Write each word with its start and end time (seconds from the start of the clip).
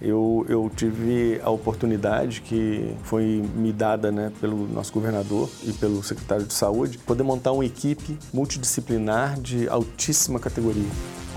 eu, 0.00 0.44
eu 0.48 0.70
tive 0.74 1.40
a 1.42 1.50
oportunidade 1.50 2.40
que 2.40 2.94
foi 3.04 3.42
me 3.54 3.72
dada 3.72 4.10
né, 4.10 4.32
pelo 4.40 4.66
nosso 4.68 4.92
governador 4.92 5.48
e 5.64 5.72
pelo 5.72 6.02
secretário 6.02 6.44
de 6.44 6.54
saúde, 6.54 6.98
poder 6.98 7.22
montar 7.22 7.52
uma 7.52 7.64
equipe 7.64 8.18
multidisciplinar 8.32 9.40
de 9.40 9.68
altíssima 9.68 10.38
categoria. 10.38 10.88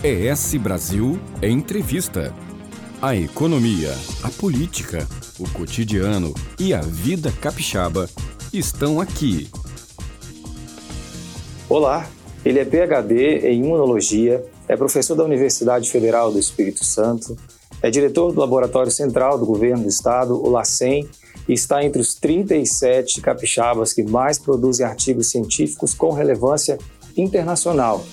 ES 0.03 0.55
Brasil 0.55 1.19
Entrevista. 1.41 2.33
A 3.01 3.15
economia, 3.15 3.93
a 4.23 4.29
política, 4.29 5.07
o 5.39 5.47
cotidiano 5.49 6.33
e 6.59 6.73
a 6.73 6.81
vida 6.81 7.31
capixaba 7.31 8.09
estão 8.51 8.99
aqui. 8.99 9.49
Olá, 11.69 12.09
ele 12.43 12.59
é 12.59 12.65
PhD 12.65 13.39
em 13.49 13.63
Imunologia, 13.63 14.43
é 14.67 14.75
professor 14.75 15.15
da 15.15 15.23
Universidade 15.23 15.91
Federal 15.91 16.31
do 16.31 16.39
Espírito 16.39 16.83
Santo, 16.83 17.37
é 17.81 17.89
diretor 17.89 18.31
do 18.31 18.39
Laboratório 18.39 18.91
Central 18.91 19.37
do 19.37 19.45
Governo 19.45 19.83
do 19.83 19.89
Estado, 19.89 20.33
o 20.33 20.49
LACEN, 20.49 21.07
e 21.47 21.53
está 21.53 21.83
entre 21.83 22.01
os 22.01 22.15
37 22.15 23.21
capixabas 23.21 23.93
que 23.93 24.03
mais 24.03 24.37
produzem 24.37 24.85
artigos 24.85 25.29
científicos 25.29 25.93
com 25.93 26.11
relevância 26.11 26.77
internacional. 27.15 28.03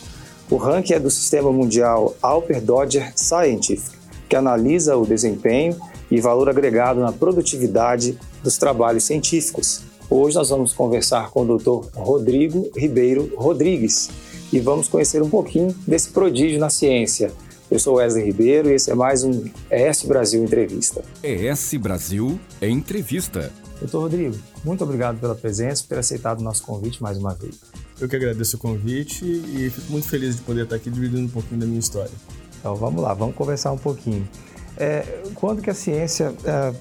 O 0.50 0.56
ranking 0.56 0.94
é 0.94 1.00
do 1.00 1.10
sistema 1.10 1.50
mundial 1.50 2.14
Alper 2.22 2.60
Dodger 2.60 3.12
Scientific, 3.16 3.96
que 4.28 4.36
analisa 4.36 4.96
o 4.96 5.06
desempenho 5.06 5.76
e 6.10 6.20
valor 6.20 6.48
agregado 6.48 7.00
na 7.00 7.10
produtividade 7.10 8.18
dos 8.42 8.58
trabalhos 8.58 9.04
científicos. 9.04 9.82
Hoje 10.08 10.36
nós 10.36 10.50
vamos 10.50 10.72
conversar 10.72 11.30
com 11.30 11.42
o 11.42 11.58
Dr. 11.58 11.88
Rodrigo 11.94 12.70
Ribeiro 12.76 13.32
Rodrigues 13.36 14.10
e 14.52 14.60
vamos 14.60 14.86
conhecer 14.86 15.22
um 15.22 15.30
pouquinho 15.30 15.74
desse 15.86 16.10
prodígio 16.10 16.60
na 16.60 16.68
ciência. 16.68 17.32
Eu 17.70 17.78
sou 17.78 17.94
Wesley 17.94 18.24
Ribeiro 18.24 18.70
e 18.70 18.74
esse 18.74 18.90
é 18.90 18.94
mais 18.94 19.24
um 19.24 19.50
ES 19.70 20.02
Brasil 20.02 20.44
Entrevista. 20.44 21.02
ES 21.22 21.74
Brasil 21.74 22.38
Entrevista. 22.60 23.50
Doutor 23.80 24.02
Rodrigo, 24.02 24.36
muito 24.62 24.84
obrigado 24.84 25.18
pela 25.18 25.34
presença 25.34 25.80
e 25.80 25.84
por 25.84 25.94
ter 25.94 25.98
aceitado 25.98 26.40
o 26.40 26.42
nosso 26.42 26.62
convite 26.62 27.02
mais 27.02 27.16
uma 27.16 27.34
vez. 27.34 27.60
Eu 28.00 28.08
que 28.08 28.16
agradeço 28.16 28.56
o 28.56 28.60
convite 28.60 29.24
e 29.24 29.70
fico 29.70 29.90
muito 29.90 30.08
feliz 30.08 30.36
de 30.36 30.42
poder 30.42 30.64
estar 30.64 30.76
aqui 30.76 30.90
dividindo 30.90 31.22
um 31.22 31.28
pouquinho 31.28 31.60
da 31.60 31.66
minha 31.66 31.80
história. 31.80 32.12
Então 32.60 32.76
vamos 32.76 33.02
lá, 33.02 33.14
vamos 33.14 33.34
conversar 33.34 33.72
um 33.72 33.78
pouquinho. 33.78 34.28
É, 34.76 35.22
quando 35.34 35.62
que 35.62 35.70
a 35.70 35.74
ciência 35.74 36.34
é, 36.44 36.74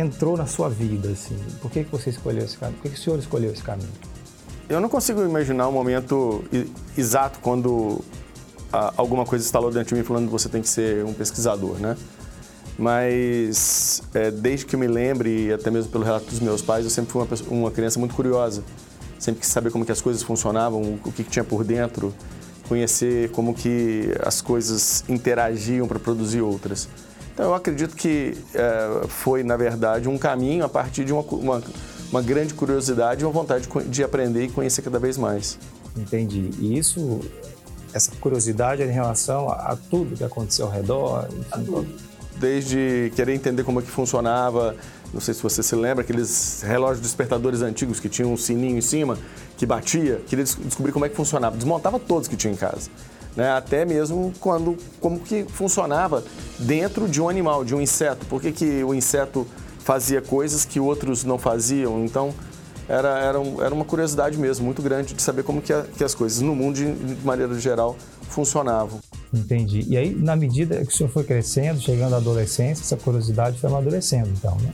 entrou 0.00 0.36
na 0.36 0.46
sua 0.46 0.68
vida? 0.68 1.10
Assim? 1.10 1.36
Por 1.60 1.70
que, 1.70 1.84
que 1.84 1.92
você 1.92 2.10
escolheu 2.10 2.44
esse 2.44 2.56
caminho? 2.56 2.78
Por 2.78 2.84
que, 2.84 2.94
que 2.94 3.00
o 3.00 3.02
senhor 3.02 3.18
escolheu 3.18 3.52
esse 3.52 3.62
caminho? 3.62 3.90
Eu 4.68 4.80
não 4.80 4.88
consigo 4.88 5.22
imaginar 5.24 5.68
um 5.68 5.72
momento 5.72 6.44
exato 6.96 7.38
quando 7.40 8.04
alguma 8.72 9.24
coisa 9.24 9.44
instalou 9.44 9.70
dentro 9.70 9.88
de 9.88 9.94
mim 9.94 10.06
falando 10.06 10.26
que 10.26 10.32
você 10.32 10.48
tem 10.48 10.62
que 10.62 10.68
ser 10.68 11.04
um 11.04 11.12
pesquisador, 11.12 11.78
né? 11.78 11.96
Mas 12.78 14.02
é, 14.14 14.30
desde 14.30 14.64
que 14.64 14.76
eu 14.76 14.78
me 14.78 14.86
lembre, 14.86 15.52
até 15.52 15.68
mesmo 15.70 15.90
pelo 15.90 16.04
relato 16.04 16.26
dos 16.26 16.38
meus 16.38 16.62
pais, 16.62 16.84
eu 16.84 16.90
sempre 16.90 17.10
fui 17.10 17.20
uma, 17.20 17.26
pessoa, 17.26 17.50
uma 17.50 17.70
criança 17.72 17.98
muito 17.98 18.14
curiosa. 18.14 18.62
Sempre 19.18 19.40
quis 19.40 19.48
saber 19.48 19.72
como 19.72 19.84
que 19.84 19.90
as 19.90 20.00
coisas 20.00 20.22
funcionavam, 20.22 20.98
o 21.04 21.12
que, 21.12 21.24
que 21.24 21.30
tinha 21.30 21.44
por 21.44 21.64
dentro, 21.64 22.14
conhecer 22.68 23.30
como 23.30 23.52
que 23.52 24.14
as 24.24 24.40
coisas 24.40 25.02
interagiam 25.08 25.88
para 25.88 25.98
produzir 25.98 26.40
outras. 26.40 26.88
Então 27.34 27.46
eu 27.46 27.54
acredito 27.54 27.96
que 27.96 28.36
é, 28.54 29.06
foi, 29.08 29.42
na 29.42 29.56
verdade, 29.56 30.08
um 30.08 30.16
caminho 30.16 30.64
a 30.64 30.68
partir 30.68 31.04
de 31.04 31.12
uma, 31.12 31.22
uma, 31.22 31.62
uma 32.12 32.22
grande 32.22 32.54
curiosidade 32.54 33.22
e 33.22 33.24
uma 33.24 33.32
vontade 33.32 33.66
de, 33.66 33.88
de 33.88 34.04
aprender 34.04 34.44
e 34.44 34.48
conhecer 34.48 34.82
cada 34.82 35.00
vez 35.00 35.16
mais. 35.16 35.58
Entendi. 35.96 36.50
E 36.60 36.78
isso 36.78 37.20
essa 37.98 38.12
curiosidade 38.20 38.82
em 38.82 38.90
relação 38.90 39.50
a, 39.50 39.72
a 39.72 39.76
tudo 39.76 40.16
que 40.16 40.24
aconteceu 40.24 40.66
ao 40.66 40.72
redor, 40.72 41.28
enfim. 41.58 41.94
Desde 42.38 43.12
querer 43.16 43.34
entender 43.34 43.64
como 43.64 43.80
é 43.80 43.82
que 43.82 43.90
funcionava, 43.90 44.76
não 45.12 45.20
sei 45.20 45.34
se 45.34 45.42
você 45.42 45.62
se 45.62 45.74
lembra, 45.74 46.02
aqueles 46.02 46.62
relógios 46.62 47.00
despertadores 47.00 47.62
antigos 47.62 47.98
que 47.98 48.08
tinham 48.08 48.32
um 48.32 48.36
sininho 48.36 48.78
em 48.78 48.80
cima 48.80 49.18
que 49.56 49.66
batia, 49.66 50.22
queria 50.26 50.44
descobrir 50.44 50.92
como 50.92 51.04
é 51.04 51.08
que 51.08 51.16
funcionava. 51.16 51.56
Desmontava 51.56 51.98
todos 51.98 52.28
que 52.28 52.36
tinha 52.36 52.52
em 52.52 52.56
casa. 52.56 52.88
Né? 53.34 53.50
Até 53.50 53.84
mesmo 53.84 54.32
quando 54.38 54.76
como 55.00 55.18
que 55.18 55.44
funcionava 55.44 56.22
dentro 56.58 57.08
de 57.08 57.20
um 57.20 57.28
animal, 57.28 57.64
de 57.64 57.74
um 57.74 57.80
inseto. 57.80 58.24
Por 58.26 58.40
que, 58.40 58.52
que 58.52 58.84
o 58.84 58.94
inseto 58.94 59.46
fazia 59.80 60.22
coisas 60.22 60.64
que 60.64 60.78
outros 60.78 61.24
não 61.24 61.38
faziam? 61.38 62.04
Então, 62.04 62.32
era, 62.88 63.18
era, 63.18 63.38
um, 63.38 63.62
era 63.62 63.74
uma 63.74 63.84
curiosidade 63.84 64.38
mesmo, 64.38 64.64
muito 64.64 64.80
grande 64.80 65.12
de 65.12 65.20
saber 65.20 65.42
como 65.42 65.60
que, 65.60 65.72
a, 65.72 65.82
que 65.82 66.02
as 66.02 66.14
coisas 66.14 66.40
no 66.40 66.54
mundo, 66.54 66.76
de, 66.76 66.92
de 66.92 67.26
maneira 67.26 67.54
geral, 67.60 67.96
funcionavam. 68.22 68.98
Entendi. 69.32 69.84
E 69.86 69.96
aí, 69.96 70.14
na 70.14 70.34
medida 70.34 70.76
que 70.84 70.92
o 70.92 70.96
senhor 70.96 71.10
foi 71.10 71.24
crescendo, 71.24 71.80
chegando 71.80 72.14
à 72.14 72.16
adolescência, 72.16 72.82
essa 72.82 72.96
curiosidade 72.96 73.60
foi 73.60 73.68
amadurecendo, 73.68 74.30
então, 74.30 74.56
né? 74.62 74.72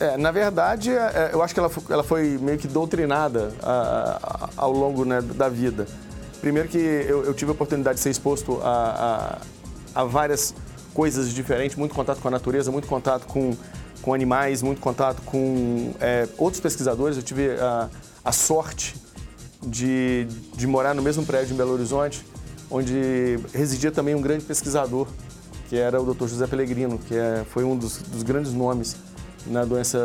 É, 0.00 0.16
na 0.16 0.30
verdade, 0.30 0.90
é, 0.90 0.94
é 0.94 1.30
eu 1.32 1.42
acho 1.42 1.52
que 1.52 1.58
ela 1.58 1.68
foi, 1.68 1.82
ela 1.90 2.04
foi 2.04 2.38
meio 2.40 2.56
que 2.56 2.68
doutrinada 2.68 3.52
a, 3.60 4.18
a, 4.22 4.48
ao 4.56 4.70
longo 4.70 5.04
né, 5.04 5.20
da 5.20 5.48
vida. 5.48 5.86
Primeiro 6.40 6.68
que 6.68 6.78
eu, 6.78 7.24
eu, 7.24 7.34
tive 7.34 7.50
a 7.50 7.54
oportunidade 7.54 7.96
de 7.96 8.02
ser 8.02 8.10
exposto 8.10 8.60
a, 8.62 9.40
a, 9.94 10.02
a 10.02 10.04
várias 10.04 10.54
coisas 10.94 11.34
diferentes, 11.34 11.76
muito 11.76 11.94
contato 11.96 12.20
com 12.20 12.28
a 12.28 12.30
natureza, 12.30 12.70
muito 12.70 12.86
contato 12.86 13.26
com 13.26 13.56
com 14.02 14.14
animais, 14.14 14.62
muito 14.62 14.80
contato 14.80 15.22
com 15.22 15.92
é, 16.00 16.28
outros 16.36 16.60
pesquisadores. 16.60 17.16
Eu 17.16 17.22
tive 17.22 17.50
a, 17.52 17.88
a 18.24 18.32
sorte 18.32 18.94
de, 19.62 20.26
de 20.54 20.66
morar 20.66 20.94
no 20.94 21.02
mesmo 21.02 21.24
prédio 21.24 21.54
em 21.54 21.56
Belo 21.56 21.72
Horizonte, 21.72 22.24
onde 22.70 23.38
residia 23.52 23.90
também 23.90 24.14
um 24.14 24.20
grande 24.20 24.44
pesquisador, 24.44 25.06
que 25.68 25.76
era 25.76 26.00
o 26.00 26.14
Dr. 26.14 26.26
José 26.26 26.46
Pellegrino, 26.46 26.98
que 26.98 27.14
é, 27.14 27.44
foi 27.50 27.64
um 27.64 27.76
dos, 27.76 27.98
dos, 27.98 28.22
grandes 28.22 28.52
nomes 28.52 28.96
na 29.46 29.64
doença 29.64 29.98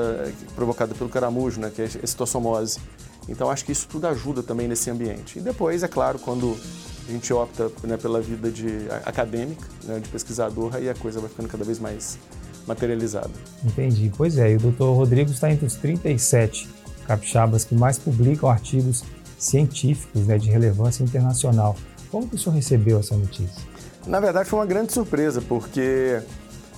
provocada 0.55 0.93
pelo 0.93 1.09
caramujo, 1.09 1.59
né, 1.59 1.71
que 1.73 1.81
é 1.81 1.85
a 1.85 2.07
citossomose. 2.07 2.79
Então, 3.27 3.49
acho 3.49 3.63
que 3.63 3.71
isso 3.71 3.87
tudo 3.87 4.07
ajuda 4.07 4.43
também 4.43 4.67
nesse 4.67 4.89
ambiente. 4.89 5.39
E 5.39 5.41
depois, 5.41 5.81
é 5.81 5.87
claro, 5.87 6.19
quando 6.19 6.57
a 7.07 7.11
gente 7.11 7.31
opta 7.33 7.71
né, 7.83 7.95
pela 7.95 8.19
vida 8.19 8.51
de 8.51 8.67
acadêmica, 9.05 9.65
né, 9.83 9.99
de 9.99 10.09
pesquisador, 10.09 10.75
aí 10.75 10.89
a 10.89 10.95
coisa 10.95 11.19
vai 11.19 11.29
ficando 11.29 11.47
cada 11.47 11.63
vez 11.63 11.79
mais 11.79 12.17
materializada. 12.67 13.31
Entendi. 13.63 14.11
Pois 14.15 14.37
é, 14.37 14.51
e 14.51 14.55
o 14.55 14.59
doutor 14.59 14.93
Rodrigo 14.93 15.31
está 15.31 15.51
entre 15.51 15.65
os 15.65 15.75
37 15.75 16.69
capixabas 17.07 17.63
que 17.63 17.75
mais 17.75 17.97
publicam 17.97 18.49
artigos 18.49 19.03
científicos 19.37 20.25
né, 20.25 20.37
de 20.37 20.49
relevância 20.49 21.03
internacional. 21.03 21.75
Como 22.09 22.27
que 22.27 22.35
o 22.35 22.37
senhor 22.37 22.55
recebeu 22.55 22.99
essa 22.99 23.15
notícia? 23.15 23.61
Na 24.05 24.19
verdade, 24.19 24.49
foi 24.49 24.59
uma 24.59 24.65
grande 24.65 24.93
surpresa, 24.93 25.41
porque 25.41 26.21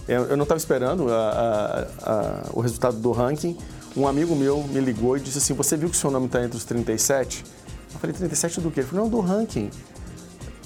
eu 0.07 0.37
não 0.37 0.43
estava 0.43 0.57
esperando 0.57 1.11
a, 1.11 1.87
a, 2.03 2.11
a, 2.11 2.49
o 2.53 2.61
resultado 2.61 2.97
do 2.97 3.11
ranking. 3.11 3.57
Um 3.97 4.07
amigo 4.07 4.35
meu 4.35 4.63
me 4.63 4.79
ligou 4.79 5.17
e 5.17 5.19
disse 5.19 5.39
assim: 5.39 5.53
Você 5.53 5.75
viu 5.75 5.89
que 5.89 5.95
o 5.95 5.99
seu 5.99 6.11
nome 6.11 6.27
está 6.27 6.43
entre 6.43 6.57
os 6.57 6.63
37? 6.63 7.43
Eu 7.93 7.99
falei: 7.99 8.15
37 8.15 8.61
do 8.61 8.69
quê? 8.69 8.81
Ele 8.81 8.87
falou: 8.87 9.05
Não, 9.05 9.09
do 9.09 9.19
ranking. 9.19 9.71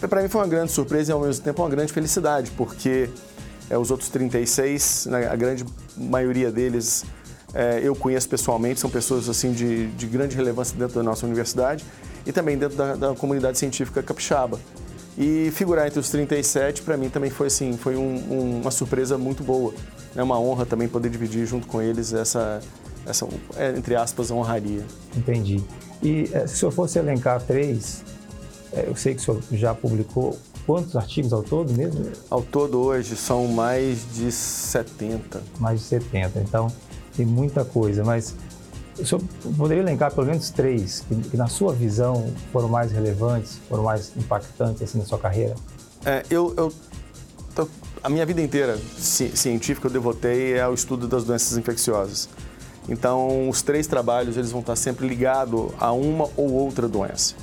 Para 0.07 0.21
mim 0.21 0.29
foi 0.29 0.41
uma 0.41 0.47
grande 0.47 0.71
surpresa 0.71 1.11
e 1.11 1.13
ao 1.13 1.21
mesmo 1.21 1.43
tempo 1.43 1.61
uma 1.61 1.69
grande 1.69 1.91
felicidade, 1.91 2.51
porque 2.51 3.09
é, 3.69 3.77
os 3.77 3.91
outros 3.91 4.09
36, 4.09 5.07
né, 5.09 5.27
a 5.27 5.35
grande 5.35 5.65
maioria 5.95 6.51
deles 6.51 7.05
é, 7.53 7.79
eu 7.83 7.95
conheço 7.95 8.29
pessoalmente, 8.29 8.79
são 8.79 8.89
pessoas 8.89 9.27
assim 9.27 9.51
de, 9.51 9.87
de, 9.87 10.05
grande 10.05 10.35
relevância 10.35 10.77
dentro 10.77 10.95
da 10.95 11.03
nossa 11.03 11.25
universidade 11.25 11.83
e 12.25 12.31
também 12.31 12.57
dentro 12.57 12.77
da, 12.77 12.95
da 12.95 13.15
comunidade 13.15 13.57
científica 13.57 14.03
capixaba. 14.03 14.59
E 15.17 15.51
figurar 15.51 15.87
entre 15.87 15.99
os 15.99 16.09
37, 16.09 16.81
para 16.81 16.95
mim 16.95 17.09
também 17.09 17.29
foi 17.29 17.47
assim, 17.47 17.75
foi 17.75 17.95
um, 17.95 18.15
um, 18.31 18.61
uma 18.61 18.71
surpresa 18.71 19.17
muito 19.17 19.43
boa. 19.43 19.73
É 20.15 20.23
uma 20.23 20.39
honra 20.39 20.65
também 20.65 20.87
poder 20.87 21.09
dividir 21.09 21.45
junto 21.45 21.67
com 21.67 21.81
eles 21.81 22.13
essa, 22.13 22.61
essa 23.05 23.27
é, 23.57 23.71
entre 23.75 23.95
aspas, 23.95 24.31
honraria. 24.31 24.85
Entendi. 25.17 25.61
E 26.01 26.29
é, 26.31 26.47
se 26.47 26.57
senhor 26.57 26.71
fosse 26.71 26.99
elencar 26.99 27.41
três, 27.41 28.03
é, 28.71 28.85
eu 28.87 28.95
sei 28.95 29.13
que 29.15 29.21
o 29.21 29.23
senhor 29.23 29.41
já 29.51 29.73
publicou 29.73 30.37
quantos 30.69 30.95
artigos 30.95 31.33
ao 31.33 31.41
todo 31.41 31.73
mesmo? 31.73 32.11
Ao 32.29 32.43
todo 32.43 32.77
hoje 32.79 33.15
são 33.15 33.47
mais 33.47 34.05
de 34.13 34.31
70. 34.31 35.41
Mais 35.59 35.79
de 35.79 35.85
70, 35.87 36.41
então 36.41 36.71
tem 37.17 37.25
muita 37.25 37.65
coisa, 37.65 38.03
mas 38.03 38.35
o 38.99 39.03
senhor 39.03 39.19
poderia 39.57 39.81
elencar 39.81 40.13
pelo 40.13 40.27
menos 40.27 40.51
três 40.51 40.99
que, 40.99 41.15
que 41.31 41.35
na 41.35 41.47
sua 41.47 41.73
visão 41.73 42.31
foram 42.51 42.69
mais 42.69 42.91
relevantes, 42.91 43.57
foram 43.67 43.81
mais 43.81 44.15
impactantes 44.15 44.83
assim 44.83 44.99
na 44.99 45.05
sua 45.05 45.17
carreira? 45.17 45.55
É, 46.05 46.23
eu, 46.29 46.53
eu 46.55 46.71
tô, 47.55 47.67
a 48.03 48.07
minha 48.07 48.23
vida 48.27 48.39
inteira 48.39 48.77
científica 48.99 49.87
eu 49.87 49.91
devotei 49.91 50.59
ao 50.59 50.75
estudo 50.75 51.07
das 51.07 51.23
doenças 51.23 51.57
infecciosas. 51.57 52.29
Então, 52.87 53.49
os 53.49 53.63
três 53.63 53.87
trabalhos 53.87 54.37
eles 54.37 54.51
vão 54.51 54.61
estar 54.61 54.75
sempre 54.75 55.07
ligados 55.07 55.71
a 55.79 55.91
uma 55.91 56.29
ou 56.37 56.51
outra 56.51 56.87
doença. 56.87 57.33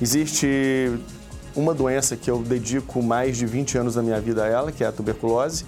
Existe 0.00 0.98
uma 1.54 1.74
doença 1.74 2.16
que 2.16 2.30
eu 2.30 2.38
dedico 2.42 3.02
mais 3.02 3.36
de 3.36 3.46
20 3.46 3.78
anos 3.78 3.94
da 3.94 4.02
minha 4.02 4.20
vida 4.20 4.44
a 4.44 4.46
ela, 4.46 4.72
que 4.72 4.84
é 4.84 4.86
a 4.86 4.92
tuberculose, 4.92 5.64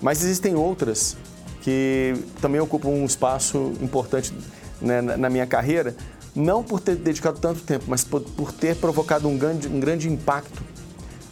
mas 0.00 0.22
existem 0.22 0.54
outras 0.54 1.16
que 1.60 2.14
também 2.40 2.60
ocupam 2.60 2.88
um 2.88 3.04
espaço 3.04 3.72
importante 3.80 4.32
né, 4.80 5.00
na 5.02 5.28
minha 5.28 5.46
carreira, 5.46 5.96
não 6.34 6.62
por 6.62 6.80
ter 6.80 6.94
dedicado 6.96 7.38
tanto 7.40 7.60
tempo, 7.62 7.84
mas 7.88 8.04
por, 8.04 8.22
ter 8.52 8.76
provocado 8.76 9.28
um 9.28 9.36
grande, 9.36 9.66
um 9.66 9.80
grande 9.80 10.08
impacto 10.08 10.62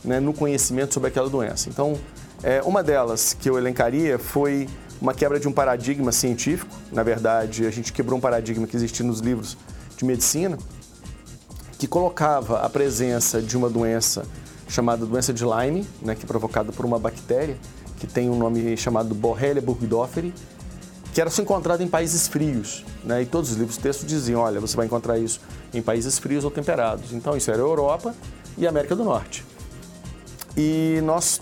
né, 0.05 0.19
no 0.21 0.33
conhecimento 0.33 0.95
sobre 0.95 1.09
aquela 1.09 1.29
doença. 1.29 1.69
Então, 1.69 1.97
É, 2.43 2.63
uma 2.63 2.83
delas 2.83 3.35
que 3.35 3.49
eu 3.49 3.57
elencaria 3.57 4.19
foi 4.19 4.69
uma 5.01 5.15
quebra 5.15 5.41
de 5.41 5.49
um 5.49 5.53
paradigma 5.53 6.13
científico. 6.13 6.75
Na 6.93 7.03
verdade, 7.03 7.67
a 7.67 7.71
gente 7.71 7.93
quebrou 7.93 8.19
um 8.19 8.21
paradigma 8.21 8.67
que 8.67 8.77
existia 8.77 9.05
nos 9.05 9.21
livros 9.21 9.57
de 9.97 10.05
medicina, 10.05 10.59
que 11.79 11.87
colocava 11.87 12.61
a 12.61 12.69
presença 12.69 13.41
de 13.41 13.57
uma 13.57 13.69
doença 13.69 14.25
chamada 14.69 15.07
doença 15.07 15.33
de 15.33 15.45
Lyme, 15.45 15.87
né, 16.03 16.15
que 16.15 16.25
é 16.25 16.27
provocada 16.27 16.73
por 16.73 16.85
uma 16.85 16.99
bactéria 16.99 17.57
que 17.99 18.07
tem 18.07 18.29
um 18.29 18.37
nome 18.37 18.77
chamado 18.77 19.15
Borrelia 19.15 19.63
burgdorferi, 19.63 20.35
que 21.13 21.21
era 21.21 21.31
só 21.31 21.41
encontrada 21.41 21.83
em 21.83 21.89
países 21.89 22.29
frios. 22.29 22.85
Né? 23.03 23.23
E 23.23 23.27
todos 23.27 23.53
os 23.53 23.57
livros 23.57 23.79
textos 23.79 24.07
diziam, 24.07 24.43
olha, 24.43 24.61
você 24.61 24.77
vai 24.77 24.85
encontrar 24.87 25.19
isso 25.19 25.41
em 25.73 25.81
países 25.81 26.19
frios 26.19 26.45
ou 26.45 26.51
temperados. 26.51 27.13
Então 27.13 27.37
isso 27.37 27.51
era 27.51 27.61
Europa 27.61 28.15
e 28.59 28.67
América 28.67 28.95
do 28.95 29.05
Norte. 29.05 29.45
E 30.57 31.01
nós 31.05 31.41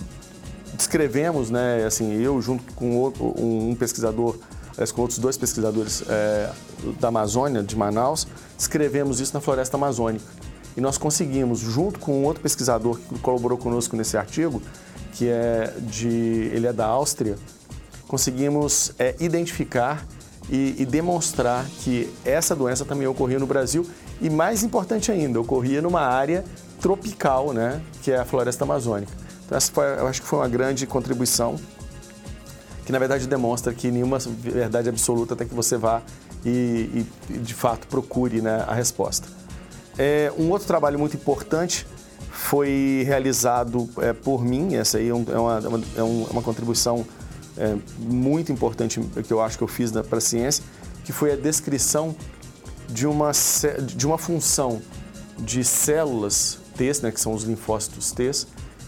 descrevemos, 0.75 1.50
né, 1.50 1.84
assim, 1.84 2.12
eu 2.12 2.40
junto 2.40 2.72
com 2.75 3.12
um 3.36 3.75
pesquisador, 3.75 4.36
com 4.92 5.02
outros 5.02 5.18
dois 5.18 5.36
pesquisadores 5.36 6.02
é, 6.08 6.50
da 7.00 7.08
Amazônia, 7.08 7.62
de 7.62 7.76
Manaus, 7.76 8.26
escrevemos 8.58 9.20
isso 9.20 9.32
na 9.34 9.40
floresta 9.40 9.76
amazônica. 9.76 10.24
E 10.76 10.80
nós 10.80 10.98
conseguimos, 10.98 11.60
junto 11.60 12.00
com 12.00 12.24
outro 12.24 12.42
pesquisador 12.42 12.98
que 12.98 13.18
colaborou 13.20 13.56
conosco 13.56 13.96
nesse 13.96 14.16
artigo, 14.16 14.60
que 15.12 15.28
é 15.28 15.72
de, 15.80 16.08
ele 16.52 16.66
é 16.66 16.72
da 16.72 16.86
Áustria, 16.86 17.36
conseguimos 18.08 18.92
é, 18.98 19.14
identificar 19.20 20.04
e, 20.50 20.74
e, 20.78 20.84
demonstrar 20.84 21.64
que 21.80 22.12
essa 22.24 22.54
doença 22.54 22.84
também 22.84 23.06
ocorria 23.06 23.38
no 23.38 23.46
Brasil 23.46 23.88
e 24.20 24.28
mais 24.28 24.62
importante 24.62 25.10
ainda, 25.10 25.40
ocorria 25.40 25.80
numa 25.80 26.02
área 26.02 26.44
tropical, 26.80 27.52
né, 27.52 27.80
que 28.02 28.12
é 28.12 28.18
a 28.18 28.24
floresta 28.24 28.64
amazônica. 28.64 29.12
Então 29.46 29.56
essa 29.56 29.72
foi, 29.72 29.84
eu 29.84 30.06
acho 30.06 30.20
que 30.20 30.28
foi 30.28 30.38
uma 30.40 30.48
grande 30.48 30.86
contribuição 30.86 31.56
que 32.84 32.92
na 32.92 32.98
verdade 32.98 33.26
demonstra 33.26 33.72
que 33.72 33.90
nenhuma 33.90 34.19
verdade 34.19 34.88
absoluta 34.88 35.34
até 35.34 35.44
que 35.44 35.54
você 35.54 35.76
vá 35.76 36.02
e, 36.44 37.06
e 37.31 37.38
de 37.38 37.54
fato 37.54 37.86
procure 37.86 38.40
né, 38.40 38.64
a 38.66 38.75
resposta. 38.75 39.26
É, 39.96 40.32
um 40.36 40.50
outro 40.50 40.66
trabalho 40.66 40.98
muito 40.98 41.16
importante 41.16 41.86
foi 42.31 43.04
realizado 43.06 43.88
é, 43.98 44.12
por 44.12 44.44
mim, 44.44 44.75
essa 44.75 44.98
aí 44.98 45.06
é, 45.06 45.10
é 45.10 45.12
uma, 45.12 45.58
é, 45.96 46.00
é 46.00 46.02
uma 46.02 46.42
contribuição 46.42 47.06
é, 47.56 47.76
muito 47.98 48.52
importante 48.52 49.00
que 49.26 49.32
eu 49.32 49.40
acho 49.40 49.56
que 49.56 49.64
eu 49.64 49.69
fiz 49.69 49.92
para 49.92 50.19
a 50.19 50.20
ciência, 50.20 50.62
que 51.04 51.12
foi 51.12 51.32
a 51.32 51.36
descrição 51.36 52.14
de 52.88 53.06
uma, 53.06 53.31
de 53.94 54.06
uma 54.06 54.19
função 54.19 54.82
de 55.38 55.64
células 55.64 56.58
T, 56.76 56.92
né, 57.02 57.10
que 57.10 57.20
são 57.20 57.32
os 57.32 57.44
linfócitos 57.44 58.12
T, 58.12 58.31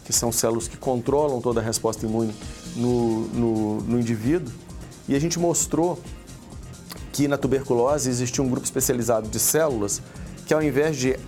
que 0.05 0.13
são 0.13 0.31
células 0.31 0.69
que 0.69 0.77
controlam 0.77 1.41
toda 1.41 1.61
a 1.61 1.63
resposta 1.63 2.05
imune 2.05 2.35
no, 2.77 3.23
no, 3.29 3.81
no 3.83 3.99
indivíduo. 3.99 4.53
E 5.09 5.15
a 5.15 5.19
gente 5.19 5.39
mostrou 5.39 5.99
que 7.13 7.27
na 7.27 7.39
tuberculose 7.39 8.11
existia 8.11 8.45
um 8.45 8.49
grupo 8.49 8.65
especializado 8.65 9.29
de 9.29 9.39
células 9.39 10.03
que, 10.45 10.53
ao 10.53 10.63
invés 10.63 10.97
de 10.97 11.19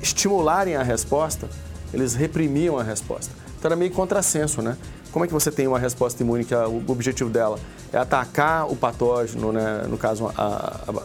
estimularem 0.00 0.74
a 0.74 0.82
resposta, 0.82 1.48
eles 1.92 2.14
reprimiam 2.14 2.78
a 2.78 2.82
resposta. 2.82 3.32
Então 3.58 3.68
era 3.68 3.76
meio 3.76 3.92
contrassenso, 3.92 4.62
né? 4.62 4.76
Como 5.12 5.24
é 5.24 5.28
que 5.28 5.34
você 5.34 5.50
tem 5.50 5.66
uma 5.66 5.78
resposta 5.78 6.22
imune 6.22 6.44
que 6.44 6.54
o 6.54 6.82
objetivo 6.88 7.28
dela 7.28 7.58
é 7.92 7.98
atacar 7.98 8.66
o 8.72 8.74
patógeno, 8.74 9.52
né? 9.52 9.84
no 9.86 9.98
caso 9.98 10.26
a, 10.28 10.32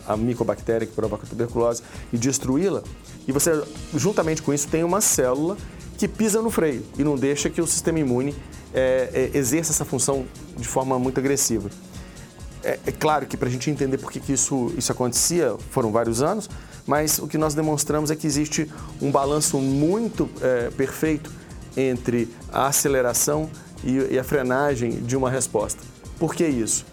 a, 0.07 0.13
a 0.13 0.17
micobactéria 0.17 0.87
que 0.87 0.93
provoca 0.93 1.25
a 1.25 1.29
tuberculose, 1.29 1.83
e 2.11 2.17
destruí-la? 2.17 2.81
E 3.27 3.33
você, 3.33 3.61
juntamente 3.93 4.41
com 4.41 4.53
isso, 4.53 4.69
tem 4.69 4.85
uma 4.85 5.01
célula 5.01 5.57
que 5.97 6.07
pisa 6.07 6.41
no 6.41 6.49
freio 6.49 6.85
e 6.97 7.03
não 7.03 7.15
deixa 7.17 7.49
que 7.49 7.61
o 7.61 7.67
sistema 7.67 7.99
imune 7.99 8.33
é, 8.77 9.09
é, 9.33 9.37
exerça 9.37 9.71
essa 9.71 9.83
função 9.83 10.25
de 10.55 10.67
forma 10.67 10.99
muito 10.99 11.19
agressiva. 11.19 11.67
É, 12.63 12.77
é 12.85 12.91
claro 12.91 13.25
que 13.25 13.35
para 13.35 13.47
a 13.47 13.51
gente 13.51 13.71
entender 13.71 13.97
por 13.97 14.11
que, 14.11 14.19
que 14.19 14.33
isso, 14.33 14.71
isso 14.77 14.91
acontecia, 14.91 15.55
foram 15.71 15.91
vários 15.91 16.21
anos, 16.21 16.47
mas 16.85 17.17
o 17.17 17.27
que 17.27 17.39
nós 17.39 17.55
demonstramos 17.55 18.11
é 18.11 18.15
que 18.15 18.27
existe 18.27 18.71
um 19.01 19.09
balanço 19.09 19.57
muito 19.57 20.29
é, 20.41 20.69
perfeito 20.69 21.31
entre 21.75 22.29
a 22.51 22.67
aceleração 22.67 23.49
e, 23.83 24.13
e 24.13 24.19
a 24.19 24.23
frenagem 24.23 24.91
de 25.01 25.17
uma 25.17 25.29
resposta. 25.29 25.81
Por 26.19 26.35
que 26.35 26.45
isso? 26.45 26.85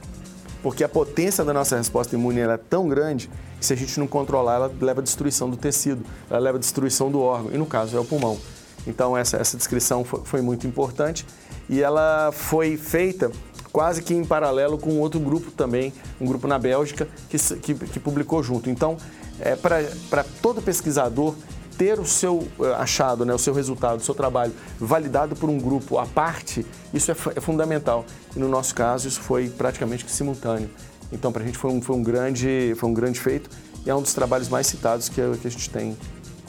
Porque 0.62 0.82
a 0.82 0.88
potência 0.88 1.44
da 1.44 1.52
nossa 1.52 1.76
resposta 1.76 2.14
imune 2.14 2.40
é 2.40 2.56
tão 2.56 2.88
grande 2.88 3.28
que 3.60 3.66
se 3.66 3.74
a 3.74 3.76
gente 3.76 4.00
não 4.00 4.06
controlar, 4.06 4.54
ela 4.54 4.72
leva 4.80 5.00
à 5.00 5.02
destruição 5.02 5.50
do 5.50 5.56
tecido, 5.56 6.02
ela 6.30 6.40
leva 6.40 6.56
à 6.56 6.60
destruição 6.60 7.10
do 7.10 7.20
órgão, 7.20 7.52
e 7.52 7.58
no 7.58 7.66
caso 7.66 7.94
é 7.94 8.00
o 8.00 8.04
pulmão. 8.06 8.38
Então 8.86 9.16
essa, 9.16 9.36
essa 9.36 9.56
descrição 9.56 10.02
foi, 10.02 10.20
foi 10.24 10.40
muito 10.40 10.66
importante 10.66 11.26
e 11.68 11.82
ela 11.82 12.30
foi 12.32 12.76
feita 12.76 13.30
quase 13.72 14.02
que 14.02 14.14
em 14.14 14.24
paralelo 14.24 14.78
com 14.78 14.98
outro 15.00 15.18
grupo 15.18 15.50
também, 15.50 15.92
um 16.20 16.26
grupo 16.26 16.46
na 16.46 16.58
Bélgica, 16.58 17.08
que, 17.28 17.36
que, 17.58 17.74
que 17.74 17.98
publicou 17.98 18.42
junto. 18.42 18.70
Então, 18.70 18.96
é, 19.40 19.56
para 19.56 20.24
todo 20.40 20.62
pesquisador 20.62 21.34
ter 21.76 21.98
o 21.98 22.06
seu 22.06 22.46
eh, 22.60 22.74
achado, 22.74 23.24
né, 23.24 23.34
o 23.34 23.38
seu 23.38 23.52
resultado, 23.52 23.98
o 23.98 24.00
seu 24.00 24.14
trabalho 24.14 24.52
validado 24.78 25.34
por 25.34 25.50
um 25.50 25.58
grupo 25.58 25.98
à 25.98 26.06
parte, 26.06 26.64
isso 26.92 27.10
é, 27.10 27.16
é 27.34 27.40
fundamental. 27.40 28.04
E 28.36 28.38
no 28.38 28.48
nosso 28.48 28.74
caso, 28.74 29.08
isso 29.08 29.20
foi 29.20 29.48
praticamente 29.48 30.08
simultâneo. 30.08 30.70
Então, 31.12 31.32
para 31.32 31.42
a 31.42 31.46
gente 31.46 31.58
foi 31.58 31.72
um, 31.72 31.82
foi, 31.82 31.96
um 31.96 32.02
grande, 32.02 32.74
foi 32.76 32.88
um 32.88 32.94
grande 32.94 33.20
feito 33.20 33.50
e 33.84 33.90
é 33.90 33.94
um 33.94 34.02
dos 34.02 34.14
trabalhos 34.14 34.48
mais 34.48 34.66
citados 34.66 35.08
que, 35.08 35.20
que 35.38 35.46
a 35.46 35.50
gente 35.50 35.68
tem 35.70 35.96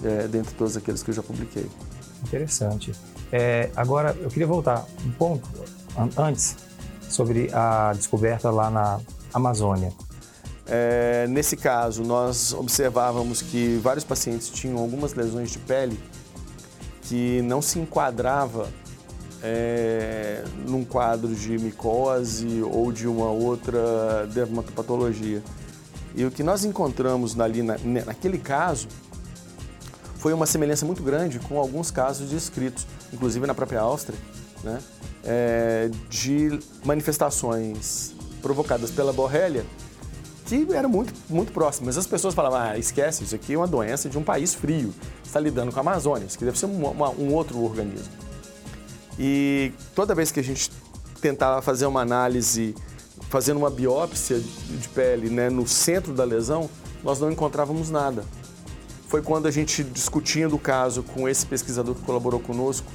é, 0.04 0.28
dentre 0.28 0.54
todos 0.54 0.78
aqueles 0.78 1.02
que 1.04 1.10
eu 1.10 1.14
já 1.16 1.24
publiquei. 1.24 1.66
Interessante. 2.24 2.94
É, 3.32 3.70
agora, 3.76 4.16
eu 4.20 4.30
queria 4.30 4.48
voltar 4.48 4.86
um 5.06 5.12
ponto 5.12 5.48
antes 6.18 6.56
sobre 7.02 7.50
a 7.54 7.94
descoberta 7.94 8.50
lá 8.50 8.70
na 8.70 9.00
Amazônia. 9.34 9.92
É, 10.68 11.28
nesse 11.28 11.56
caso, 11.56 12.04
nós 12.04 12.54
observávamos 12.54 13.42
que 13.42 13.80
vários 13.84 14.04
pacientes 14.04 14.50
tinham 14.50 14.78
algumas 14.78 15.14
lesões 15.14 15.52
de 15.52 15.60
pele 15.60 16.00
que 17.04 17.42
não 17.44 17.62
se 17.62 17.78
enquadrava 17.78 18.68
é, 19.44 20.44
num 20.68 20.84
quadro 20.84 21.34
de 21.36 21.58
micose 21.60 22.64
ou 22.64 22.92
de 22.92 23.08
uma 23.08 23.30
outra 23.30 24.26
dermatopatologia. 24.34 25.44
E 26.16 26.26
o 26.26 26.32
que 26.32 26.42
nós 26.42 26.64
encontramos 26.66 27.40
ali 27.40 27.62
na, 27.62 27.78
naquele 28.06 28.40
caso 28.40 28.88
foi 30.26 30.34
uma 30.34 30.48
semelhança 30.48 30.88
muito 30.88 31.04
grande 31.04 31.38
com 31.38 31.60
alguns 31.60 31.92
casos 31.92 32.32
descritos, 32.32 32.88
inclusive 33.14 33.46
na 33.46 33.54
própria 33.54 33.80
Áustria, 33.82 34.18
né, 34.64 34.82
é, 35.24 35.92
de 36.10 36.60
manifestações 36.84 38.16
provocadas 38.42 38.90
pela 38.90 39.14
borrelia 39.14 39.64
que 40.48 40.66
eram 40.74 40.90
muito, 40.90 41.14
muito 41.30 41.52
próximas. 41.52 41.96
As 41.96 42.08
pessoas 42.08 42.34
falavam, 42.34 42.58
ah, 42.58 42.76
esquece, 42.76 43.24
isso 43.24 43.36
aqui 43.36 43.54
é 43.54 43.58
uma 43.58 43.68
doença 43.68 44.10
de 44.10 44.18
um 44.18 44.24
país 44.24 44.56
frio, 44.56 44.92
está 45.24 45.40
lidando 45.40 45.72
com 45.72 45.78
a 45.78 45.82
Amazônia, 45.82 46.26
isso 46.26 46.38
aqui 46.38 46.46
deve 46.46 46.58
ser 46.58 46.66
um, 46.66 46.90
uma, 46.90 47.12
um 47.12 47.32
outro 47.32 47.64
organismo. 47.64 48.12
E 49.20 49.74
toda 49.94 50.16
vez 50.16 50.32
que 50.32 50.40
a 50.40 50.44
gente 50.44 50.72
tentava 51.22 51.62
fazer 51.62 51.86
uma 51.86 52.02
análise, 52.02 52.74
fazendo 53.30 53.58
uma 53.58 53.70
biópsia 53.70 54.40
de 54.40 54.90
pele 54.90 55.30
né, 55.30 55.52
no 55.52 55.68
centro 55.68 56.16
da 56.16 56.24
lesão, 56.24 56.68
nós 57.04 57.20
não 57.20 57.32
encontrávamos 57.32 57.92
nada. 57.92 58.26
Foi 59.08 59.22
quando 59.22 59.48
a 59.48 59.52
gente, 59.52 59.84
discutindo 59.84 60.56
o 60.56 60.60
caso 60.60 61.04
com 61.04 61.30
esse 61.30 61.46
pesquisador 61.46 61.96
que 61.96 62.02
colaborou 62.02 62.40
conosco, 62.40 62.88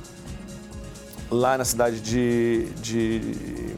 lá 1.31 1.57
na 1.57 1.65
cidade 1.65 2.01
de, 2.01 2.67
de 2.81 3.77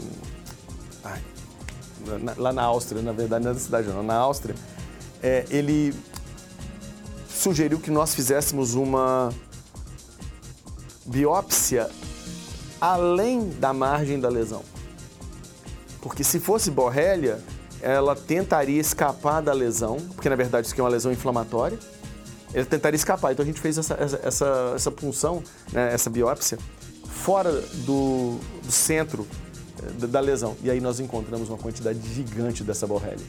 lá 2.37 2.53
na 2.53 2.63
Áustria, 2.63 3.03
na 3.03 3.13
verdade, 3.13 3.45
não 3.45 3.51
é 3.51 3.55
da 3.55 3.61
cidade, 3.61 3.89
não, 3.89 4.03
na 4.03 4.15
Áustria, 4.15 4.55
é, 5.23 5.45
ele 5.51 5.95
sugeriu 7.29 7.79
que 7.79 7.91
nós 7.91 8.15
fizéssemos 8.15 8.75
uma 8.75 9.33
biópsia 11.05 11.89
além 12.81 13.49
da 13.51 13.73
margem 13.73 14.19
da 14.19 14.29
lesão. 14.29 14.63
Porque 16.01 16.25
se 16.25 16.41
fosse 16.41 16.71
borrélia, 16.71 17.41
ela 17.81 18.17
tentaria 18.17 18.81
escapar 18.81 19.41
da 19.41 19.53
lesão, 19.53 19.99
porque 20.15 20.29
na 20.29 20.37
verdade 20.37 20.67
isso 20.67 20.75
aqui 20.75 20.81
é 20.81 20.85
uma 20.85 20.91
lesão 20.91 21.13
inflamatória, 21.13 21.79
ela 22.55 22.65
tentaria 22.65 22.97
escapar. 22.97 23.33
Então 23.33 23.43
a 23.43 23.47
gente 23.47 23.61
fez 23.61 23.79
essa, 23.79 23.95
essa, 24.23 24.73
essa 24.75 24.91
punção, 24.91 25.43
né, 25.73 25.93
essa 25.93 26.11
biópsia, 26.11 26.59
fora 27.07 27.53
do, 27.85 28.39
do 28.63 28.73
centro 28.73 29.27
da 29.99 30.21
lesão. 30.21 30.57
E 30.63 30.71
aí 30.71 30.81
nós 30.81 31.01
encontramos 31.01 31.49
uma 31.49 31.59
quantidade 31.59 31.99
gigante 32.15 32.63
dessa 32.63 32.87
borrelia. 32.87 33.27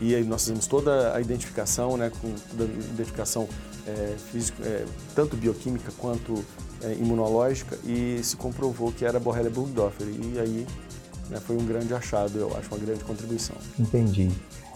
E 0.00 0.14
aí 0.14 0.24
nós 0.24 0.42
fizemos 0.42 0.66
toda 0.66 1.14
a 1.14 1.20
identificação, 1.20 1.96
né, 1.96 2.10
com 2.20 2.34
toda 2.50 2.64
identificação 2.64 3.48
é, 3.86 4.16
físico, 4.30 4.60
é, 4.64 4.84
tanto 5.14 5.36
bioquímica 5.36 5.92
quanto 5.98 6.44
é, 6.82 6.92
imunológica, 6.94 7.78
e 7.84 8.20
se 8.22 8.36
comprovou 8.36 8.92
que 8.92 9.04
era 9.04 9.20
Borrelia 9.20 9.50
burgdorferi. 9.50 10.34
E 10.34 10.40
aí 10.40 10.66
né, 11.30 11.40
foi 11.40 11.56
um 11.56 11.64
grande 11.64 11.94
achado, 11.94 12.36
eu 12.38 12.56
acho, 12.56 12.68
uma 12.68 12.78
grande 12.78 13.04
contribuição. 13.04 13.56
Entendi. 13.78 14.30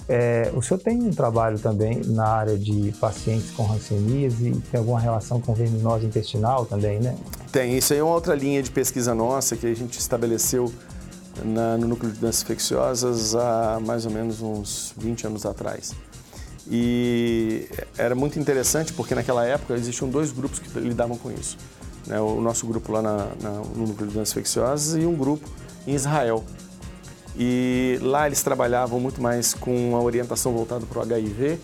É, 0.09 0.53
o 0.55 0.63
senhor 0.63 0.79
tem 0.79 1.03
um 1.03 1.11
trabalho 1.11 1.59
também 1.59 2.01
na 2.05 2.27
área 2.27 2.57
de 2.57 2.93
pacientes 3.01 3.51
com 3.51 3.65
rancenias 3.65 4.35
e 4.41 4.53
tem 4.71 4.79
alguma 4.79 5.01
relação 5.01 5.41
com 5.41 5.53
verminose 5.53 6.07
intestinal 6.07 6.65
também, 6.65 7.01
né? 7.01 7.17
Tem, 7.51 7.77
isso 7.77 7.93
aí 7.93 7.99
é 7.99 8.03
uma 8.03 8.15
outra 8.15 8.35
linha 8.35 8.63
de 8.63 8.71
pesquisa 8.71 9.15
nossa 9.15 9.57
que 9.57 9.67
a 9.67 9.75
gente 9.75 9.99
estabeleceu 9.99 10.73
na, 11.45 11.77
no 11.77 11.89
núcleo 11.89 12.13
de 12.13 12.21
doenças 12.21 12.43
infecciosas 12.43 13.35
há 13.35 13.81
mais 13.85 14.07
ou 14.07 14.13
menos 14.13 14.41
uns 14.41 14.95
20 14.97 15.27
anos 15.27 15.45
atrás. 15.45 15.93
E 16.69 17.69
era 17.99 18.15
muito 18.15 18.39
interessante 18.39 18.93
porque 18.93 19.15
naquela 19.15 19.45
época 19.45 19.75
existiam 19.75 20.09
dois 20.09 20.33
grupos 20.33 20.59
que 20.59 20.79
lidavam 20.79 21.17
com 21.17 21.31
isso. 21.33 21.57
Né? 22.07 22.21
O 22.21 22.41
nosso 22.41 22.67
grupo 22.67 22.93
lá 22.93 23.03
na, 23.03 23.17
na, 23.41 23.51
no 23.75 23.87
núcleo 23.89 24.09
de 24.09 24.15
doenças 24.15 24.33
infecciosas 24.33 25.03
e 25.03 25.07
um 25.07 25.15
grupo 25.15 25.49
em 25.87 25.95
Israel. 25.95 26.45
E 27.39 27.99
lá 28.01 28.27
eles 28.27 28.43
trabalhavam 28.43 28.99
muito 28.99 29.21
mais 29.21 29.53
com 29.53 29.95
a 29.95 30.01
orientação 30.01 30.53
voltada 30.53 30.87
para 30.87 30.99
o 31.01 31.03
HIV 31.03 31.59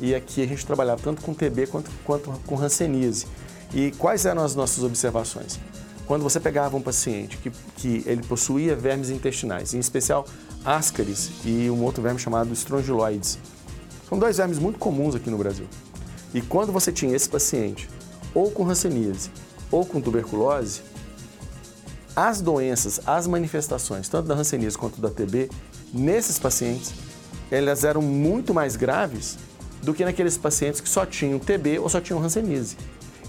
e 0.00 0.14
aqui 0.14 0.42
a 0.42 0.46
gente 0.46 0.64
trabalhava 0.64 1.00
tanto 1.02 1.22
com 1.22 1.32
TB 1.34 1.66
quanto, 1.66 1.90
quanto 2.04 2.30
com 2.46 2.58
hanseníase. 2.58 3.26
E 3.74 3.90
quais 3.92 4.24
eram 4.24 4.42
as 4.42 4.54
nossas 4.54 4.84
observações? 4.84 5.58
Quando 6.06 6.22
você 6.22 6.38
pegava 6.38 6.76
um 6.76 6.82
paciente 6.82 7.36
que, 7.38 7.50
que 7.76 8.04
ele 8.06 8.22
possuía 8.22 8.76
vermes 8.76 9.10
intestinais, 9.10 9.74
em 9.74 9.80
especial 9.80 10.24
ascaris 10.64 11.30
e 11.44 11.68
um 11.68 11.82
outro 11.82 12.02
verme 12.02 12.20
chamado 12.20 12.52
strongyloides, 12.52 13.38
são 14.08 14.18
dois 14.18 14.36
vermes 14.36 14.58
muito 14.58 14.78
comuns 14.78 15.16
aqui 15.16 15.30
no 15.30 15.38
Brasil. 15.38 15.66
E 16.32 16.40
quando 16.40 16.70
você 16.70 16.92
tinha 16.92 17.16
esse 17.16 17.28
paciente 17.28 17.88
ou 18.32 18.50
com 18.50 18.68
hanseníase 18.68 19.30
ou 19.70 19.84
com 19.84 20.00
tuberculose, 20.00 20.82
as 22.16 22.40
doenças, 22.40 22.98
as 23.06 23.26
manifestações, 23.26 24.08
tanto 24.08 24.26
da 24.26 24.34
hanseníase 24.34 24.78
quanto 24.78 25.00
da 25.00 25.10
TB, 25.10 25.50
nesses 25.92 26.38
pacientes, 26.38 26.94
elas 27.50 27.84
eram 27.84 28.00
muito 28.00 28.54
mais 28.54 28.74
graves 28.74 29.36
do 29.82 29.92
que 29.92 30.04
naqueles 30.04 30.38
pacientes 30.38 30.80
que 30.80 30.88
só 30.88 31.04
tinham 31.04 31.38
TB 31.38 31.78
ou 31.78 31.88
só 31.90 32.00
tinham 32.00 32.22
hanseníase. 32.22 32.76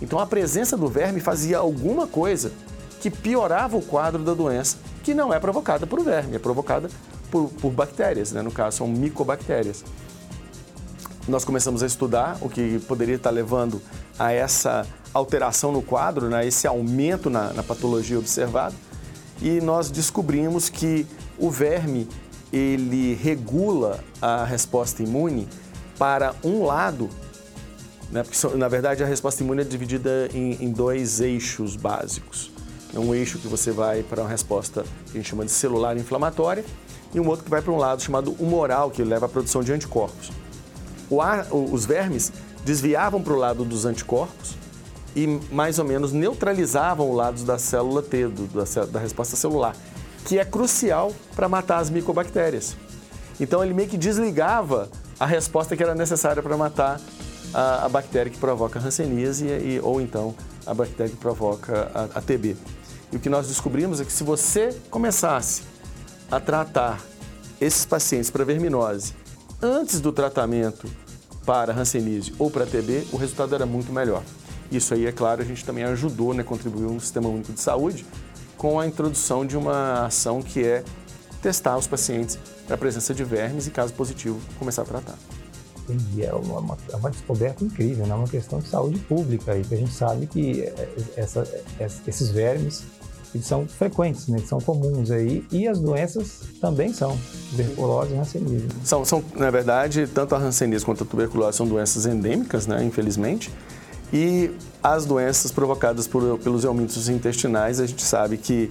Então 0.01 0.17
a 0.19 0.25
presença 0.25 0.77
do 0.77 0.87
verme 0.87 1.19
fazia 1.19 1.57
alguma 1.57 2.07
coisa 2.07 2.51
que 3.01 3.11
piorava 3.11 3.75
o 3.75 3.81
quadro 3.81 4.23
da 4.23 4.33
doença, 4.33 4.77
que 5.03 5.13
não 5.13 5.33
é 5.33 5.39
provocada 5.39 5.85
por 5.85 6.01
verme, 6.01 6.37
é 6.37 6.39
provocada 6.39 6.89
por, 7.29 7.49
por 7.49 7.71
bactérias, 7.71 8.31
né? 8.31 8.41
no 8.41 8.51
caso 8.51 8.77
são 8.77 8.87
micobactérias. 8.87 9.83
Nós 11.27 11.43
começamos 11.43 11.83
a 11.83 11.85
estudar 11.85 12.37
o 12.41 12.49
que 12.49 12.79
poderia 12.87 13.15
estar 13.15 13.29
levando 13.29 13.81
a 14.17 14.31
essa 14.31 14.87
alteração 15.13 15.71
no 15.71 15.81
quadro, 15.81 16.29
né? 16.29 16.45
esse 16.45 16.65
aumento 16.67 17.29
na, 17.29 17.51
na 17.53 17.63
patologia 17.63 18.17
observada, 18.17 18.75
e 19.41 19.59
nós 19.61 19.91
descobrimos 19.91 20.69
que 20.69 21.05
o 21.37 21.51
verme 21.51 22.07
ele 22.51 23.13
regula 23.15 23.99
a 24.21 24.45
resposta 24.45 25.03
imune 25.03 25.47
para 25.97 26.33
um 26.43 26.63
lado 26.63 27.09
né? 28.11 28.23
Porque, 28.23 28.57
na 28.57 28.67
verdade, 28.67 29.03
a 29.03 29.05
resposta 29.05 29.43
imune 29.43 29.61
é 29.61 29.65
dividida 29.65 30.29
em, 30.33 30.53
em 30.63 30.71
dois 30.71 31.19
eixos 31.19 31.75
básicos. 31.75 32.51
É 32.93 32.99
um 32.99 33.13
eixo 33.13 33.37
que 33.37 33.47
você 33.47 33.71
vai 33.71 34.01
para 34.01 34.21
uma 34.21 34.29
resposta 34.29 34.83
que 35.05 35.11
a 35.11 35.17
gente 35.17 35.29
chama 35.29 35.45
de 35.45 35.51
celular 35.51 35.97
inflamatória 35.97 36.63
e 37.13 37.19
um 37.19 37.27
outro 37.27 37.43
que 37.43 37.49
vai 37.49 37.61
para 37.61 37.71
um 37.71 37.77
lado 37.77 38.01
chamado 38.01 38.31
humoral, 38.39 38.89
que 38.89 39.03
leva 39.03 39.25
à 39.25 39.29
produção 39.29 39.61
de 39.61 39.73
anticorpos. 39.73 40.31
Ar, 41.21 41.47
os 41.51 41.85
vermes 41.85 42.31
desviavam 42.65 43.21
para 43.21 43.33
o 43.33 43.37
lado 43.37 43.63
dos 43.63 43.85
anticorpos 43.85 44.55
e 45.15 45.25
mais 45.51 45.79
ou 45.79 45.85
menos 45.85 46.11
neutralizavam 46.11 47.09
o 47.09 47.15
lado 47.15 47.43
da 47.43 47.57
célula 47.57 48.03
T, 48.03 48.27
do, 48.27 48.47
da, 48.47 48.85
da 48.85 48.99
resposta 48.99 49.35
celular, 49.35 49.75
que 50.25 50.37
é 50.37 50.45
crucial 50.45 51.13
para 51.35 51.47
matar 51.47 51.79
as 51.79 51.89
micobactérias. 51.89 52.75
Então 53.39 53.63
ele 53.63 53.73
meio 53.73 53.87
que 53.87 53.97
desligava 53.97 54.89
a 55.19 55.25
resposta 55.25 55.75
que 55.75 55.81
era 55.81 55.95
necessária 55.95 56.43
para 56.43 56.55
matar 56.57 56.99
a, 57.53 57.85
a 57.85 57.89
bactéria 57.89 58.31
que 58.31 58.37
provoca 58.37 58.79
a 58.79 58.83
hanseníase 58.83 59.45
e, 59.45 59.79
ou 59.81 60.01
então 60.01 60.35
a 60.65 60.73
bactéria 60.73 61.09
que 61.09 61.17
provoca 61.17 61.89
a, 61.93 62.19
a 62.19 62.21
TB. 62.21 62.55
E 63.11 63.15
o 63.15 63.19
que 63.19 63.29
nós 63.29 63.47
descobrimos 63.47 64.01
é 64.01 64.05
que 64.05 64.11
se 64.11 64.23
você 64.23 64.77
começasse 64.91 65.63
a 66.29 66.39
tratar 66.39 66.99
esses 67.59 67.85
pacientes 67.85 68.29
para 68.29 68.43
verminose 68.43 69.13
antes 69.61 69.99
do 69.99 70.11
tratamento 70.11 70.87
para 71.45 71.73
hanseníase 71.73 72.33
ou 72.37 72.51
para 72.51 72.65
TB, 72.65 73.07
o 73.11 73.17
resultado 73.17 73.55
era 73.55 73.65
muito 73.65 73.91
melhor. 73.91 74.23
Isso 74.71 74.93
aí, 74.93 75.05
é 75.05 75.11
claro, 75.11 75.41
a 75.41 75.45
gente 75.45 75.63
também 75.63 75.83
ajudou, 75.85 76.33
né, 76.33 76.43
contribuiu 76.43 76.91
no 76.91 76.99
Sistema 76.99 77.29
Único 77.29 77.53
de 77.53 77.61
Saúde 77.61 78.05
com 78.57 78.79
a 78.79 78.87
introdução 78.87 79.45
de 79.45 79.55
uma 79.55 80.05
ação 80.05 80.41
que 80.41 80.63
é 80.63 80.83
testar 81.41 81.77
os 81.77 81.87
pacientes 81.87 82.37
para 82.65 82.75
a 82.75 82.77
presença 82.77 83.13
de 83.13 83.23
vermes 83.23 83.67
e, 83.67 83.71
caso 83.71 83.93
positivo, 83.93 84.39
começar 84.59 84.81
a 84.81 84.85
tratar. 84.85 85.15
Entendi. 85.87 86.25
É 86.25 86.33
uma, 86.33 86.77
é 86.91 86.95
uma 86.97 87.09
descoberta 87.09 87.63
incrível, 87.63 88.05
né? 88.05 88.11
É 88.11 88.15
uma 88.15 88.27
questão 88.27 88.59
de 88.59 88.67
saúde 88.67 88.99
pública. 88.99 89.55
E 89.55 89.61
a 89.61 89.77
gente 89.77 89.93
sabe 89.93 90.27
que 90.27 90.63
é, 90.63 90.89
essa, 91.15 91.47
é, 91.79 91.87
esses 92.05 92.29
vermes 92.29 92.83
eles 93.33 93.45
são 93.45 93.67
frequentes, 93.67 94.27
né? 94.27 94.39
são 94.39 94.59
comuns 94.59 95.11
aí. 95.11 95.45
E 95.51 95.67
as 95.67 95.79
doenças 95.79 96.41
também 96.61 96.93
são, 96.93 97.17
tuberculose 97.51 98.13
e 98.13 98.17
hanseníase. 98.17 98.67
São, 98.83 99.05
são, 99.05 99.23
na 99.35 99.49
verdade, 99.51 100.07
tanto 100.07 100.35
a 100.35 100.37
hanseníase 100.37 100.85
quanto 100.85 101.03
a 101.03 101.07
tuberculose 101.07 101.57
são 101.57 101.67
doenças 101.67 102.05
endêmicas, 102.05 102.67
né? 102.67 102.83
infelizmente. 102.83 103.51
E 104.11 104.51
as 104.81 105.05
doenças 105.05 105.51
provocadas 105.51 106.07
por, 106.07 106.39
pelos 106.39 106.63
eumíntodos 106.63 107.09
intestinais, 107.09 107.79
a 107.79 107.85
gente 107.85 108.03
sabe 108.03 108.37
que 108.37 108.69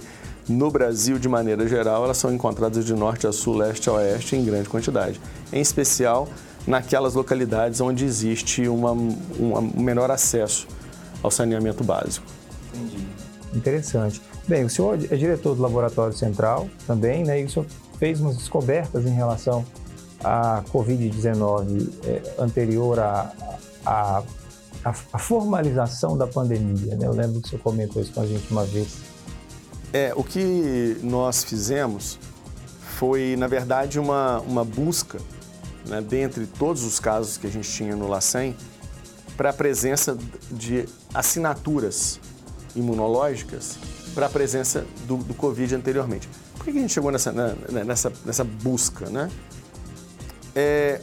no 0.49 0.71
Brasil, 0.71 1.19
de 1.19 1.27
maneira 1.27 1.67
geral, 1.67 2.05
elas 2.05 2.17
são 2.17 2.33
encontradas 2.33 2.85
de 2.85 2.93
norte 2.93 3.27
a 3.27 3.31
sul, 3.31 3.57
leste 3.57 3.89
a 3.89 3.93
oeste 3.93 4.35
em 4.35 4.43
grande 4.43 4.69
quantidade. 4.69 5.19
Em 5.51 5.61
especial 5.61 6.27
naquelas 6.65 7.13
localidades 7.13 7.79
onde 7.79 8.03
existe 8.03 8.67
uma, 8.67 8.91
um 8.91 9.81
menor 9.81 10.11
acesso 10.11 10.67
ao 11.23 11.31
saneamento 11.31 11.83
básico. 11.83 12.25
Entendi. 12.73 13.07
Interessante. 13.53 14.21
Bem, 14.47 14.63
o 14.63 14.69
senhor 14.69 14.97
é 15.11 15.15
diretor 15.17 15.55
do 15.55 15.61
Laboratório 15.61 16.15
Central 16.15 16.69
também, 16.85 17.23
né? 17.25 17.41
E 17.41 17.43
o 17.43 17.49
senhor 17.49 17.65
fez 17.99 18.21
umas 18.21 18.37
descobertas 18.37 19.05
em 19.05 19.13
relação 19.13 19.65
à 20.23 20.63
Covid-19 20.71 21.89
é, 22.05 22.41
anterior 22.41 22.97
à, 22.97 23.33
à, 23.85 24.23
à, 24.85 25.19
formalização 25.19 26.17
da 26.17 26.25
pandemia, 26.25 26.95
né? 26.95 27.05
Eu 27.05 27.11
lembro 27.11 27.41
que 27.41 27.47
o 27.47 27.49
senhor 27.49 27.61
comentou 27.61 28.01
isso 28.01 28.13
com 28.13 28.21
a 28.21 28.25
gente 28.25 28.49
uma 28.49 28.63
vez. 28.63 28.99
É, 29.91 30.13
o 30.15 30.23
que 30.23 30.97
nós 31.03 31.43
fizemos 31.43 32.17
foi, 32.95 33.35
na 33.37 33.47
verdade, 33.47 33.99
uma, 33.99 34.39
uma 34.39 34.63
busca 34.63 35.19
né, 35.85 35.99
dentre 36.01 36.45
todos 36.45 36.83
os 36.83 37.01
casos 37.01 37.37
que 37.37 37.47
a 37.47 37.49
gente 37.49 37.69
tinha 37.69 37.97
no 37.97 38.07
LACEN, 38.07 38.55
para 39.35 39.49
a 39.49 39.53
presença 39.53 40.17
de 40.49 40.85
assinaturas 41.13 42.19
imunológicas 42.75 43.77
para 44.17 44.25
a 44.25 44.29
presença 44.29 44.83
do, 45.05 45.17
do, 45.17 45.35
Covid 45.35 45.75
anteriormente. 45.75 46.27
Por 46.55 46.63
que 46.63 46.71
a 46.71 46.73
gente 46.73 46.91
chegou 46.91 47.11
nessa, 47.11 47.31
né, 47.31 47.55
nessa, 47.85 48.11
nessa 48.25 48.43
busca? 48.43 49.07
Né? 49.11 49.29
É, 50.55 50.99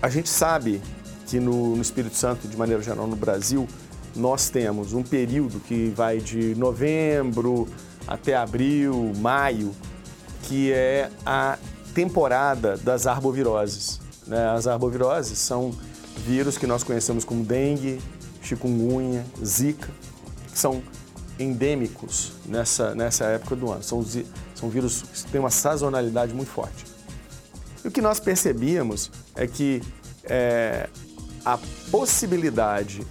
a 0.00 0.08
gente 0.08 0.26
sabe 0.26 0.80
que 1.26 1.38
no, 1.38 1.76
no 1.76 1.82
Espírito 1.82 2.16
Santo, 2.16 2.48
de 2.48 2.56
maneira 2.56 2.82
geral 2.82 3.06
no 3.06 3.14
Brasil, 3.14 3.68
nós 4.16 4.48
temos 4.48 4.94
um 4.94 5.02
período 5.02 5.60
que 5.60 5.92
vai 5.94 6.16
de 6.16 6.54
novembro 6.54 7.68
até 8.06 8.34
abril, 8.34 9.12
maio, 9.18 9.76
que 10.44 10.72
é 10.72 11.10
a 11.26 11.58
temporada 11.92 12.78
das 12.78 13.06
arboviroses. 13.06 14.00
Né? 14.26 14.48
As 14.48 14.66
arboviroses 14.66 15.36
são 15.36 15.74
vírus 16.26 16.56
que 16.56 16.66
nós 16.66 16.82
conhecemos 16.82 17.22
como 17.22 17.44
dengue, 17.44 18.00
chikungunya, 18.40 19.26
zika, 19.44 19.90
que 20.50 20.58
são 20.58 20.82
endêmicos 21.38 22.32
nessa, 22.46 22.94
nessa 22.94 23.24
época 23.26 23.56
do 23.56 23.70
ano. 23.70 23.82
São, 23.82 24.04
são 24.54 24.68
vírus 24.68 25.02
que 25.02 25.30
têm 25.30 25.40
uma 25.40 25.50
sazonalidade 25.50 26.34
muito 26.34 26.50
forte. 26.50 26.84
E 27.84 27.88
o 27.88 27.90
que 27.90 28.00
nós 28.00 28.18
percebíamos 28.18 29.10
é 29.34 29.46
que 29.46 29.82
é, 30.24 30.88
a 31.44 31.58
possibilidade 31.90 33.06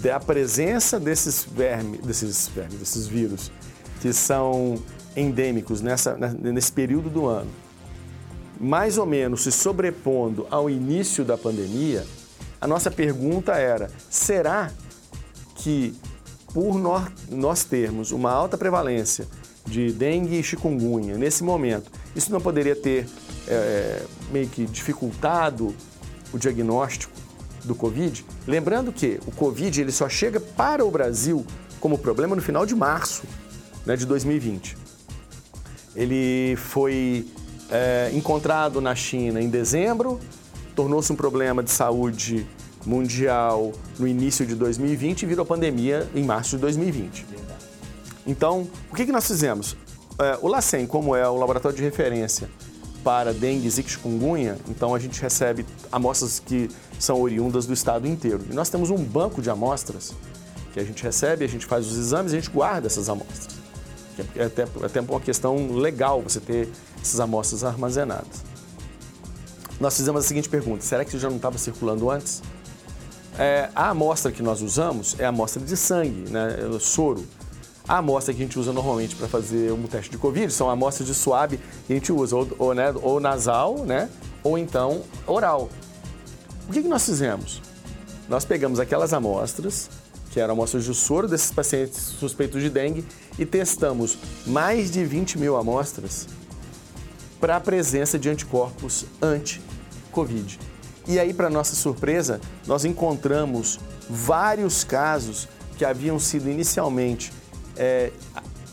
da 0.00 0.18
presença 0.18 0.98
desses 0.98 1.44
vermes, 1.44 2.00
desses 2.00 2.48
vermes, 2.48 2.78
desses 2.78 3.06
vírus 3.06 3.50
que 4.00 4.12
são 4.12 4.80
endêmicos 5.16 5.80
nessa, 5.80 6.16
nesse 6.16 6.70
período 6.70 7.10
do 7.10 7.26
ano 7.26 7.50
mais 8.60 8.98
ou 8.98 9.06
menos 9.06 9.42
se 9.42 9.52
sobrepondo 9.52 10.46
ao 10.50 10.68
início 10.68 11.24
da 11.24 11.38
pandemia, 11.38 12.04
a 12.60 12.66
nossa 12.66 12.90
pergunta 12.90 13.52
era: 13.52 13.90
será 14.10 14.70
que 15.54 15.94
por 16.52 16.78
nós 17.30 17.64
termos 17.64 18.10
uma 18.10 18.30
alta 18.30 18.56
prevalência 18.56 19.26
de 19.66 19.92
dengue 19.92 20.38
e 20.38 20.42
chikungunya 20.42 21.16
nesse 21.16 21.44
momento, 21.44 21.90
isso 22.16 22.32
não 22.32 22.40
poderia 22.40 22.74
ter 22.74 23.06
é, 23.46 24.02
meio 24.32 24.48
que 24.48 24.64
dificultado 24.64 25.74
o 26.32 26.38
diagnóstico 26.38 27.12
do 27.64 27.74
Covid? 27.74 28.24
Lembrando 28.46 28.92
que 28.92 29.20
o 29.26 29.30
Covid 29.30 29.80
ele 29.80 29.92
só 29.92 30.08
chega 30.08 30.40
para 30.40 30.84
o 30.84 30.90
Brasil 30.90 31.44
como 31.80 31.98
problema 31.98 32.34
no 32.34 32.42
final 32.42 32.64
de 32.64 32.74
março 32.74 33.24
né, 33.84 33.96
de 33.96 34.06
2020. 34.06 34.76
Ele 35.94 36.56
foi 36.56 37.26
é, 37.70 38.10
encontrado 38.14 38.80
na 38.80 38.94
China 38.94 39.40
em 39.40 39.48
dezembro, 39.48 40.18
tornou-se 40.74 41.12
um 41.12 41.16
problema 41.16 41.62
de 41.62 41.70
saúde 41.70 42.46
mundial 42.86 43.72
no 43.98 44.06
início 44.06 44.46
de 44.46 44.54
2020 44.54 45.22
e 45.22 45.26
virou 45.26 45.44
pandemia 45.44 46.08
em 46.14 46.24
março 46.24 46.56
de 46.56 46.62
2020. 46.62 47.26
Então, 48.26 48.68
o 48.90 48.94
que, 48.94 49.06
que 49.06 49.12
nós 49.12 49.26
fizemos? 49.26 49.76
É, 50.18 50.38
o 50.42 50.48
LACEN, 50.48 50.86
como 50.86 51.14
é 51.16 51.28
o 51.28 51.36
laboratório 51.36 51.76
de 51.76 51.82
referência 51.82 52.48
para 53.02 53.32
dengue 53.32 53.68
e 53.68 53.70
chikungunya, 53.70 54.58
então 54.68 54.94
a 54.94 54.98
gente 54.98 55.20
recebe 55.20 55.64
amostras 55.90 56.38
que 56.38 56.68
são 56.98 57.20
oriundas 57.20 57.66
do 57.66 57.72
estado 57.72 58.06
inteiro. 58.06 58.40
E 58.50 58.54
nós 58.54 58.68
temos 58.68 58.90
um 58.90 59.02
banco 59.02 59.40
de 59.40 59.48
amostras 59.48 60.12
que 60.72 60.80
a 60.80 60.84
gente 60.84 61.02
recebe, 61.02 61.44
a 61.44 61.48
gente 61.48 61.64
faz 61.64 61.86
os 61.86 61.96
exames 61.96 62.32
e 62.32 62.36
a 62.36 62.40
gente 62.40 62.50
guarda 62.50 62.86
essas 62.86 63.08
amostras. 63.08 63.56
É 64.36 64.44
até, 64.44 64.62
é 64.62 64.86
até 64.86 65.00
uma 65.00 65.20
questão 65.20 65.72
legal 65.72 66.20
você 66.20 66.40
ter 66.40 66.68
essas 67.00 67.20
amostras 67.20 67.62
armazenadas. 67.62 68.44
Nós 69.80 69.96
fizemos 69.96 70.24
a 70.24 70.28
seguinte 70.28 70.48
pergunta: 70.48 70.84
será 70.84 71.04
que 71.04 71.10
isso 71.10 71.18
já 71.18 71.28
não 71.28 71.36
estava 71.36 71.56
circulando 71.56 72.10
antes? 72.10 72.42
É, 73.38 73.70
a 73.72 73.90
amostra 73.90 74.32
que 74.32 74.42
nós 74.42 74.60
usamos 74.60 75.14
é 75.16 75.24
a 75.24 75.28
amostra 75.28 75.62
de 75.62 75.76
sangue, 75.76 76.28
né, 76.28 76.58
é 76.58 76.78
soro. 76.80 77.24
A 77.86 77.98
amostra 77.98 78.34
que 78.34 78.42
a 78.42 78.44
gente 78.44 78.58
usa 78.58 78.72
normalmente 78.72 79.14
para 79.14 79.28
fazer 79.28 79.72
um 79.72 79.84
teste 79.84 80.10
de 80.10 80.18
Covid 80.18 80.52
são 80.52 80.68
amostras 80.68 81.06
de 81.06 81.14
suave 81.14 81.58
que 81.86 81.92
a 81.92 81.96
gente 81.96 82.12
usa, 82.12 82.34
ou, 82.34 82.48
ou, 82.58 82.74
né, 82.74 82.92
ou 83.00 83.20
nasal, 83.20 83.84
né, 83.84 84.10
ou 84.42 84.58
então 84.58 85.02
oral. 85.24 85.70
O 86.68 86.72
que, 86.72 86.82
que 86.82 86.88
nós 86.88 87.06
fizemos? 87.06 87.62
Nós 88.28 88.44
pegamos 88.44 88.80
aquelas 88.80 89.12
amostras, 89.12 89.88
que 90.30 90.40
eram 90.40 90.54
amostras 90.54 90.84
de 90.84 90.92
soro 90.92 91.28
desses 91.28 91.52
pacientes 91.52 91.96
suspeitos 91.96 92.60
de 92.60 92.68
dengue, 92.68 93.06
e 93.38 93.46
testamos 93.46 94.18
mais 94.44 94.90
de 94.90 95.04
20 95.04 95.38
mil 95.38 95.56
amostras 95.56 96.26
para 97.40 97.56
a 97.56 97.60
presença 97.60 98.18
de 98.18 98.28
anticorpos 98.28 99.06
anti-Covid. 99.22 100.58
E 101.08 101.18
aí, 101.18 101.32
para 101.32 101.48
nossa 101.48 101.74
surpresa, 101.74 102.38
nós 102.66 102.84
encontramos 102.84 103.80
vários 104.10 104.84
casos 104.84 105.48
que 105.78 105.84
haviam 105.84 106.18
sido 106.18 106.50
inicialmente 106.50 107.32
é, 107.76 108.12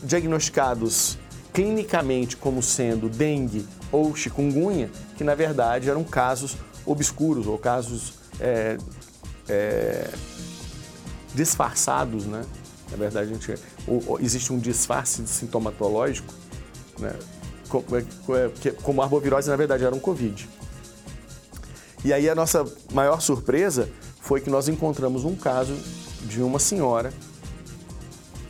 diagnosticados 0.02 1.18
clinicamente 1.54 2.36
como 2.36 2.62
sendo 2.62 3.08
dengue 3.08 3.66
ou 3.90 4.14
chikungunya, 4.14 4.90
que 5.16 5.24
na 5.24 5.34
verdade 5.34 5.88
eram 5.88 6.04
casos 6.04 6.58
obscuros 6.84 7.46
ou 7.46 7.56
casos 7.56 8.12
é, 8.38 8.76
é, 9.48 10.10
disfarçados, 11.34 12.26
né? 12.26 12.42
Na 12.90 12.98
verdade, 12.98 13.30
gente, 13.30 13.54
existe 14.20 14.52
um 14.52 14.58
disfarce 14.58 15.26
sintomatológico, 15.26 16.34
né? 16.98 17.14
É, 18.34 18.70
como 18.82 19.02
arbovirose, 19.02 19.48
na 19.48 19.56
verdade, 19.56 19.84
era 19.84 19.94
um 19.94 19.98
Covid. 19.98 20.46
E 22.04 22.12
aí 22.12 22.28
a 22.28 22.34
nossa 22.34 22.64
maior 22.92 23.20
surpresa 23.20 23.88
foi 24.20 24.40
que 24.40 24.50
nós 24.50 24.68
encontramos 24.68 25.24
um 25.24 25.34
caso 25.34 25.74
de 26.22 26.42
uma 26.42 26.58
senhora 26.58 27.12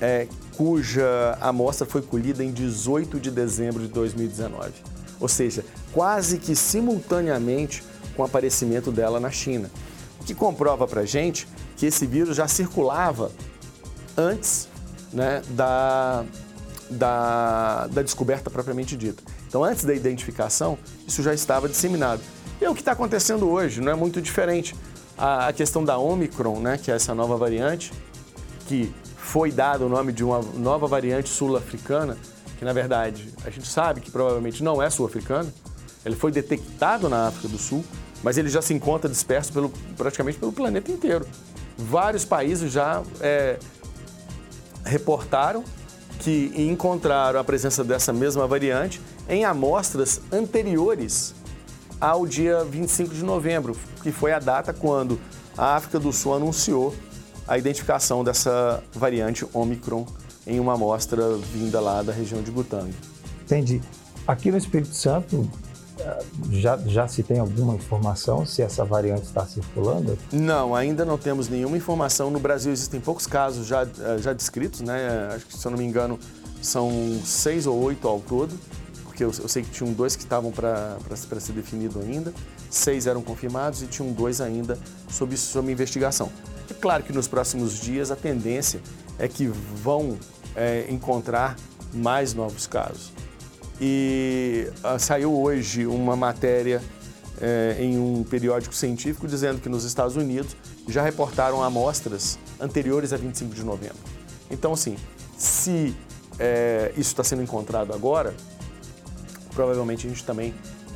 é, 0.01 0.27
cuja 0.57 1.37
amostra 1.41 1.87
foi 1.87 2.03
colhida 2.03 2.43
em 2.43 2.51
18 2.51 3.21
de 3.21 3.31
dezembro 3.31 3.83
de 3.83 3.89
2019. 3.89 4.73
Ou 5.21 5.29
seja, 5.29 5.65
quase 5.93 6.39
que 6.39 6.55
simultaneamente 6.55 7.83
com 8.15 8.23
o 8.23 8.25
aparecimento 8.25 8.91
dela 8.91 9.21
na 9.21 9.31
China. 9.31 9.71
O 10.21 10.25
que 10.25 10.35
comprova 10.35 10.87
para 10.87 11.05
gente 11.05 11.47
que 11.77 11.87
esse 11.87 12.07
vírus 12.07 12.37
já 12.37 12.49
circulava 12.49 13.31
antes 14.17 14.69
né, 15.13 15.43
da, 15.51 16.25
da, 16.91 17.87
da 17.89 18.03
descoberta 18.03 18.51
propriamente 18.51 18.97
dita. 18.97 19.23
Então, 19.47 19.63
antes 19.63 19.85
da 19.85 19.95
identificação, 19.95 20.79
isso 21.07 21.23
já 21.23 21.33
estava 21.33 21.69
disseminado. 21.69 22.23
E 22.61 22.65
é 22.65 22.71
o 22.71 22.75
que 22.75 22.81
está 22.81 22.93
acontecendo 22.93 23.49
hoje, 23.49 23.81
não 23.81 23.93
é 23.93 23.95
muito 23.95 24.21
diferente. 24.21 24.75
A, 25.17 25.49
a 25.49 25.53
questão 25.53 25.85
da 25.85 25.99
Omicron, 25.99 26.61
né, 26.61 26.79
que 26.79 26.91
é 26.91 26.95
essa 26.95 27.15
nova 27.15 27.37
variante, 27.37 27.93
que 28.67 28.93
foi 29.17 29.51
dado 29.51 29.87
o 29.87 29.89
nome 29.89 30.13
de 30.13 30.25
uma 30.25 30.41
nova 30.55 30.87
variante 30.87 31.29
sul-africana, 31.29 32.17
que 32.59 32.65
na 32.65 32.73
verdade 32.73 33.33
a 33.45 33.51
gente 33.51 33.69
sabe 33.69 34.01
que 34.01 34.11
provavelmente 34.11 34.63
não 34.63 34.83
é 34.83 34.89
sul-africana, 34.89 35.53
ele 36.05 36.17
foi 36.17 36.31
detectado 36.31 37.09
na 37.09 37.29
África 37.29 37.49
do 37.49 37.59
Sul, 37.59 37.85
mas 38.23 38.39
ele 38.39 38.49
já 38.49 38.63
se 38.63 38.73
encontra 38.73 39.11
disperso 39.11 39.53
pelo, 39.53 39.71
praticamente 39.97 40.39
pelo 40.39 40.53
planeta 40.53 40.91
inteiro. 40.91 41.27
Vários 41.77 42.25
países 42.25 42.73
já 42.73 43.03
é, 43.21 43.59
reportaram 44.85 45.63
que 46.21 46.53
encontraram 46.57 47.39
a 47.39 47.45
presença 47.45 47.85
dessa 47.85 48.13
mesma 48.13 48.47
variante 48.47 49.01
em 49.29 49.45
amostras 49.45 50.21
anteriores 50.33 51.35
ao 52.01 52.27
dia 52.27 52.65
25 52.65 53.15
de 53.15 53.25
novembro, 53.25 53.77
que 54.03 54.13
foi 54.13 54.33
a 54.33 54.39
data 54.39 54.73
quando 54.73 55.19
a 55.57 55.77
África 55.77 55.99
do 55.99 56.13
Sul 56.13 56.35
anunciou 56.35 56.95
a 57.47 57.57
identificação 57.57 58.25
dessa 58.25 58.83
variante 58.93 59.47
Omicron 59.53 60.07
em 60.47 60.61
uma 60.61 60.75
amostra 60.75 61.37
vinda 61.37 61.81
lá 61.81 62.03
da 62.03 62.13
região 62.13 62.43
de 62.43 62.51
Butang. 62.51 62.93
Entendi. 63.43 63.81
Aqui 64.27 64.51
no 64.51 64.59
Espírito 64.59 64.95
Santo, 64.95 65.49
já, 66.51 66.77
já 66.87 67.09
se 67.09 67.23
tem 67.23 67.39
alguma 67.39 67.75
informação 67.75 68.45
se 68.45 68.63
essa 68.63 68.85
variante 68.85 69.25
está 69.25 69.47
circulando? 69.47 70.19
Não, 70.33 70.75
ainda 70.75 71.05
não 71.05 71.17
temos 71.17 71.49
nenhuma 71.49 71.77
informação. 71.77 72.31
No 72.31 72.39
Brasil 72.39 72.73
existem 72.73 73.01
poucos 73.01 73.27
casos 73.27 73.67
já, 73.67 73.83
eh, 73.83 74.19
já 74.19 74.33
descritos, 74.33 74.81
né? 74.81 75.31
Acho 75.35 75.47
que, 75.47 75.57
se 75.57 75.67
eu 75.67 75.71
não 75.71 75.79
me 75.79 75.85
engano, 75.85 76.19
são 76.61 76.91
seis 77.25 77.67
ou 77.67 77.81
oito 77.83 78.07
ao 78.07 78.21
todo, 78.21 78.55
porque 79.17 79.25
eu, 79.25 79.33
eu 79.43 79.49
sei 79.49 79.63
que 79.63 79.71
tinham 79.71 79.95
dois 79.95 80.15
que 80.15 80.23
estavam 80.23 80.53
para 80.53 80.99
ser 81.17 81.55
definido 81.55 81.99
ainda, 82.01 82.35
seis 82.69 83.07
eram 83.07 83.23
confirmados 83.23 83.83
e 83.83 83.87
tinham 83.87 84.13
dois 84.13 84.43
ainda 84.43 84.79
sob, 85.09 85.35
sob 85.39 85.73
investigação. 85.73 86.31
É 86.71 86.75
claro 86.75 87.03
que 87.03 87.15
nos 87.15 87.27
próximos 87.27 87.81
dias 87.81 88.11
a 88.11 88.17
tendência 88.17 88.79
é 89.19 89.27
que 89.27 89.47
vão 89.47 90.19
é, 90.55 90.85
encontrar 90.91 91.57
mais 91.95 92.35
novos 92.35 92.67
casos. 92.67 93.11
E 93.81 94.71
uh, 94.85 94.99
saiu 94.99 95.35
hoje 95.35 95.87
uma 95.87 96.15
matéria 96.15 96.83
uh, 97.39 97.81
em 97.81 97.99
um 97.99 98.23
periódico 98.23 98.75
científico 98.75 99.27
dizendo 99.27 99.63
que 99.63 99.69
nos 99.69 99.85
Estados 99.85 100.17
Unidos 100.17 100.55
já 100.87 101.03
reportaram 101.03 101.63
amostras 101.63 102.39
anteriores 102.61 103.15
a 103.15 103.17
25 103.17 103.55
de 103.55 103.65
novembro. 103.65 103.97
Então, 104.51 104.75
assim, 104.75 104.97
se 105.39 105.95
uh, 106.35 106.91
isso 106.93 107.13
está 107.13 107.25
sendo 107.25 107.43
encontrado 107.43 107.95
agora, 107.95 108.35
provavelmente 109.57 110.07
a 110.07 110.11
gente 110.11 110.23
também 110.23 110.55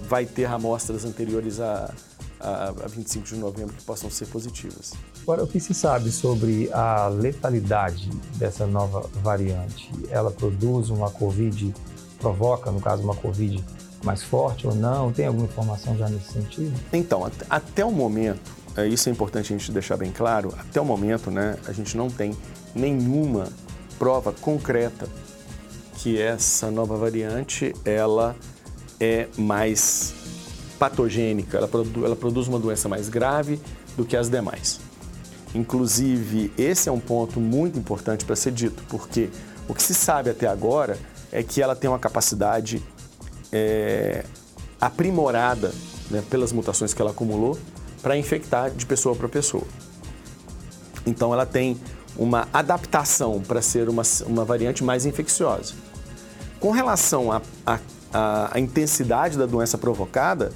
vai 0.08 0.26
ter 0.26 0.44
amostras 0.44 1.04
anteriores 1.04 1.58
a, 1.58 1.92
a, 2.38 2.68
a 2.68 2.88
25 2.88 3.26
de 3.26 3.36
novembro 3.36 3.74
que 3.74 3.82
possam 3.82 4.10
ser 4.10 4.26
positivas. 4.26 4.92
Agora, 5.22 5.42
o 5.42 5.46
que 5.46 5.58
se 5.58 5.74
sabe 5.74 6.12
sobre 6.12 6.70
a 6.72 7.08
letalidade 7.08 8.08
dessa 8.36 8.66
nova 8.66 9.08
variante? 9.22 9.90
Ela 10.10 10.30
produz 10.30 10.90
uma 10.90 11.10
Covid 11.10 11.74
provoca, 12.18 12.70
no 12.70 12.80
caso, 12.80 13.02
uma 13.02 13.14
Covid 13.14 13.64
mais 14.04 14.22
forte 14.22 14.66
ou 14.66 14.74
não? 14.74 15.12
Tem 15.12 15.26
alguma 15.26 15.46
informação 15.46 15.96
já 15.96 16.08
nesse 16.08 16.32
sentido? 16.32 16.78
Então, 16.92 17.28
até, 17.48 17.84
o 17.84 17.90
momento, 17.90 18.50
é, 18.76 18.86
isso 18.86 19.08
é 19.08 19.12
importante 19.12 19.52
a 19.52 19.56
gente 19.56 19.72
deixar 19.72 19.96
bem 19.96 20.12
claro, 20.12 20.54
até 20.58 20.80
o 20.80 20.84
momento, 20.84 21.30
né, 21.30 21.56
a 21.66 21.72
gente 21.72 21.96
não 21.96 22.08
tem 22.08 22.36
nenhuma 22.74 23.48
prova 23.98 24.32
concreta 24.32 25.08
que 26.00 26.18
essa 26.18 26.70
nova 26.70 26.96
variante, 26.96 27.74
ela 27.84 28.34
é 28.98 29.28
mais 29.36 30.14
patogênica, 30.78 31.58
ela, 31.58 31.68
produ 31.68 32.06
ela 32.06 32.16
produz 32.16 32.48
uma 32.48 32.58
doença 32.58 32.88
mais 32.88 33.10
grave 33.10 33.60
do 33.98 34.04
que 34.06 34.16
as 34.16 34.30
demais. 34.30 34.80
Inclusive, 35.54 36.50
esse 36.56 36.88
é 36.88 36.92
um 36.92 36.98
ponto 36.98 37.38
muito 37.38 37.78
importante 37.78 38.24
para 38.24 38.34
ser 38.34 38.50
dito, 38.52 38.82
porque 38.88 39.28
o 39.68 39.74
que 39.74 39.82
se 39.82 39.94
sabe 39.94 40.30
até 40.30 40.46
agora 40.46 40.98
é 41.30 41.42
que 41.42 41.60
ela 41.60 41.76
tem 41.76 41.90
uma 41.90 41.98
capacidade 41.98 42.82
é, 43.52 44.24
aprimorada 44.80 45.70
né, 46.10 46.24
pelas 46.30 46.50
mutações 46.50 46.94
que 46.94 47.02
ela 47.02 47.10
acumulou 47.10 47.58
para 48.00 48.16
infectar 48.16 48.70
de 48.70 48.86
pessoa 48.86 49.14
para 49.14 49.28
pessoa. 49.28 49.64
Então 51.04 51.34
ela 51.34 51.44
tem 51.44 51.78
uma 52.16 52.48
adaptação 52.52 53.40
para 53.40 53.60
ser 53.60 53.88
uma, 53.90 54.02
uma 54.26 54.46
variante 54.46 54.82
mais 54.82 55.04
infecciosa. 55.04 55.89
Com 56.60 56.70
relação 56.72 57.30
à 57.32 58.60
intensidade 58.60 59.38
da 59.38 59.46
doença 59.46 59.78
provocada, 59.78 60.52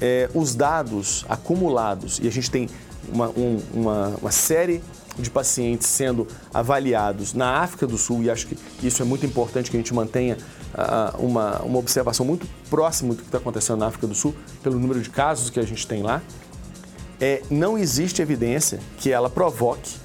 é, 0.00 0.28
os 0.34 0.54
dados 0.54 1.24
acumulados, 1.26 2.20
e 2.22 2.28
a 2.28 2.30
gente 2.30 2.50
tem 2.50 2.68
uma, 3.10 3.28
um, 3.30 3.58
uma, 3.72 4.08
uma 4.20 4.30
série 4.30 4.82
de 5.18 5.30
pacientes 5.30 5.86
sendo 5.86 6.28
avaliados 6.52 7.32
na 7.34 7.60
África 7.60 7.86
do 7.86 7.96
Sul, 7.96 8.22
e 8.22 8.30
acho 8.30 8.46
que 8.46 8.58
isso 8.86 9.00
é 9.02 9.04
muito 9.04 9.24
importante 9.24 9.70
que 9.70 9.76
a 9.76 9.80
gente 9.80 9.92
mantenha 9.94 10.36
uh, 10.74 11.24
uma, 11.24 11.60
uma 11.62 11.78
observação 11.78 12.24
muito 12.24 12.46
próxima 12.68 13.14
do 13.14 13.22
que 13.22 13.28
está 13.28 13.38
acontecendo 13.38 13.78
na 13.78 13.86
África 13.86 14.06
do 14.06 14.14
Sul, 14.14 14.34
pelo 14.62 14.78
número 14.78 15.00
de 15.00 15.10
casos 15.10 15.50
que 15.50 15.58
a 15.58 15.64
gente 15.64 15.86
tem 15.86 16.02
lá, 16.02 16.22
é, 17.20 17.42
não 17.50 17.76
existe 17.76 18.22
evidência 18.22 18.78
que 18.98 19.10
ela 19.10 19.28
provoque 19.28 19.96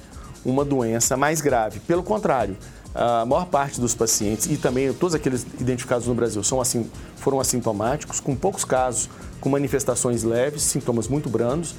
uma 0.43 0.65
doença 0.65 1.15
mais 1.15 1.41
grave. 1.41 1.79
Pelo 1.82 2.01
contrário, 2.01 2.58
a 2.93 3.25
maior 3.25 3.45
parte 3.45 3.82
dos 3.82 3.95
pacientes, 3.95 4.45
e 4.47 4.58
também 4.58 4.91
todos 4.93 5.15
aqueles 5.15 5.45
identificados 5.60 6.08
no 6.08 6.13
Brasil, 6.13 6.43
são 6.43 6.62
assim, 6.62 6.89
foram 7.15 7.39
assintomáticos, 7.39 8.19
com 8.19 8.36
poucos 8.36 8.63
casos 8.63 9.10
com 9.41 9.49
manifestações 9.49 10.23
leves, 10.23 10.62
sintomas 10.62 11.08
muito 11.08 11.29
brandos, 11.29 11.75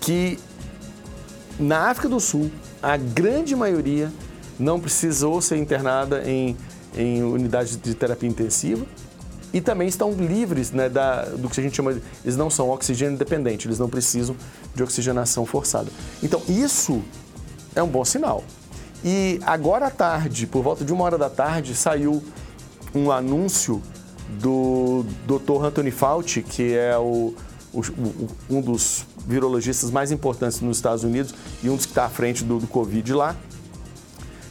que 0.00 0.38
na 1.58 1.90
África 1.90 2.08
do 2.08 2.18
Sul, 2.18 2.50
a 2.82 2.96
grande 2.96 3.54
maioria 3.54 4.10
não 4.58 4.80
precisou 4.80 5.40
ser 5.40 5.56
internada 5.56 6.22
em, 6.24 6.56
em 6.96 7.22
unidades 7.22 7.76
de 7.76 7.94
terapia 7.94 8.28
intensiva 8.28 8.86
e 9.52 9.60
também 9.60 9.86
estão 9.86 10.12
livres 10.12 10.70
né, 10.70 10.88
da, 10.88 11.24
do 11.24 11.48
que 11.48 11.60
a 11.60 11.62
gente 11.62 11.76
chama, 11.76 12.00
eles 12.24 12.36
não 12.36 12.48
são 12.48 12.70
oxigênio 12.70 13.18
dependentes, 13.18 13.66
eles 13.66 13.78
não 13.78 13.88
precisam 13.88 14.34
de 14.74 14.82
oxigenação 14.82 15.44
forçada. 15.44 15.90
Então, 16.22 16.40
isso 16.48 17.02
é 17.74 17.82
um 17.82 17.88
bom 17.88 18.04
sinal. 18.04 18.42
E 19.04 19.40
agora 19.44 19.86
à 19.86 19.90
tarde, 19.90 20.46
por 20.46 20.62
volta 20.62 20.84
de 20.84 20.92
uma 20.92 21.04
hora 21.04 21.18
da 21.18 21.28
tarde, 21.28 21.74
saiu 21.74 22.22
um 22.94 23.10
anúncio 23.10 23.82
do 24.40 25.04
Dr. 25.26 25.64
Anthony 25.64 25.90
Fauci, 25.90 26.42
que 26.42 26.74
é 26.74 26.96
o, 26.96 27.34
o, 27.72 27.82
um 28.48 28.60
dos 28.60 29.06
virologistas 29.26 29.90
mais 29.90 30.12
importantes 30.12 30.60
nos 30.60 30.76
Estados 30.76 31.04
Unidos 31.04 31.34
e 31.62 31.68
um 31.68 31.76
dos 31.76 31.86
que 31.86 31.92
está 31.92 32.04
à 32.04 32.08
frente 32.08 32.44
do, 32.44 32.58
do 32.58 32.66
Covid 32.66 33.12
lá, 33.12 33.36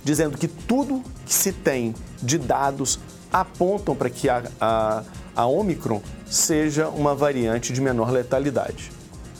dizendo 0.03 0.37
que 0.37 0.47
tudo 0.47 1.01
que 1.25 1.33
se 1.33 1.53
tem 1.53 1.95
de 2.21 2.37
dados 2.37 2.99
apontam 3.31 3.95
para 3.95 4.09
que 4.09 4.27
a, 4.27 4.43
a, 4.59 5.03
a 5.35 5.45
Omicron 5.45 6.01
seja 6.25 6.89
uma 6.89 7.15
variante 7.15 7.71
de 7.71 7.79
menor 7.79 8.11
letalidade. 8.11 8.91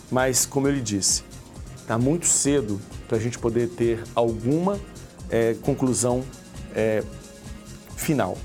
Mas, 0.10 0.46
como 0.46 0.68
eu 0.68 0.74
lhe 0.74 0.82
disse, 0.82 1.24
está 1.78 1.98
muito 1.98 2.28
cedo 2.28 2.80
para 3.08 3.18
a 3.18 3.20
gente 3.20 3.38
poder 3.40 3.70
ter 3.70 4.04
alguma 4.16 4.80
é, 5.32 5.56
conclusão 5.62 6.24
é, 6.76 7.02
final. 7.96 8.38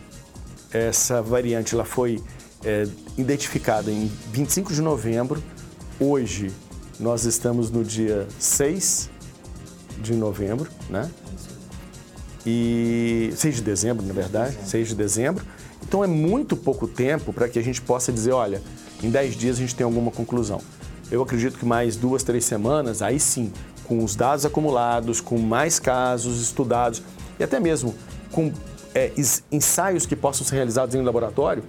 Essa 0.73 1.21
variante 1.21 1.75
ela 1.75 1.85
foi 1.85 2.23
é, 2.65 2.87
identificada 3.19 3.91
em 3.91 4.11
25 4.33 4.73
de 4.73 4.81
novembro. 4.81 5.43
Hoje 5.99 6.53
nós 6.99 7.25
estamos 7.25 7.71
no 7.71 7.85
dia 7.85 8.27
6 8.39 9.11
de 10.01 10.15
novembro, 10.15 10.71
né? 10.89 11.11
E 12.45 13.33
6 13.35 13.57
de 13.57 13.63
dezembro, 13.63 14.07
na 14.07 14.13
verdade, 14.13 14.57
6 14.65 14.89
de 14.89 14.95
dezembro. 14.95 15.45
Então 15.83 16.05
é 16.05 16.07
muito 16.07 16.57
pouco 16.57 16.87
tempo 16.87 17.33
para 17.33 17.49
que 17.49 17.59
a 17.59 17.63
gente 17.63 17.83
possa 17.83 18.13
dizer, 18.13 18.33
olha, 18.33 18.63
em 19.03 19.11
10 19.11 19.37
dias 19.37 19.57
a 19.57 19.61
gente 19.61 19.75
tem 19.75 19.85
alguma 19.85 20.11
conclusão. 20.11 20.61
Eu 21.11 21.23
acredito 21.23 21.59
que 21.59 21.65
mais 21.65 21.97
duas, 21.97 22.23
três 22.23 22.45
semanas, 22.45 23.03
aí 23.03 23.19
sim, 23.21 23.53
com 23.87 24.03
os 24.03 24.17
dados 24.17 24.45
acumulados, 24.45 25.21
com 25.21 25.39
mais 25.39 25.79
casos 25.79 26.41
estudados 26.41 27.03
e 27.39 27.45
até 27.45 27.61
mesmo 27.61 27.95
com 28.33 28.53
é, 28.95 29.13
ensaios 29.53 30.07
que 30.07 30.17
possam 30.17 30.47
ser 30.47 30.57
realizados 30.57 30.95
em 30.95 31.03
laboratório, 31.03 31.63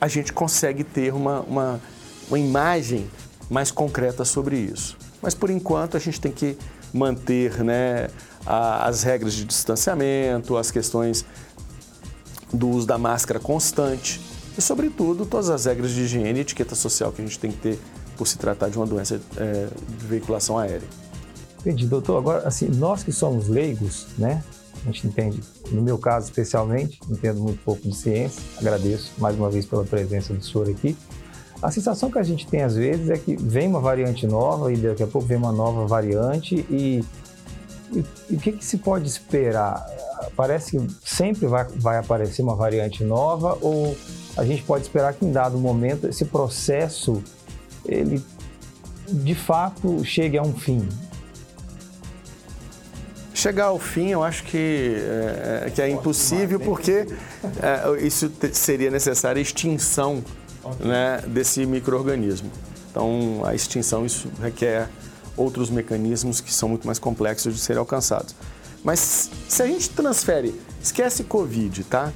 a 0.00 0.08
gente 0.08 0.32
consegue 0.32 0.84
ter 0.84 1.12
uma, 1.12 1.40
uma, 1.40 1.80
uma 2.28 2.38
imagem 2.38 3.10
mais 3.50 3.70
concreta 3.70 4.24
sobre 4.24 4.56
isso. 4.56 4.96
Mas 5.22 5.34
por 5.34 5.50
enquanto 5.50 5.96
a 5.96 6.00
gente 6.00 6.20
tem 6.20 6.30
que 6.30 6.56
manter 6.92 7.64
né, 7.64 8.08
a, 8.46 8.86
as 8.86 9.02
regras 9.02 9.32
de 9.34 9.44
distanciamento, 9.44 10.56
as 10.56 10.70
questões 10.70 11.24
do 12.52 12.68
uso 12.68 12.86
da 12.86 12.98
máscara 12.98 13.40
constante 13.40 14.20
e, 14.56 14.62
sobretudo, 14.62 15.26
todas 15.26 15.50
as 15.50 15.64
regras 15.64 15.90
de 15.90 16.02
higiene 16.02 16.38
e 16.38 16.42
etiqueta 16.42 16.74
social 16.74 17.10
que 17.10 17.20
a 17.20 17.24
gente 17.24 17.38
tem 17.38 17.50
que 17.50 17.58
ter 17.58 17.78
por 18.16 18.28
se 18.28 18.38
tratar 18.38 18.68
de 18.68 18.76
uma 18.76 18.86
doença 18.86 19.20
é, 19.36 19.68
de 19.98 20.06
veiculação 20.06 20.58
aérea. 20.58 20.86
Entendi, 21.64 21.86
doutor. 21.86 22.18
Agora, 22.18 22.46
assim, 22.46 22.68
nós 22.68 23.02
que 23.02 23.10
somos 23.10 23.48
leigos, 23.48 24.08
né? 24.18 24.44
A 24.82 24.86
gente 24.86 25.06
entende, 25.06 25.40
no 25.72 25.80
meu 25.80 25.96
caso 25.96 26.26
especialmente, 26.26 27.00
entendo 27.08 27.40
muito 27.40 27.58
pouco 27.64 27.88
de 27.88 27.96
ciência. 27.96 28.42
Agradeço 28.58 29.12
mais 29.16 29.34
uma 29.34 29.48
vez 29.48 29.64
pela 29.64 29.82
presença 29.82 30.34
do 30.34 30.44
senhor 30.44 30.68
aqui. 30.68 30.94
A 31.62 31.70
sensação 31.70 32.10
que 32.10 32.18
a 32.18 32.22
gente 32.22 32.46
tem 32.46 32.62
às 32.62 32.76
vezes 32.76 33.08
é 33.08 33.16
que 33.16 33.34
vem 33.34 33.66
uma 33.66 33.80
variante 33.80 34.26
nova 34.26 34.70
e 34.70 34.76
daqui 34.76 35.02
a 35.02 35.06
pouco 35.06 35.26
vem 35.26 35.38
uma 35.38 35.52
nova 35.52 35.86
variante 35.86 36.56
e, 36.68 37.02
o 38.30 38.36
que, 38.36 38.52
que, 38.52 38.64
se 38.64 38.76
pode 38.76 39.08
esperar? 39.08 39.86
Parece 40.36 40.72
que 40.72 40.86
sempre 41.02 41.46
vai, 41.46 41.64
vai 41.76 41.96
aparecer 41.96 42.42
uma 42.42 42.54
variante 42.54 43.02
nova 43.02 43.56
ou 43.62 43.96
a 44.36 44.44
gente 44.44 44.62
pode 44.64 44.82
esperar 44.82 45.14
que 45.14 45.24
em 45.24 45.32
dado 45.32 45.56
momento 45.56 46.06
esse 46.06 46.26
processo 46.26 47.22
ele 47.86 48.22
de 49.08 49.34
fato 49.34 50.04
chegue 50.04 50.36
a 50.36 50.42
um 50.42 50.52
fim? 50.52 50.86
Chegar 53.34 53.64
ao 53.64 53.80
fim, 53.80 54.10
eu 54.10 54.22
acho 54.22 54.44
que 54.44 54.94
é, 54.96 55.70
que 55.74 55.82
é 55.82 55.90
impossível, 55.90 56.60
porque 56.60 57.04
é, 57.60 58.06
isso 58.06 58.30
seria 58.52 58.92
necessária 58.92 59.40
extinção 59.40 60.24
okay. 60.62 60.86
né, 60.86 61.20
desse 61.26 61.66
microorganismo. 61.66 62.48
Então, 62.88 63.42
a 63.44 63.52
extinção 63.52 64.06
isso 64.06 64.30
requer 64.40 64.88
outros 65.36 65.68
mecanismos 65.68 66.40
que 66.40 66.54
são 66.54 66.68
muito 66.68 66.86
mais 66.86 67.00
complexos 67.00 67.52
de 67.54 67.60
serem 67.60 67.80
alcançados. 67.80 68.36
Mas 68.84 69.30
se 69.48 69.62
a 69.62 69.66
gente 69.66 69.90
transfere, 69.90 70.54
esquece 70.80 71.24
Covid, 71.24 71.82
tá? 71.84 72.12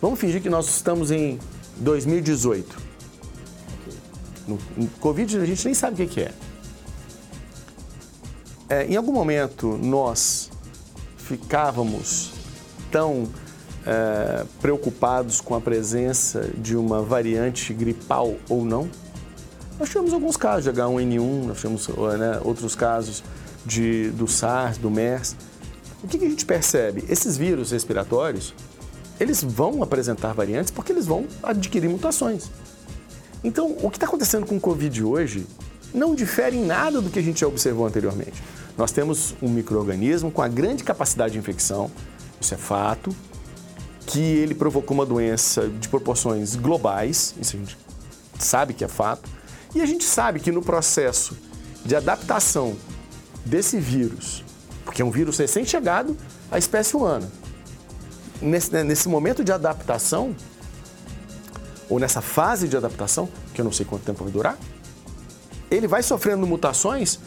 Vamos 0.00 0.18
fingir 0.18 0.42
que 0.42 0.50
nós 0.50 0.66
estamos 0.68 1.12
em 1.12 1.38
2018. 1.76 2.76
No, 4.48 4.58
no 4.76 4.88
Covid 4.98 5.38
a 5.38 5.46
gente 5.46 5.64
nem 5.64 5.74
sabe 5.74 6.02
o 6.02 6.08
que, 6.08 6.20
é. 6.20 6.32
É. 8.72 8.86
Em 8.86 8.96
algum 8.96 9.12
momento 9.12 9.78
nós 9.82 10.50
ficávamos 11.16 12.32
tão 12.90 13.28
é, 13.86 14.44
preocupados 14.60 15.40
com 15.40 15.54
a 15.54 15.60
presença 15.60 16.50
de 16.56 16.76
uma 16.76 17.02
variante 17.02 17.72
gripal 17.74 18.36
ou 18.48 18.64
não. 18.64 18.88
Nós 19.78 19.88
tivemos 19.88 20.12
alguns 20.12 20.36
casos 20.36 20.64
de 20.64 20.80
H1N1, 20.80 21.44
nós 21.46 21.56
tivemos 21.56 21.88
né, 21.88 22.40
outros 22.44 22.74
casos 22.74 23.24
de, 23.64 24.10
do 24.10 24.28
SARS, 24.28 24.78
do 24.78 24.90
MERS. 24.90 25.36
O 26.02 26.08
que, 26.08 26.18
que 26.18 26.24
a 26.24 26.28
gente 26.28 26.44
percebe? 26.44 27.04
Esses 27.08 27.36
vírus 27.36 27.70
respiratórios, 27.70 28.54
eles 29.18 29.42
vão 29.42 29.82
apresentar 29.82 30.32
variantes 30.32 30.70
porque 30.70 30.92
eles 30.92 31.06
vão 31.06 31.26
adquirir 31.42 31.88
mutações. 31.88 32.50
Então, 33.42 33.76
o 33.82 33.90
que 33.90 33.96
está 33.96 34.06
acontecendo 34.06 34.46
com 34.46 34.56
o 34.56 34.60
Covid 34.60 35.02
hoje 35.02 35.46
não 35.92 36.14
difere 36.14 36.56
em 36.56 36.64
nada 36.64 37.00
do 37.00 37.10
que 37.10 37.18
a 37.18 37.22
gente 37.22 37.40
já 37.40 37.46
observou 37.46 37.86
anteriormente. 37.86 38.42
Nós 38.76 38.90
temos 38.90 39.34
um 39.42 39.48
microorganismo 39.48 40.30
com 40.30 40.42
a 40.42 40.48
grande 40.48 40.82
capacidade 40.82 41.34
de 41.34 41.38
infecção, 41.38 41.90
isso 42.40 42.54
é 42.54 42.56
fato, 42.56 43.14
que 44.06 44.20
ele 44.20 44.54
provocou 44.54 44.94
uma 44.94 45.06
doença 45.06 45.68
de 45.68 45.88
proporções 45.88 46.56
globais, 46.56 47.34
isso 47.40 47.56
a 47.56 47.58
gente 47.58 47.78
sabe 48.38 48.74
que 48.74 48.84
é 48.84 48.88
fato, 48.88 49.28
e 49.74 49.80
a 49.80 49.86
gente 49.86 50.04
sabe 50.04 50.40
que 50.40 50.50
no 50.50 50.62
processo 50.62 51.36
de 51.84 51.94
adaptação 51.94 52.76
desse 53.44 53.78
vírus, 53.78 54.44
porque 54.84 55.02
é 55.02 55.04
um 55.04 55.10
vírus 55.10 55.38
recém-chegado 55.38 56.16
à 56.50 56.58
espécie 56.58 56.96
humana, 56.96 57.30
nesse, 58.40 58.72
né, 58.72 58.82
nesse 58.82 59.08
momento 59.08 59.44
de 59.44 59.52
adaptação, 59.52 60.34
ou 61.88 61.98
nessa 61.98 62.20
fase 62.20 62.68
de 62.68 62.76
adaptação, 62.76 63.28
que 63.52 63.60
eu 63.60 63.64
não 63.64 63.72
sei 63.72 63.84
quanto 63.84 64.04
tempo 64.04 64.24
vai 64.24 64.32
durar, 64.32 64.58
ele 65.70 65.86
vai 65.86 66.02
sofrendo 66.02 66.46
mutações 66.46 67.18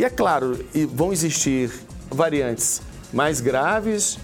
e, 0.00 0.04
é 0.04 0.08
claro, 0.08 0.58
vão 0.94 1.12
existir 1.12 1.70
variantes 2.10 2.80
mais 3.12 3.38
graves, 3.38 4.18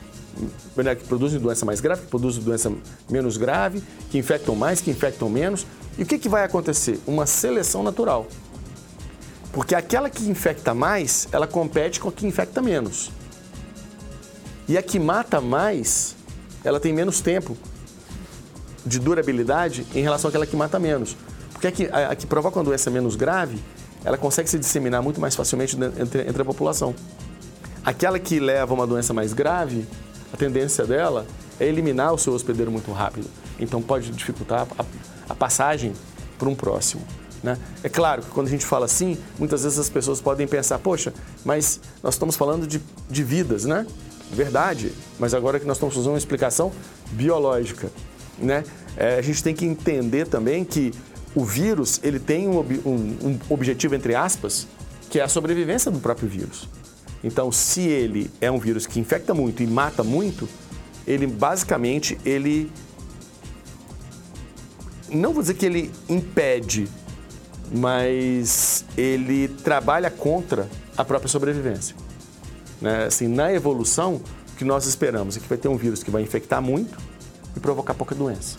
né, 0.74 0.94
que 0.94 1.04
produzem 1.04 1.38
doença 1.38 1.66
mais 1.66 1.80
grave, 1.80 2.00
que 2.00 2.08
produzem 2.08 2.42
doença 2.42 2.72
menos 3.10 3.36
grave, 3.36 3.82
que 4.10 4.16
infectam 4.16 4.54
mais, 4.54 4.80
que 4.80 4.90
infectam 4.90 5.28
menos. 5.28 5.66
E 5.98 6.02
o 6.02 6.06
que, 6.06 6.16
que 6.16 6.30
vai 6.30 6.44
acontecer? 6.44 6.98
Uma 7.06 7.26
seleção 7.26 7.82
natural. 7.82 8.26
Porque 9.52 9.74
aquela 9.74 10.08
que 10.08 10.26
infecta 10.26 10.72
mais, 10.72 11.28
ela 11.30 11.46
compete 11.46 12.00
com 12.00 12.08
a 12.08 12.12
que 12.12 12.26
infecta 12.26 12.62
menos. 12.62 13.10
E 14.66 14.78
a 14.78 14.82
que 14.82 14.98
mata 14.98 15.42
mais, 15.42 16.16
ela 16.64 16.80
tem 16.80 16.90
menos 16.90 17.20
tempo 17.20 17.54
de 18.86 18.98
durabilidade 18.98 19.86
em 19.94 20.00
relação 20.00 20.30
àquela 20.30 20.46
que 20.46 20.56
mata 20.56 20.78
menos. 20.78 21.14
Porque 21.52 21.66
a 21.66 21.72
que, 21.72 21.86
a, 21.92 22.12
a 22.12 22.16
que 22.16 22.26
provoca 22.26 22.58
uma 22.58 22.64
doença 22.64 22.90
menos 22.90 23.14
grave, 23.14 23.62
ela 24.06 24.16
consegue 24.16 24.48
se 24.48 24.56
disseminar 24.56 25.02
muito 25.02 25.20
mais 25.20 25.34
facilmente 25.34 25.76
entre, 25.98 26.22
entre 26.28 26.42
a 26.42 26.44
população. 26.44 26.94
Aquela 27.84 28.20
que 28.20 28.38
leva 28.38 28.72
uma 28.72 28.86
doença 28.86 29.12
mais 29.12 29.32
grave, 29.32 29.84
a 30.32 30.36
tendência 30.36 30.86
dela 30.86 31.26
é 31.58 31.66
eliminar 31.66 32.14
o 32.14 32.18
seu 32.18 32.32
hospedeiro 32.32 32.70
muito 32.70 32.92
rápido. 32.92 33.28
Então 33.58 33.82
pode 33.82 34.12
dificultar 34.12 34.64
a, 34.78 34.84
a 35.28 35.34
passagem 35.34 35.92
para 36.38 36.48
um 36.48 36.54
próximo. 36.54 37.02
Né? 37.42 37.58
É 37.82 37.88
claro 37.88 38.22
que 38.22 38.30
quando 38.30 38.46
a 38.46 38.50
gente 38.50 38.64
fala 38.64 38.84
assim, 38.84 39.18
muitas 39.40 39.64
vezes 39.64 39.76
as 39.76 39.88
pessoas 39.88 40.20
podem 40.20 40.46
pensar, 40.46 40.78
poxa, 40.78 41.12
mas 41.44 41.80
nós 42.00 42.14
estamos 42.14 42.36
falando 42.36 42.64
de, 42.64 42.80
de 43.10 43.24
vidas, 43.24 43.64
né? 43.64 43.84
Verdade, 44.30 44.92
mas 45.18 45.34
agora 45.34 45.58
que 45.58 45.66
nós 45.66 45.76
estamos 45.76 45.94
fazendo 45.94 46.12
uma 46.12 46.18
explicação 46.18 46.72
biológica, 47.10 47.90
né? 48.38 48.62
É, 48.96 49.18
a 49.18 49.22
gente 49.22 49.42
tem 49.42 49.54
que 49.54 49.64
entender 49.64 50.26
também 50.28 50.64
que 50.64 50.92
o 51.36 51.44
vírus 51.44 52.00
ele 52.02 52.18
tem 52.18 52.48
um, 52.48 52.58
um, 52.58 53.16
um 53.22 53.38
objetivo, 53.50 53.94
entre 53.94 54.14
aspas, 54.14 54.66
que 55.10 55.20
é 55.20 55.22
a 55.22 55.28
sobrevivência 55.28 55.90
do 55.90 56.00
próprio 56.00 56.26
vírus. 56.26 56.66
Então, 57.22 57.52
se 57.52 57.82
ele 57.82 58.30
é 58.40 58.50
um 58.50 58.58
vírus 58.58 58.86
que 58.86 58.98
infecta 58.98 59.34
muito 59.34 59.62
e 59.62 59.66
mata 59.66 60.02
muito, 60.02 60.48
ele 61.06 61.26
basicamente 61.26 62.18
ele 62.24 62.72
não 65.10 65.32
vou 65.32 65.42
dizer 65.42 65.54
que 65.54 65.66
ele 65.66 65.92
impede, 66.08 66.88
mas 67.70 68.86
ele 68.96 69.48
trabalha 69.48 70.10
contra 70.10 70.68
a 70.96 71.04
própria 71.04 71.28
sobrevivência. 71.28 71.94
Né? 72.80 73.04
Assim, 73.04 73.28
na 73.28 73.52
evolução, 73.52 74.22
o 74.52 74.56
que 74.56 74.64
nós 74.64 74.86
esperamos 74.86 75.36
é 75.36 75.40
que 75.40 75.48
vai 75.48 75.58
ter 75.58 75.68
um 75.68 75.76
vírus 75.76 76.02
que 76.02 76.10
vai 76.10 76.22
infectar 76.22 76.62
muito 76.62 76.98
e 77.54 77.60
provocar 77.60 77.92
pouca 77.92 78.14
doença. 78.14 78.56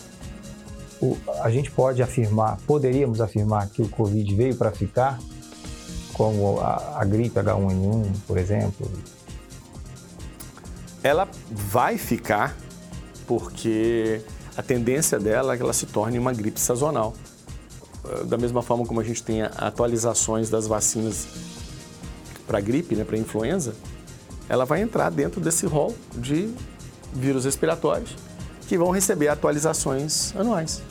O, 1.00 1.16
a 1.42 1.50
gente 1.50 1.70
pode 1.70 2.02
afirmar, 2.02 2.58
poderíamos 2.66 3.20
afirmar 3.20 3.68
que 3.68 3.82
o 3.82 3.88
Covid 3.88 4.34
veio 4.34 4.56
para 4.56 4.72
ficar, 4.72 5.18
como 6.12 6.58
a, 6.60 7.00
a 7.00 7.04
gripe 7.04 7.38
H1N1, 7.38 8.06
por 8.26 8.36
exemplo? 8.36 8.90
Ela 11.02 11.28
vai 11.50 11.96
ficar 11.96 12.56
porque 13.26 14.20
a 14.56 14.62
tendência 14.62 15.20
dela 15.20 15.54
é 15.54 15.56
que 15.56 15.62
ela 15.62 15.72
se 15.72 15.86
torne 15.86 16.18
uma 16.18 16.32
gripe 16.32 16.58
sazonal. 16.58 17.14
Da 18.26 18.36
mesma 18.36 18.62
forma 18.62 18.84
como 18.84 19.00
a 19.00 19.04
gente 19.04 19.22
tem 19.22 19.42
atualizações 19.42 20.50
das 20.50 20.66
vacinas 20.66 21.28
para 22.46 22.60
gripe, 22.60 22.96
né, 22.96 23.04
para 23.04 23.16
influenza, 23.18 23.74
ela 24.48 24.64
vai 24.64 24.80
entrar 24.80 25.10
dentro 25.10 25.40
desse 25.40 25.66
rol 25.66 25.94
de 26.16 26.52
vírus 27.12 27.44
respiratórios 27.44 28.27
que 28.68 28.76
vão 28.76 28.90
receber 28.90 29.28
atualizações 29.28 30.36
anuais. 30.36 30.82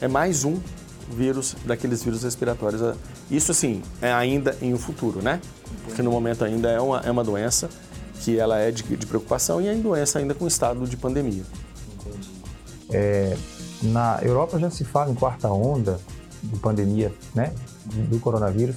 É 0.00 0.08
mais 0.08 0.44
um 0.44 0.60
vírus 1.08 1.56
daqueles 1.64 2.02
vírus 2.02 2.24
respiratórios. 2.24 2.96
Isso, 3.30 3.52
assim, 3.52 3.80
é 4.02 4.12
ainda 4.12 4.56
em 4.60 4.74
um 4.74 4.78
futuro, 4.78 5.22
né? 5.22 5.40
Porque 5.84 6.02
no 6.02 6.10
momento 6.10 6.44
ainda 6.44 6.68
é 6.68 6.80
uma, 6.80 7.00
é 7.00 7.10
uma 7.10 7.22
doença 7.22 7.70
que 8.20 8.38
ela 8.38 8.58
é 8.58 8.72
de, 8.72 8.82
de 8.82 9.06
preocupação 9.06 9.60
e 9.60 9.68
é 9.68 9.74
doença 9.74 10.18
ainda 10.18 10.34
com 10.34 10.46
estado 10.46 10.84
de 10.86 10.96
pandemia. 10.96 11.44
É, 12.90 13.36
na 13.80 14.18
Europa 14.22 14.58
já 14.58 14.68
se 14.68 14.84
fala 14.84 15.10
em 15.10 15.14
quarta 15.14 15.48
onda 15.48 16.00
de 16.42 16.58
pandemia, 16.58 17.12
né? 17.34 17.54
Do 17.86 18.18
coronavírus. 18.18 18.76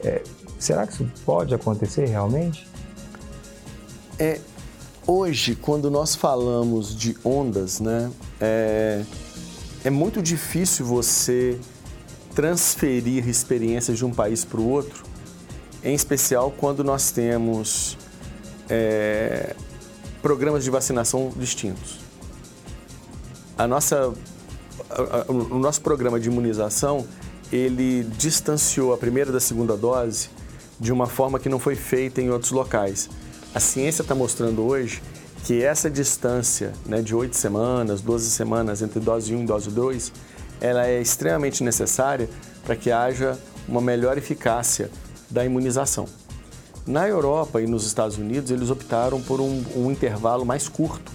É, 0.00 0.22
será 0.58 0.86
que 0.86 0.94
isso 0.94 1.10
pode 1.26 1.54
acontecer 1.54 2.06
realmente? 2.06 2.66
É, 4.18 4.40
hoje, 5.06 5.54
quando 5.54 5.90
nós 5.90 6.14
falamos 6.14 6.94
de 6.94 7.16
ondas, 7.24 7.80
né? 7.80 8.10
É, 8.40 9.04
é 9.84 9.90
muito 9.90 10.22
difícil 10.22 10.86
você 10.86 11.58
transferir 12.34 13.28
experiências 13.28 13.98
de 13.98 14.04
um 14.04 14.12
país 14.12 14.44
para 14.44 14.60
o 14.60 14.68
outro, 14.68 15.04
em 15.82 15.94
especial 15.94 16.50
quando 16.50 16.82
nós 16.82 17.10
temos 17.10 17.96
é, 18.68 19.54
programas 20.22 20.64
de 20.64 20.70
vacinação 20.70 21.32
distintos. 21.36 22.00
A 23.56 23.68
nossa, 23.68 24.12
o 25.28 25.58
nosso 25.58 25.80
programa 25.80 26.18
de 26.18 26.28
imunização 26.28 27.06
ele 27.52 28.04
distanciou 28.18 28.92
a 28.92 28.96
primeira 28.96 29.30
da 29.30 29.38
segunda 29.38 29.76
dose 29.76 30.28
de 30.80 30.92
uma 30.92 31.06
forma 31.06 31.38
que 31.38 31.48
não 31.48 31.58
foi 31.60 31.76
feita 31.76 32.20
em 32.20 32.30
outros 32.30 32.50
locais. 32.50 33.08
A 33.54 33.60
ciência 33.60 34.02
está 34.02 34.16
mostrando 34.16 34.62
hoje 34.62 35.00
que 35.44 35.62
essa 35.62 35.88
distância 35.88 36.72
né, 36.84 37.00
de 37.00 37.14
8 37.14 37.36
semanas, 37.36 38.00
12 38.00 38.28
semanas 38.30 38.82
entre 38.82 38.98
dose 38.98 39.32
1 39.32 39.44
e 39.44 39.46
dose 39.46 39.70
2, 39.70 40.12
ela 40.60 40.84
é 40.88 41.00
extremamente 41.00 41.62
necessária 41.62 42.28
para 42.64 42.74
que 42.74 42.90
haja 42.90 43.38
uma 43.68 43.80
melhor 43.80 44.18
eficácia 44.18 44.90
da 45.30 45.44
imunização. 45.44 46.08
Na 46.84 47.08
Europa 47.08 47.62
e 47.62 47.66
nos 47.68 47.86
Estados 47.86 48.18
Unidos, 48.18 48.50
eles 48.50 48.70
optaram 48.70 49.22
por 49.22 49.40
um, 49.40 49.64
um 49.76 49.88
intervalo 49.88 50.44
mais 50.44 50.68
curto, 50.68 51.12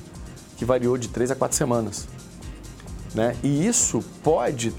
que 0.55 0.63
variou 0.63 0.97
de 0.97 1.09
3 1.09 1.31
a 1.31 1.35
4 1.35 1.57
semanas. 1.57 2.07
Né? 3.13 3.35
E 3.43 3.67
isso 3.67 4.01
pode 4.23 4.73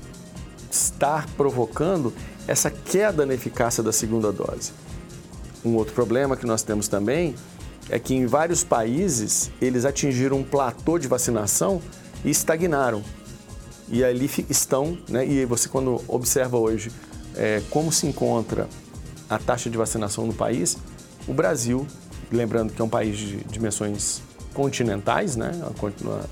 estar 0.70 1.26
provocando 1.36 2.10
essa 2.48 2.70
queda 2.70 3.26
na 3.26 3.34
eficácia 3.34 3.82
da 3.82 3.92
segunda 3.92 4.32
dose. 4.32 4.72
Um 5.64 5.74
outro 5.74 5.94
problema 5.94 6.36
que 6.36 6.46
nós 6.46 6.62
temos 6.62 6.88
também 6.88 7.34
é 7.88 7.98
que 7.98 8.14
em 8.14 8.26
vários 8.26 8.62
países 8.62 9.50
eles 9.60 9.84
atingiram 9.84 10.38
um 10.38 10.44
platô 10.44 10.98
de 10.98 11.08
vacinação 11.08 11.82
e 12.24 12.30
estagnaram. 12.30 13.02
E 13.88 14.04
ali 14.04 14.30
estão, 14.48 14.96
né? 15.08 15.26
e 15.26 15.44
você 15.44 15.68
quando 15.68 16.00
observa 16.06 16.56
hoje 16.56 16.92
é, 17.36 17.60
como 17.70 17.90
se 17.90 18.06
encontra 18.06 18.68
a 19.28 19.38
taxa 19.38 19.68
de 19.68 19.76
vacinação 19.76 20.26
no 20.26 20.32
país, 20.32 20.78
o 21.26 21.32
Brasil, 21.32 21.86
lembrando 22.30 22.72
que 22.72 22.80
é 22.80 22.84
um 22.84 22.88
país 22.88 23.16
de 23.16 23.36
dimensões 23.44 24.22
continentais, 24.54 25.36
né? 25.36 25.50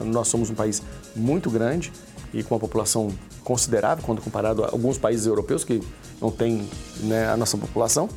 nós 0.01 0.29
somos 0.29 0.51
um 0.51 0.55
país 0.55 0.83
muito 1.15 1.51
grande 1.51 1.93
e 2.33 2.43
com 2.43 2.55
uma 2.55 2.61
população 2.61 3.13
considerável 3.43 4.05
quando 4.05 4.21
comparado 4.21 4.65
a 4.65 4.67
alguns 4.71 4.99
países 4.99 5.27
europeus 5.27 5.65
que 5.65 5.81
não 6.21 6.31
têm 6.31 6.69
né, 7.01 7.29
a 7.29 7.37
nossa 7.37 7.57
população, 7.57 8.09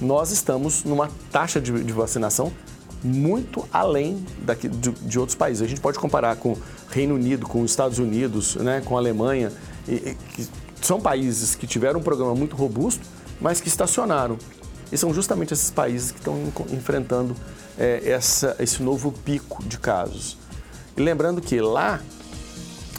nós 0.00 0.30
estamos 0.30 0.84
numa 0.84 1.08
taxa 1.30 1.60
de, 1.60 1.72
de 1.84 1.92
vacinação 1.92 2.52
muito 3.02 3.66
além 3.72 4.24
daqui, 4.42 4.68
de, 4.68 4.90
de, 4.90 5.18
outros 5.18 5.36
países. 5.36 5.62
A 5.62 5.66
gente 5.66 5.80
pode 5.80 5.98
comparar 5.98 6.36
com 6.36 6.56
Reino 6.90 7.14
Unido, 7.14 7.46
com 7.46 7.62
os 7.62 7.70
Estados 7.70 7.98
Unidos, 7.98 8.56
né, 8.56 8.82
com 8.84 8.96
Alemanha, 8.96 9.52
e, 9.86 9.94
e, 9.94 10.14
que 10.34 10.48
são 10.82 11.00
países 11.00 11.54
que 11.54 11.66
tiveram 11.66 12.00
um 12.00 12.02
programa 12.02 12.34
muito 12.34 12.56
robusto, 12.56 13.06
mas 13.40 13.60
que 13.60 13.68
estacionaram. 13.68 14.38
E 14.90 14.96
são 14.96 15.12
justamente 15.12 15.52
esses 15.52 15.70
países 15.70 16.10
que 16.10 16.18
estão 16.18 16.36
enfrentando 16.72 17.34
é, 17.78 18.02
essa, 18.10 18.56
esse 18.58 18.82
novo 18.82 19.12
pico 19.12 19.62
de 19.64 19.78
casos. 19.78 20.38
E 20.96 21.00
lembrando 21.00 21.40
que 21.40 21.60
lá, 21.60 22.00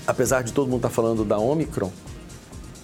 apesar 0.05 0.43
de 0.43 0.53
todo 0.53 0.67
mundo 0.67 0.77
estar 0.77 0.89
tá 0.89 0.93
falando 0.93 1.23
da 1.23 1.37
Omicron, 1.37 1.91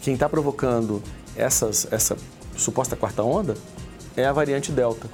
quem 0.02 0.16
está 0.16 0.28
provocando 0.28 1.02
essas, 1.36 1.88
essa 1.92 2.18
suposta 2.56 2.96
quarta 2.96 3.24
onda 3.24 3.56
é 4.16 4.26
a 4.26 4.34
variante 4.34 4.72
Delta, 4.72 5.08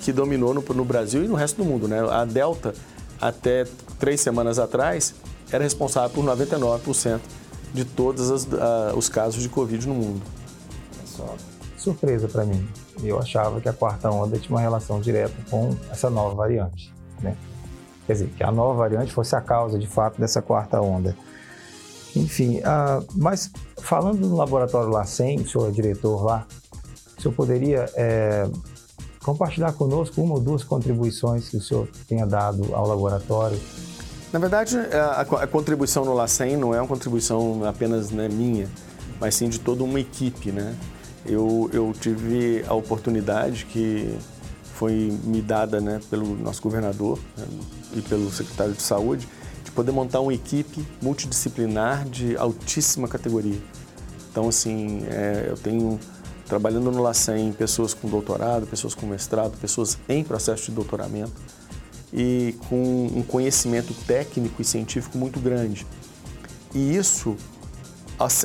que 0.00 0.12
dominou 0.12 0.54
no, 0.54 0.62
no 0.62 0.84
Brasil 0.84 1.24
e 1.24 1.28
no 1.28 1.34
resto 1.34 1.62
do 1.62 1.64
mundo. 1.64 1.88
Né? 1.88 1.98
A 2.10 2.24
Delta, 2.24 2.74
até 3.20 3.64
três 3.98 4.20
semanas 4.20 4.58
atrás, 4.58 5.14
era 5.50 5.62
responsável 5.62 6.10
por 6.10 6.24
99% 6.24 7.20
de 7.72 7.84
todos 7.84 8.30
os 8.94 9.08
casos 9.08 9.42
de 9.42 9.48
Covid 9.48 9.86
no 9.88 9.94
mundo. 9.94 10.22
Só 11.04 11.36
surpresa 11.76 12.28
para 12.28 12.44
mim. 12.44 12.66
Eu 13.02 13.18
achava 13.18 13.60
que 13.60 13.68
a 13.68 13.72
quarta 13.72 14.10
onda 14.10 14.38
tinha 14.38 14.54
uma 14.54 14.60
relação 14.60 15.00
direta 15.00 15.34
com 15.50 15.76
essa 15.90 16.08
nova 16.08 16.34
variante. 16.34 16.92
Né? 17.20 17.36
Quer 18.06 18.12
dizer, 18.12 18.28
que 18.28 18.44
a 18.44 18.52
nova 18.52 18.74
variante 18.74 19.12
fosse 19.12 19.34
a 19.34 19.40
causa, 19.40 19.78
de 19.78 19.86
fato, 19.86 20.20
dessa 20.20 20.40
quarta 20.40 20.80
onda. 20.80 21.16
Enfim, 22.14 22.58
uh, 22.58 23.04
mas 23.14 23.50
falando 23.78 24.26
no 24.26 24.36
laboratório 24.36 24.90
LACEN, 24.90 25.40
o 25.40 25.48
senhor 25.48 25.68
é 25.68 25.70
diretor 25.70 26.22
lá, 26.22 26.46
o 27.22 27.30
senhor 27.30 27.34
poderia 27.34 27.88
é, 27.94 28.48
compartilhar 29.22 29.72
conosco 29.72 30.20
uma 30.20 30.34
ou 30.34 30.40
duas 30.40 30.64
contribuições 30.64 31.48
que 31.48 31.56
o 31.56 31.60
senhor 31.60 31.88
tenha 32.08 32.26
dado 32.26 32.74
ao 32.74 32.86
laboratório? 32.86 33.58
Na 34.32 34.38
verdade, 34.38 34.76
a, 34.76 35.20
a 35.20 35.46
contribuição 35.46 36.04
no 36.04 36.14
LACEN 36.14 36.56
não 36.56 36.74
é 36.74 36.80
uma 36.80 36.88
contribuição 36.88 37.64
apenas 37.64 38.10
né, 38.10 38.28
minha, 38.28 38.68
mas 39.20 39.36
sim 39.36 39.48
de 39.48 39.60
toda 39.60 39.84
uma 39.84 40.00
equipe. 40.00 40.50
Né? 40.50 40.74
Eu, 41.24 41.70
eu 41.72 41.92
tive 42.00 42.64
a 42.66 42.74
oportunidade 42.74 43.66
que 43.66 44.18
foi 44.74 45.16
me 45.22 45.40
dada 45.40 45.80
né, 45.80 46.00
pelo 46.10 46.34
nosso 46.36 46.60
governador 46.60 47.18
né, 47.36 47.46
e 47.94 48.00
pelo 48.00 48.32
secretário 48.32 48.72
de 48.72 48.82
saúde 48.82 49.28
de 49.62 49.70
poder 49.70 49.92
montar 49.92 50.20
uma 50.20 50.34
equipe 50.34 50.84
multidisciplinar 51.00 52.04
de 52.08 52.36
altíssima 52.36 53.06
categoria. 53.06 53.60
Então, 54.30 54.48
assim, 54.48 55.04
é, 55.08 55.46
eu 55.48 55.56
tenho 55.56 56.00
trabalhando 56.46 56.90
no 56.90 57.02
LACEN, 57.02 57.52
pessoas 57.52 57.94
com 57.94 58.08
doutorado, 58.08 58.66
pessoas 58.66 58.94
com 58.94 59.06
mestrado, 59.06 59.56
pessoas 59.58 59.98
em 60.08 60.22
processo 60.24 60.66
de 60.66 60.72
doutoramento 60.72 61.32
e 62.12 62.54
com 62.68 63.06
um 63.14 63.22
conhecimento 63.22 63.94
técnico 64.06 64.60
e 64.60 64.64
científico 64.64 65.16
muito 65.16 65.40
grande. 65.40 65.86
E 66.74 66.94
isso 66.96 67.36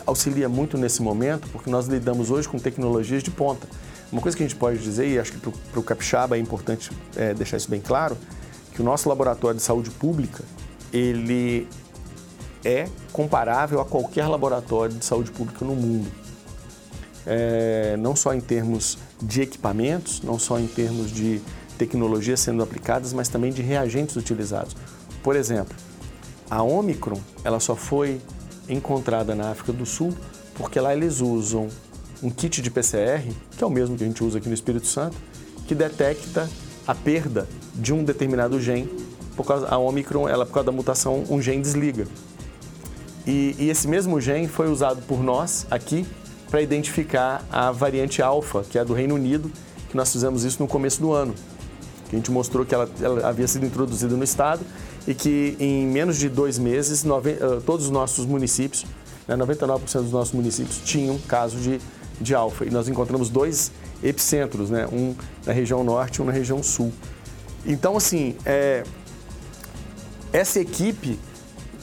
auxilia 0.05 0.49
muito 0.49 0.77
nesse 0.77 1.01
momento, 1.01 1.47
porque 1.49 1.69
nós 1.69 1.87
lidamos 1.87 2.31
hoje 2.31 2.47
com 2.47 2.57
tecnologias 2.57 3.21
de 3.21 3.29
ponta. 3.29 3.67
Uma 4.11 4.21
coisa 4.21 4.35
que 4.35 4.43
a 4.43 4.47
gente 4.47 4.57
pode 4.57 4.79
dizer, 4.79 5.07
e 5.07 5.19
acho 5.19 5.33
que 5.33 5.39
para 5.39 5.79
o 5.79 5.83
Capixaba 5.83 6.37
é 6.37 6.39
importante 6.39 6.91
é, 7.15 7.33
deixar 7.33 7.57
isso 7.57 7.69
bem 7.69 7.81
claro, 7.81 8.17
que 8.73 8.81
o 8.81 8.85
nosso 8.85 9.09
laboratório 9.09 9.57
de 9.57 9.63
saúde 9.63 9.89
pública, 9.91 10.43
ele 10.93 11.67
é 12.63 12.87
comparável 13.11 13.81
a 13.81 13.85
qualquer 13.85 14.27
laboratório 14.27 14.95
de 14.95 15.03
saúde 15.03 15.29
pública 15.31 15.63
no 15.65 15.75
mundo 15.75 16.26
é, 17.27 17.95
não 17.97 18.15
só 18.15 18.33
em 18.33 18.39
termos 18.39 18.97
de 19.21 19.41
equipamentos, 19.41 20.21
não 20.21 20.39
só 20.39 20.57
em 20.57 20.65
termos 20.65 21.11
de 21.11 21.41
tecnologias 21.77 22.39
sendo 22.39 22.63
aplicadas, 22.63 23.13
mas 23.13 23.27
também 23.27 23.51
de 23.51 23.61
reagentes 23.61 24.15
utilizados. 24.15 24.75
Por 25.21 25.35
exemplo, 25.35 25.75
a 26.49 26.63
Omicron 26.63 27.19
ela 27.43 27.59
só 27.59 27.75
foi 27.75 28.21
encontrada 28.69 29.35
na 29.35 29.51
África 29.51 29.73
do 29.73 29.85
Sul 29.85 30.13
porque 30.55 30.79
lá 30.79 30.95
eles 30.95 31.19
usam 31.19 31.67
um 32.23 32.29
kit 32.29 32.61
de 32.61 32.71
PCR, 32.71 33.21
que 33.55 33.63
é 33.63 33.67
o 33.67 33.69
mesmo 33.69 33.95
que 33.95 34.03
a 34.03 34.07
gente 34.07 34.23
usa 34.23 34.39
aqui 34.39 34.47
no 34.47 34.55
Espírito 34.55 34.87
Santo, 34.87 35.15
que 35.67 35.75
detecta 35.75 36.49
a 36.87 36.95
perda 36.95 37.47
de 37.75 37.93
um 37.93 38.03
determinado 38.03 38.59
gene. 38.59 38.89
Por 39.35 39.45
causa 39.45 39.67
a 39.67 39.77
Omicron, 39.77 40.27
ela 40.27 40.45
por 40.45 40.53
causa 40.53 40.65
da 40.65 40.71
mutação, 40.71 41.23
um 41.29 41.39
gene 41.39 41.61
desliga. 41.61 42.07
E, 43.27 43.55
e 43.59 43.69
esse 43.69 43.87
mesmo 43.87 44.19
gene 44.19 44.47
foi 44.47 44.67
usado 44.71 45.01
por 45.03 45.21
nós 45.21 45.67
aqui 45.69 46.07
para 46.49 46.61
identificar 46.61 47.45
a 47.51 47.71
variante 47.71 48.21
alfa, 48.21 48.63
que 48.63 48.77
é 48.77 48.81
a 48.81 48.83
do 48.83 48.93
Reino 48.93 49.15
Unido, 49.15 49.51
que 49.89 49.95
nós 49.95 50.11
fizemos 50.11 50.43
isso 50.43 50.61
no 50.61 50.67
começo 50.67 51.01
do 51.01 51.11
ano. 51.11 51.33
Que 52.09 52.15
a 52.15 52.19
gente 52.19 52.31
mostrou 52.31 52.65
que 52.65 52.73
ela, 52.73 52.89
ela 53.01 53.27
havia 53.27 53.47
sido 53.47 53.65
introduzida 53.65 54.15
no 54.15 54.23
estado 54.23 54.65
e 55.05 55.13
que 55.13 55.55
em 55.59 55.85
menos 55.85 56.17
de 56.17 56.29
dois 56.29 56.57
meses 56.57 57.03
nove, 57.03 57.31
uh, 57.31 57.61
todos 57.65 57.85
os 57.85 57.91
nossos 57.91 58.25
municípios, 58.25 58.85
né, 59.27 59.35
99% 59.35 60.01
dos 60.03 60.11
nossos 60.11 60.33
municípios 60.33 60.79
tinham 60.85 61.17
caso 61.19 61.57
de, 61.57 61.79
de 62.19 62.33
alfa. 62.33 62.65
E 62.65 62.69
nós 62.69 62.87
encontramos 62.87 63.29
dois 63.29 63.71
epicentros, 64.01 64.69
né, 64.69 64.87
um 64.91 65.15
na 65.45 65.51
região 65.51 65.83
norte 65.83 66.17
e 66.17 66.21
um 66.21 66.25
na 66.25 66.31
região 66.31 66.63
sul. 66.63 66.93
Então, 67.65 67.97
assim, 67.97 68.35
é, 68.45 68.83
essa 70.31 70.59
equipe, 70.59 71.19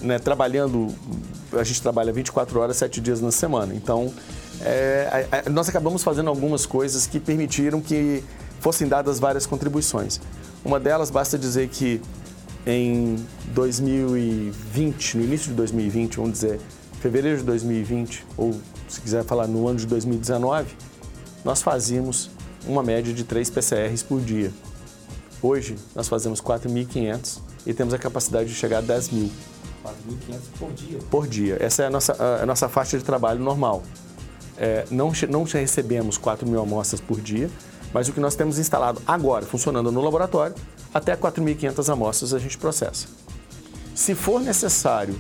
né, 0.01 0.19
trabalhando, 0.19 0.95
a 1.53 1.65
gente 1.65 1.83
trabalha 1.83 2.13
24 2.13 2.61
horas, 2.61 2.77
7 2.77 3.01
dias 3.01 3.21
na 3.21 3.31
semana. 3.31 3.75
Então, 3.75 4.13
é, 4.63 5.27
a, 5.31 5.39
a, 5.39 5.51
nós 5.51 5.69
acabamos 5.69 6.03
fazendo 6.03 6.29
algumas 6.29 6.67
coisas 6.67 7.07
que 7.07 7.19
permitiram 7.19 7.81
que 7.81 8.23
fossem 8.61 8.89
dadas 8.89 9.19
várias 9.19 9.47
contribuições. 9.47 10.21
Uma 10.65 10.81
delas, 10.81 11.11
basta 11.11 11.39
dizer 11.39 11.69
que 11.69 12.01
em 12.67 13.17
2020, 13.49 15.19
no 15.19 15.25
início 15.25 15.49
de 15.49 15.55
2020, 15.55 16.17
vamos 16.17 16.33
dizer, 16.33 16.61
fevereiro 17.01 17.39
de 17.39 17.45
2020, 17.45 18.25
ou 18.37 18.55
se 18.89 19.01
quiser 19.01 19.25
falar 19.25 19.47
no 19.47 19.69
ano 19.69 19.79
de 19.79 19.87
2019, 19.87 20.75
nós 21.45 21.61
fazíamos 21.61 22.31
uma 22.67 22.83
média 22.83 23.13
de 23.13 23.25
3 23.25 23.51
PCRs 23.51 24.03
por 24.03 24.21
dia. 24.21 24.51
Hoje, 25.43 25.77
nós 25.95 26.09
fazemos 26.09 26.41
4.500 26.41 27.41
e 27.67 27.75
temos 27.75 27.93
a 27.93 27.99
capacidade 27.99 28.49
de 28.49 28.55
chegar 28.55 28.79
a 28.79 28.81
10 28.81 29.11
mil. 29.11 29.31
4.500 29.85 30.39
por 30.59 30.73
dia? 30.73 30.99
Por 31.11 31.27
dia. 31.27 31.57
Essa 31.61 31.83
é 31.83 31.87
a 31.87 31.91
nossa, 31.91 32.17
a 32.43 32.47
nossa 32.47 32.69
faixa 32.71 32.97
de 32.97 33.05
trabalho 33.05 33.41
normal. 33.41 33.83
É, 34.57 34.87
não, 34.91 35.13
não 35.29 35.43
recebemos 35.45 36.17
4 36.17 36.49
mil 36.49 36.61
amostras 36.61 37.01
por 37.01 37.21
dia, 37.21 37.51
mas 37.93 38.09
o 38.09 38.13
que 38.13 38.21
nós 38.21 38.35
temos 38.35 38.59
instalado 38.59 39.01
agora, 39.07 39.45
funcionando 39.45 39.91
no 39.91 40.01
laboratório, 40.01 40.55
até 40.93 41.17
4.500 41.17 41.93
amostras 41.93 42.35
a 42.35 42.39
gente 42.39 42.59
processa. 42.59 43.07
Se 43.95 44.15
for 44.15 44.41
necessário, 44.41 45.15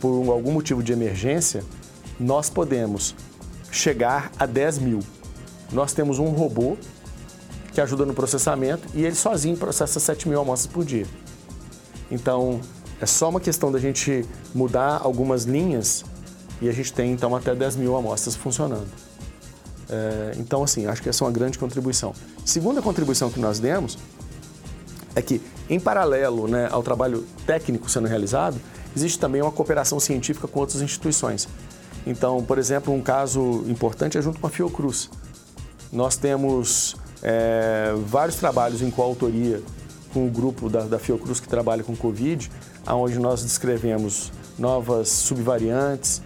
por 0.00 0.30
algum 0.30 0.52
motivo 0.52 0.82
de 0.82 0.92
emergência, 0.92 1.62
nós 2.18 2.48
podemos 2.48 3.14
chegar 3.70 4.30
a 4.38 4.46
10 4.46 4.78
mil. 4.78 5.00
Nós 5.72 5.92
temos 5.92 6.18
um 6.18 6.30
robô 6.30 6.76
que 7.72 7.80
ajuda 7.80 8.06
no 8.06 8.14
processamento 8.14 8.88
e 8.94 9.04
ele 9.04 9.14
sozinho 9.14 9.56
processa 9.56 10.00
7 10.00 10.28
mil 10.28 10.40
amostras 10.40 10.72
por 10.72 10.84
dia. 10.84 11.06
Então, 12.10 12.60
é 13.00 13.04
só 13.04 13.28
uma 13.28 13.40
questão 13.40 13.70
da 13.70 13.78
gente 13.78 14.24
mudar 14.54 15.00
algumas 15.02 15.44
linhas 15.44 16.04
e 16.60 16.68
a 16.68 16.72
gente 16.72 16.92
tem 16.92 17.12
então 17.12 17.34
até 17.34 17.54
10 17.54 17.76
mil 17.76 17.96
amostras 17.96 18.34
funcionando. 18.34 18.88
É, 19.88 20.32
então, 20.38 20.62
assim, 20.62 20.86
acho 20.86 21.02
que 21.02 21.08
essa 21.08 21.22
é 21.22 21.26
uma 21.26 21.32
grande 21.32 21.58
contribuição. 21.58 22.12
Segunda 22.44 22.82
contribuição 22.82 23.30
que 23.30 23.38
nós 23.38 23.58
demos 23.58 23.98
é 25.14 25.22
que, 25.22 25.40
em 25.68 25.78
paralelo 25.78 26.48
né, 26.48 26.68
ao 26.70 26.82
trabalho 26.82 27.26
técnico 27.46 27.90
sendo 27.90 28.06
realizado, 28.06 28.60
existe 28.94 29.18
também 29.18 29.42
uma 29.42 29.52
cooperação 29.52 30.00
científica 30.00 30.48
com 30.48 30.60
outras 30.60 30.82
instituições. 30.82 31.48
Então, 32.06 32.42
por 32.42 32.58
exemplo, 32.58 32.92
um 32.92 33.00
caso 33.00 33.64
importante 33.66 34.16
é 34.16 34.22
junto 34.22 34.40
com 34.40 34.46
a 34.46 34.50
Fiocruz. 34.50 35.10
Nós 35.92 36.16
temos 36.16 36.96
é, 37.22 37.92
vários 38.06 38.36
trabalhos 38.36 38.82
em 38.82 38.90
coautoria 38.90 39.62
com 40.12 40.26
o 40.26 40.30
grupo 40.30 40.68
da, 40.68 40.82
da 40.82 40.98
Fiocruz 40.98 41.40
que 41.40 41.48
trabalha 41.48 41.82
com 41.82 41.96
Covid, 41.96 42.50
onde 42.86 43.18
nós 43.18 43.42
descrevemos 43.42 44.32
novas 44.58 45.08
subvariantes, 45.08 46.22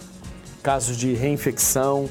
casos 0.61 0.97
de 0.97 1.13
reinfecção, 1.13 2.09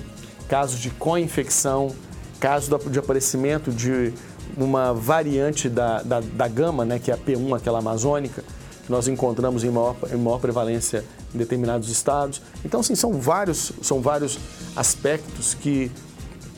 casos 0.49 0.81
de 0.81 0.91
co-infecção, 0.91 1.95
casos 2.39 2.71
de 2.91 2.99
aparecimento 2.99 3.71
de 3.71 4.13
uma 4.57 4.93
variante 4.93 5.69
da, 5.69 6.03
da, 6.03 6.21
da, 6.21 6.49
gama, 6.49 6.85
né, 6.85 6.99
que 6.99 7.11
é 7.11 7.15
a 7.15 7.17
P1, 7.17 7.57
aquela 7.57 7.79
amazônica, 7.79 8.43
que 8.85 8.91
nós 8.91 9.07
encontramos 9.07 9.63
em 9.63 9.71
maior, 9.71 9.97
em 10.13 10.17
maior 10.17 10.41
prevalência 10.41 11.05
em 11.35 11.39
determinados 11.39 11.89
estados. 11.89 12.43
Então, 12.65 12.81
assim, 12.81 12.95
são 12.95 13.13
vários, 13.13 13.73
são 13.83 14.01
vários 14.01 14.39
aspectos 14.75 15.55
que, 15.55 15.91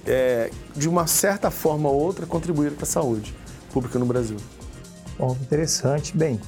é, 0.06 0.50
de 0.74 0.88
uma 0.88 1.06
certa 1.06 1.50
forma 1.50 1.88
ou 1.88 2.00
outra, 2.00 2.24
contribuíram 2.24 2.74
para 2.74 2.84
a 2.84 2.88
saúde 2.88 3.34
pública 3.72 3.98
no 3.98 4.06
Brasil. 4.06 4.36
Bom, 5.18 5.36
interessante. 5.42 6.16
Bem, 6.16 6.40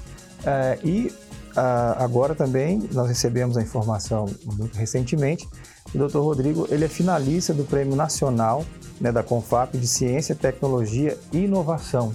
é, 0.46 0.78
e 0.82 1.12
ah, 1.56 1.96
agora 1.98 2.34
também 2.34 2.88
nós 2.92 3.08
recebemos 3.08 3.56
a 3.56 3.62
informação 3.62 4.26
muito 4.44 4.76
recentemente 4.76 5.48
que 5.90 5.98
o 5.98 6.08
Dr. 6.08 6.18
Rodrigo 6.18 6.66
ele 6.70 6.84
é 6.84 6.88
finalista 6.88 7.52
do 7.52 7.64
Prêmio 7.64 7.94
Nacional 7.94 8.64
né, 9.00 9.12
da 9.12 9.22
Confap 9.22 9.76
de 9.76 9.86
Ciência, 9.86 10.34
Tecnologia 10.34 11.16
e 11.32 11.38
Inovação. 11.44 12.14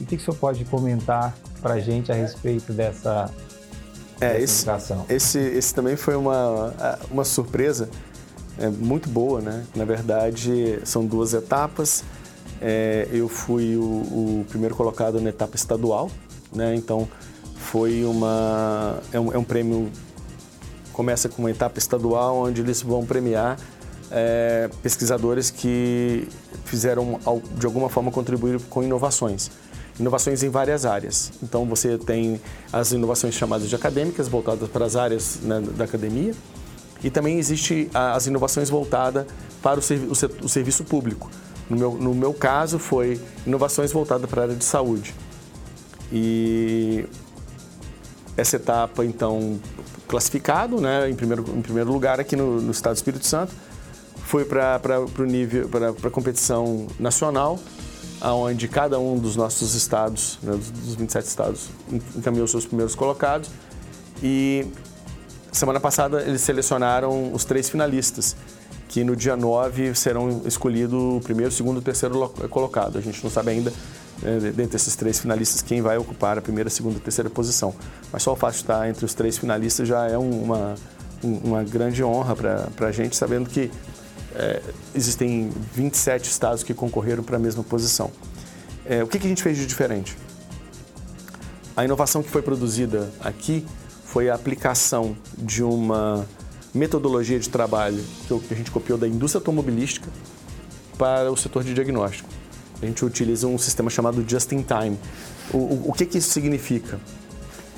E 0.00 0.04
o 0.04 0.06
que, 0.06 0.16
que 0.16 0.22
o 0.22 0.24
senhor 0.24 0.36
pode 0.38 0.64
comentar 0.64 1.36
para 1.60 1.74
a 1.74 1.80
gente 1.80 2.12
a 2.12 2.14
respeito 2.14 2.72
dessa, 2.72 3.30
é, 4.20 4.40
esse, 4.40 4.66
esse, 5.08 5.38
esse, 5.38 5.74
também 5.74 5.96
foi 5.96 6.16
uma, 6.16 6.74
uma 7.08 7.24
surpresa 7.24 7.88
é, 8.58 8.68
muito 8.68 9.08
boa, 9.08 9.40
né? 9.40 9.64
Na 9.76 9.84
verdade, 9.84 10.80
são 10.84 11.06
duas 11.06 11.34
etapas. 11.34 12.02
É, 12.60 13.06
eu 13.12 13.28
fui 13.28 13.76
o, 13.76 13.82
o, 13.82 14.46
primeiro 14.48 14.74
colocado 14.74 15.20
na 15.20 15.30
etapa 15.30 15.54
estadual, 15.54 16.10
né? 16.52 16.74
Então, 16.74 17.08
foi 17.70 18.02
uma 18.04 18.98
é 19.12 19.20
um, 19.20 19.32
é 19.32 19.38
um, 19.38 19.44
prêmio 19.44 19.90
começa 20.92 21.28
com 21.28 21.42
uma 21.42 21.50
etapa 21.50 21.78
estadual 21.78 22.44
onde 22.44 22.62
eles 22.62 22.80
vão 22.80 23.04
premiar 23.04 23.58
é, 24.10 24.70
pesquisadores 24.82 25.50
que 25.50 26.26
fizeram 26.64 27.20
de 27.58 27.66
alguma 27.66 27.90
forma 27.90 28.10
contribuir 28.10 28.58
com 28.70 28.82
inovações. 28.82 29.50
Inovações 30.00 30.42
em 30.42 30.48
várias 30.48 30.86
áreas. 30.86 31.30
Então 31.42 31.66
você 31.66 31.98
tem 31.98 32.40
as 32.72 32.92
inovações 32.92 33.34
chamadas 33.34 33.68
de 33.68 33.74
acadêmicas 33.74 34.28
voltadas 34.28 34.68
para 34.70 34.86
as 34.86 34.96
áreas 34.96 35.38
né, 35.42 35.60
da 35.76 35.84
academia 35.84 36.34
e 37.04 37.10
também 37.10 37.38
existe 37.38 37.90
as 37.92 38.26
inovações 38.26 38.70
voltadas 38.70 39.26
para 39.62 39.78
o, 39.78 39.82
servi 39.82 40.08
o 40.42 40.48
serviço 40.48 40.84
público. 40.84 41.30
No 41.68 41.76
meu, 41.76 41.92
no 41.92 42.14
meu 42.14 42.32
caso 42.32 42.78
foi 42.78 43.20
inovações 43.46 43.92
voltadas 43.92 44.28
para 44.30 44.40
a 44.40 44.44
área 44.44 44.56
de 44.56 44.64
saúde. 44.64 45.14
E 46.10 47.04
essa 48.38 48.54
etapa, 48.54 49.04
então, 49.04 49.58
classificado, 50.06 50.80
né, 50.80 51.10
em 51.10 51.14
primeiro, 51.14 51.44
em 51.56 51.60
primeiro 51.60 51.92
lugar 51.92 52.20
aqui 52.20 52.36
no, 52.36 52.62
no 52.62 52.70
estado 52.70 52.94
do 52.94 52.96
Espírito 52.96 53.26
Santo. 53.26 53.52
Foi 54.24 54.44
para 54.44 54.80
o 55.18 55.24
nível, 55.24 55.68
para 55.68 55.88
a 55.90 56.10
competição 56.10 56.86
nacional, 57.00 57.58
onde 58.22 58.68
cada 58.68 58.98
um 58.98 59.18
dos 59.18 59.34
nossos 59.34 59.74
estados, 59.74 60.38
né, 60.42 60.52
dos 60.52 60.94
27 60.94 61.26
estados, 61.26 61.70
encaminhou 62.16 62.46
seus 62.46 62.64
primeiros 62.64 62.94
colocados. 62.94 63.50
E 64.22 64.66
semana 65.50 65.80
passada 65.80 66.22
eles 66.22 66.42
selecionaram 66.42 67.32
os 67.32 67.44
três 67.44 67.68
finalistas, 67.68 68.36
que 68.88 69.02
no 69.02 69.16
dia 69.16 69.36
9 69.36 69.94
serão 69.96 70.42
escolhidos 70.44 71.16
o 71.16 71.20
primeiro, 71.20 71.50
segundo 71.50 71.80
e 71.80 71.82
terceiro 71.82 72.28
colocado. 72.50 72.98
A 72.98 73.00
gente 73.00 73.22
não 73.24 73.30
sabe 73.30 73.50
ainda 73.50 73.72
né, 74.22 74.52
dentre 74.54 74.76
esses 74.76 74.96
três 74.96 75.18
finalistas, 75.18 75.62
quem 75.62 75.80
vai 75.80 75.96
ocupar 75.96 76.38
a 76.38 76.42
primeira, 76.42 76.68
segunda 76.68 76.96
e 76.96 77.00
terceira 77.00 77.30
posição. 77.30 77.74
Mas 78.12 78.22
só 78.22 78.32
o 78.32 78.36
fato 78.36 78.54
de 78.54 78.60
estar 78.60 78.88
entre 78.88 79.04
os 79.04 79.14
três 79.14 79.38
finalistas 79.38 79.86
já 79.86 80.06
é 80.06 80.18
uma, 80.18 80.74
uma 81.22 81.62
grande 81.62 82.02
honra 82.02 82.34
para 82.34 82.88
a 82.88 82.92
gente, 82.92 83.16
sabendo 83.16 83.48
que 83.48 83.70
é, 84.34 84.62
existem 84.94 85.50
27 85.74 86.28
estados 86.28 86.62
que 86.62 86.74
concorreram 86.74 87.22
para 87.22 87.36
a 87.36 87.38
mesma 87.38 87.62
posição. 87.62 88.10
É, 88.84 89.02
o 89.02 89.06
que, 89.06 89.18
que 89.18 89.26
a 89.26 89.28
gente 89.28 89.42
fez 89.42 89.56
de 89.56 89.66
diferente? 89.66 90.16
A 91.76 91.84
inovação 91.84 92.22
que 92.22 92.30
foi 92.30 92.42
produzida 92.42 93.10
aqui 93.20 93.64
foi 94.04 94.30
a 94.30 94.34
aplicação 94.34 95.16
de 95.36 95.62
uma 95.62 96.26
metodologia 96.74 97.38
de 97.38 97.48
trabalho 97.48 98.02
que 98.26 98.54
a 98.54 98.56
gente 98.56 98.70
copiou 98.70 98.98
da 98.98 99.06
indústria 99.06 99.38
automobilística 99.38 100.08
para 100.96 101.30
o 101.30 101.36
setor 101.36 101.62
de 101.62 101.74
diagnóstico 101.74 102.37
a 102.82 102.86
gente 102.86 103.04
utiliza 103.04 103.46
um 103.46 103.58
sistema 103.58 103.90
chamado 103.90 104.24
Just 104.26 104.52
in 104.52 104.62
Time. 104.62 104.98
O, 105.52 105.56
o, 105.56 105.84
o 105.88 105.92
que, 105.92 106.06
que 106.06 106.18
isso 106.18 106.30
significa? 106.30 107.00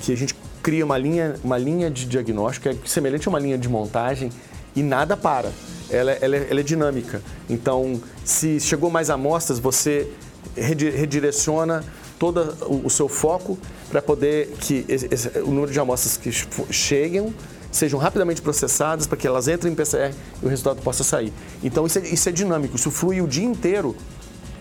Que 0.02 0.12
a 0.12 0.16
gente 0.16 0.34
cria 0.62 0.84
uma 0.84 0.98
linha, 0.98 1.36
uma 1.42 1.56
linha 1.56 1.90
de 1.90 2.04
diagnóstico 2.04 2.68
é 2.68 2.76
semelhante 2.84 3.26
a 3.28 3.30
uma 3.30 3.38
linha 3.38 3.56
de 3.56 3.68
montagem 3.68 4.30
e 4.74 4.82
nada 4.82 5.16
para. 5.16 5.50
Ela, 5.88 6.12
ela, 6.12 6.36
ela 6.36 6.60
é 6.60 6.62
dinâmica. 6.62 7.22
Então, 7.48 8.00
se 8.24 8.60
chegou 8.60 8.90
mais 8.90 9.10
amostras, 9.10 9.58
você 9.58 10.08
redireciona 10.56 11.84
todo 12.18 12.54
o, 12.84 12.90
seu 12.90 13.08
foco 13.08 13.58
para 13.88 14.02
poder 14.02 14.48
que 14.60 14.84
esse, 14.88 15.38
o 15.40 15.50
número 15.50 15.72
de 15.72 15.80
amostras 15.80 16.16
que 16.16 16.30
cheguem 16.72 17.34
sejam 17.72 17.98
rapidamente 17.98 18.42
processadas 18.42 19.06
para 19.06 19.16
que 19.16 19.26
elas 19.26 19.48
entrem 19.48 19.72
em 19.72 19.76
PCR 19.76 20.14
e 20.42 20.46
o 20.46 20.48
resultado 20.48 20.82
possa 20.82 21.02
sair. 21.02 21.32
Então, 21.62 21.86
isso 21.86 21.98
é, 21.98 22.02
isso 22.02 22.28
é 22.28 22.32
dinâmico, 22.32 22.76
isso 22.76 22.90
flui 22.90 23.20
o 23.20 23.26
dia 23.26 23.44
inteiro 23.44 23.96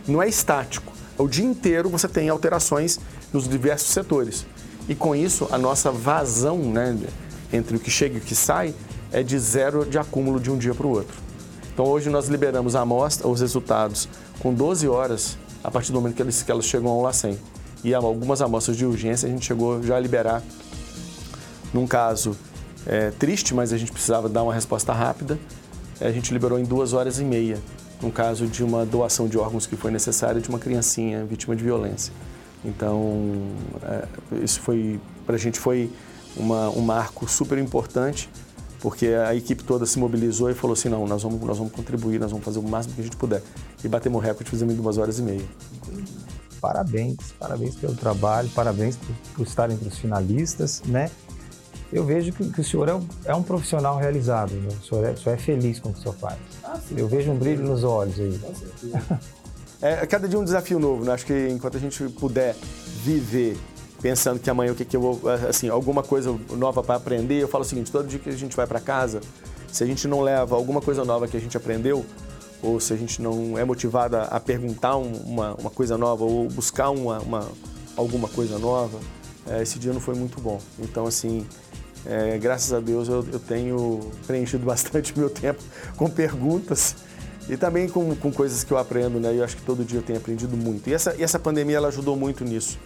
não 0.10 0.22
é 0.22 0.28
estático. 0.28 0.93
O 1.18 1.28
dia 1.28 1.45
inteiro 1.45 1.89
você 1.89 2.07
tem 2.07 2.30
alterações 2.30 2.99
nos 3.32 3.47
diversos 3.47 3.89
setores. 3.89 4.45
E 4.88 4.95
com 4.95 5.16
isso, 5.16 5.47
a 5.51 5.57
nossa 5.57 5.91
vazão 5.91 6.57
né, 6.57 6.97
entre 7.51 7.78
o 7.78 7.80
que 7.80 7.91
chega 7.91 8.16
e 8.16 8.18
o 8.20 8.22
que 8.22 8.36
sai 8.36 8.74
é 9.12 9.22
de 9.22 9.38
zero 9.38 9.86
de 9.86 9.97
acúmulo 9.97 10.39
de 10.39 10.49
um 10.49 10.57
dia 10.57 10.74
para 10.74 10.88
o 10.88 10.91
outro. 10.91 11.16
Então 11.74 11.86
hoje 11.86 12.10
nós 12.10 12.28
liberamos 12.28 12.76
a 12.76 12.82
amostra, 12.82 13.28
os 13.28 13.41
resultados 13.41 14.10
com 14.39 14.53
12 14.53 14.88
horas 14.88 15.38
a 15.64 15.70
partir 15.70 15.91
do 15.91 15.99
momento 15.99 16.16
que 16.16 16.22
elas, 16.22 16.41
que 16.41 16.51
elas 16.51 16.66
chegam 16.66 16.89
ao 16.89 17.01
LACEN. 17.01 17.38
E 17.84 17.93
algumas 17.93 18.41
amostras 18.41 18.76
de 18.76 18.86
urgência 18.86 19.28
a 19.28 19.32
gente 19.32 19.45
chegou 19.45 19.82
já 19.82 19.95
a 19.95 19.99
liberar 19.99 20.43
num 21.74 21.88
caso 21.88 22.36
é, 22.86 23.12
triste, 23.12 23.53
mas 23.53 23.72
a 23.72 23.78
gente 23.78 23.91
precisava 23.91 24.28
dar 24.28 24.43
uma 24.43 24.53
resposta 24.53 24.91
rápida. 24.91 25.39
A 26.01 26.12
gente 26.12 26.34
liberou 26.34 26.57
em 26.57 26.64
duas 26.64 26.93
horas 26.93 27.20
e 27.20 27.24
meia, 27.24 27.60
num 28.02 28.12
caso 28.12 28.47
de 28.47 28.64
uma 28.64 28.86
doação 28.86 29.28
de 29.28 29.38
órgãos 29.38 29.66
que 29.66 29.76
foi 29.76 29.91
necessária 29.91 30.39
de 30.39 30.50
uma 30.50 30.60
criancinha 30.60 31.26
vítima 31.26 31.56
de 31.56 31.64
violência. 31.64 32.14
Então, 32.64 33.32
é, 33.84 34.08
isso 34.43 34.60
foi, 34.62 35.00
para 35.26 35.36
a 35.36 35.39
gente 35.39 35.60
foi 35.60 35.89
uma, 36.36 36.70
um 36.70 36.82
marco 36.82 37.30
super 37.30 37.58
importante, 37.58 38.30
porque 38.80 39.08
a 39.08 39.36
equipe 39.36 39.64
toda 39.64 39.86
se 39.86 40.00
mobilizou 40.00 40.50
e 40.50 40.54
falou 40.54 40.74
assim, 40.74 40.89
não, 40.89 41.06
nós 41.06 41.24
vamos, 41.24 41.41
nós 41.41 41.58
vamos 41.58 41.74
contribuir, 41.74 42.20
nós 42.20 42.32
vamos 42.32 42.45
fazer 42.45 42.60
o 42.60 42.64
máximo 42.64 42.95
que 42.95 43.02
a 43.02 43.04
gente 43.04 43.18
puder. 43.18 43.41
E 43.84 43.88
batemos 43.88 44.22
o 44.22 44.22
recorde, 44.22 44.50
fizemos 44.50 44.74
em 44.74 44.78
duas 44.78 44.97
horas 44.97 45.20
e 45.20 45.22
meia. 45.22 45.45
Parabéns, 46.62 47.18
parabéns 47.39 47.76
pelo 47.76 47.95
trabalho, 47.95 48.50
parabéns 48.50 48.97
por, 48.97 49.16
por 49.36 49.47
estar 49.47 49.70
entre 49.72 49.88
os 49.88 49.97
finalistas, 49.97 50.82
né? 50.86 51.10
Eu 51.92 52.06
vejo 52.06 52.32
que, 52.32 52.50
que 52.52 52.62
o 52.62 52.64
senhor 52.64 52.88
é 52.88 52.94
um, 52.94 53.08
é 53.26 53.36
um, 53.36 53.42
profissional 53.42 53.98
realizado, 53.98 54.54
né? 54.54 54.70
o, 54.80 54.86
senhor 54.86 55.06
é, 55.06 55.12
o 55.12 55.18
senhor 55.18 55.36
é 55.36 55.38
feliz 55.38 55.80
com 55.80 55.90
o 55.90 55.94
que 55.94 56.00
o 56.00 56.02
senhor 56.04 56.16
faz. 56.16 56.38
Ah, 56.64 56.80
eu 56.96 57.08
vejo 57.08 57.32
um 57.32 57.38
brilho 57.38 57.64
nos 57.64 57.84
olhos 57.84 58.20
aí. 58.20 58.40
É, 59.82 60.06
cada 60.06 60.28
dia 60.28 60.38
um 60.38 60.44
desafio 60.44 60.78
novo, 60.78 61.06
né? 61.06 61.14
Acho 61.14 61.26
que 61.26 61.48
enquanto 61.48 61.78
a 61.78 61.80
gente 61.80 62.04
puder 62.10 62.54
viver 63.02 63.58
pensando 64.02 64.38
que 64.38 64.50
amanhã 64.50 64.74
o 64.74 64.76
que, 64.76 64.84
que 64.84 64.98
eu 64.98 65.02
vou, 65.02 65.22
assim, 65.48 65.70
alguma 65.70 66.04
coisa 66.04 66.38
nova 66.52 66.84
para 66.84 66.96
aprender, 66.96 67.42
eu 67.42 67.48
falo 67.48 67.64
o 67.64 67.68
seguinte, 67.68 67.90
todo 67.90 68.06
dia 68.06 68.20
que 68.20 68.30
a 68.30 68.36
gente 68.36 68.56
vai 68.56 68.68
para 68.68 68.82
casa, 68.82 69.22
se 69.72 69.82
a 69.82 69.88
gente 69.88 70.08
não 70.08 70.22
leva 70.22 70.56
alguma 70.56 70.82
coisa 70.82 71.06
nova 71.06 71.30
que 71.30 71.38
a 71.38 71.40
gente 71.40 71.56
aprendeu, 71.56 72.06
ou 72.62 72.80
se 72.80 72.92
a 72.92 72.98
gente 72.98 73.22
não 73.22 73.58
é 73.58 73.64
motivado 73.64 74.18
a 74.18 74.40
perguntar 74.40 74.98
uma, 74.98 75.54
uma 75.56 75.70
coisa 75.70 75.98
nova 75.98 76.26
ou 76.26 76.50
buscar 76.50 76.90
uma, 76.90 77.20
uma 77.20 77.48
alguma 77.96 78.28
coisa 78.28 78.58
nova, 78.60 79.00
é, 79.48 79.62
esse 79.62 79.80
dia 79.80 79.94
não 79.94 80.02
foi 80.02 80.16
muito 80.16 80.42
bom. 80.42 80.60
Então, 80.80 81.06
assim, 81.06 81.46
é, 82.06 82.38
graças 82.38 82.72
a 82.74 82.80
Deus 82.80 83.08
eu, 83.08 83.26
eu 83.32 83.39
tenho 83.39 84.12
preenchido 84.26 84.64
bastante 84.66 85.18
meu 85.18 85.30
tempo 85.30 85.62
com 85.95 86.10
perguntas 86.10 86.95
e 87.50 87.58
também 87.58 87.89
com, 87.89 88.16
com 88.16 88.32
coisas 88.32 88.64
que 88.64 88.72
eu 88.72 88.78
aprendo, 88.78 89.20
né? 89.20 89.36
Eu 89.36 89.43
acho 89.43 89.58
que 89.58 89.64
todo 89.64 89.84
dia 89.84 89.97
eu 89.97 90.04
tenho 90.04 90.20
aprendido 90.20 90.56
muito. 90.56 90.88
E 90.88 90.93
essa, 90.93 91.16
e 91.16 91.24
essa 91.24 91.39
pandemia, 91.39 91.78
ela 91.78 91.88
ajudou 91.88 92.16
muito 92.16 92.43
nisso. 92.43 92.78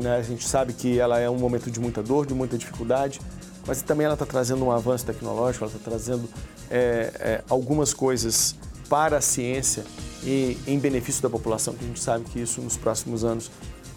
Né? 0.00 0.16
A 0.16 0.22
gente 0.22 0.46
sabe 0.46 0.72
que 0.72 1.00
ela 1.00 1.18
é 1.18 1.28
um 1.28 1.36
momento 1.36 1.68
de 1.70 1.80
muita 1.80 2.00
dor, 2.00 2.24
de 2.24 2.32
muita 2.32 2.56
dificuldade, 2.56 3.20
mas 3.66 3.82
também 3.82 4.04
ela 4.04 4.14
está 4.14 4.24
trazendo 4.24 4.64
um 4.64 4.70
avanço 4.70 5.04
tecnológico, 5.04 5.64
ela 5.64 5.72
está 5.74 5.90
trazendo 5.90 6.28
é, 6.70 7.12
é, 7.18 7.44
algumas 7.48 7.92
coisas 7.92 8.54
para 8.88 9.18
a 9.18 9.20
ciência 9.20 9.84
e 10.22 10.56
em 10.66 10.78
benefício 10.78 11.20
da 11.20 11.28
população, 11.28 11.74
que 11.74 11.84
a 11.84 11.88
gente 11.88 12.00
sabe 12.00 12.24
que 12.26 12.40
isso 12.40 12.60
nos 12.60 12.76
próximos 12.76 13.24
anos 13.24 13.50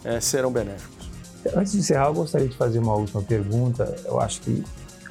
é, 0.03 0.19
serão 0.19 0.51
benéficos. 0.51 1.02
Antes 1.55 1.73
de 1.73 1.79
encerrar, 1.79 2.07
eu 2.07 2.13
gostaria 2.13 2.47
de 2.47 2.55
fazer 2.55 2.79
uma 2.79 2.95
última 2.95 3.21
pergunta. 3.21 3.95
Eu 4.05 4.19
acho 4.19 4.41
que, 4.41 4.63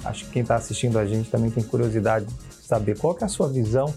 acho 0.04 0.24
que 0.24 0.30
quem 0.32 0.42
está 0.42 0.56
assistindo 0.56 0.98
a 0.98 1.06
gente 1.06 1.30
também 1.30 1.50
tem 1.50 1.62
curiosidade 1.62 2.26
de 2.26 2.66
saber 2.66 2.98
qual 2.98 3.16
é 3.20 3.24
a 3.24 3.28
sua 3.28 3.48
visão 3.48 3.92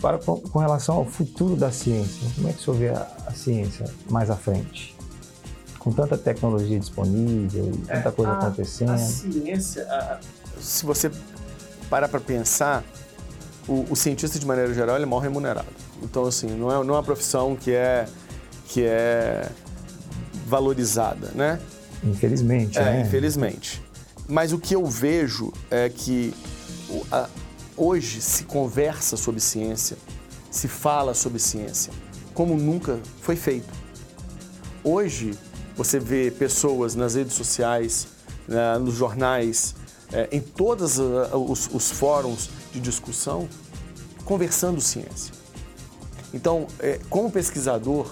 para, 0.00 0.18
com 0.18 0.58
relação 0.58 0.96
ao 0.96 1.04
futuro 1.04 1.56
da 1.56 1.70
ciência, 1.70 2.28
como 2.34 2.48
é 2.48 2.52
que 2.52 2.60
o 2.60 2.62
senhor 2.62 2.76
vê 2.76 2.88
a, 2.90 3.08
a 3.26 3.32
ciência 3.32 3.86
mais 4.10 4.30
à 4.30 4.36
frente? 4.36 4.96
Com 5.78 5.92
tanta 5.92 6.18
tecnologia 6.18 6.78
disponível, 6.78 7.72
tanta 7.86 8.08
é, 8.08 8.12
coisa 8.12 8.32
a, 8.32 8.38
acontecendo. 8.38 8.92
A 8.92 8.98
ciência, 8.98 9.86
a, 9.88 10.18
se 10.60 10.84
você 10.84 11.10
parar 11.88 12.08
para 12.08 12.20
pensar, 12.20 12.84
o, 13.68 13.84
o, 13.90 13.96
cientista, 13.96 14.38
de 14.38 14.46
maneira 14.46 14.72
geral, 14.74 14.96
ele 14.96 15.04
é 15.04 15.08
mal 15.08 15.18
remunerado. 15.18 15.66
Então, 16.02 16.24
assim, 16.24 16.48
não 16.48 16.70
é, 16.70 16.84
não 16.84 16.94
é 16.94 16.98
uma 16.98 17.02
profissão 17.02 17.56
que 17.56 17.72
é, 17.72 18.06
que 18.68 18.84
é 18.84 19.48
valorizada, 20.46 21.32
né? 21.34 21.60
Infelizmente, 22.02 22.78
é, 22.78 22.84
né? 22.84 23.00
Infelizmente. 23.02 23.82
Mas 24.28 24.52
o 24.52 24.58
que 24.58 24.74
eu 24.74 24.86
vejo 24.86 25.52
é 25.70 25.88
que 25.88 26.32
a, 27.12 27.28
Hoje 27.78 28.22
se 28.22 28.44
conversa 28.44 29.18
sobre 29.18 29.38
ciência, 29.38 29.98
se 30.50 30.66
fala 30.66 31.12
sobre 31.12 31.38
ciência, 31.38 31.92
como 32.32 32.56
nunca 32.56 32.98
foi 33.20 33.36
feito. 33.36 33.68
Hoje 34.82 35.32
você 35.76 35.98
vê 35.98 36.30
pessoas 36.30 36.94
nas 36.94 37.14
redes 37.14 37.34
sociais, 37.34 38.08
né, 38.48 38.78
nos 38.78 38.94
jornais, 38.94 39.74
é, 40.10 40.26
em 40.32 40.40
todos 40.40 40.98
os, 40.98 41.68
os, 41.70 41.90
fóruns 41.90 42.48
de 42.72 42.80
discussão, 42.80 43.46
conversando 44.24 44.80
ciência. 44.80 45.34
Então, 46.32 46.66
é, 46.78 46.98
como 47.10 47.30
pesquisador, 47.30 48.10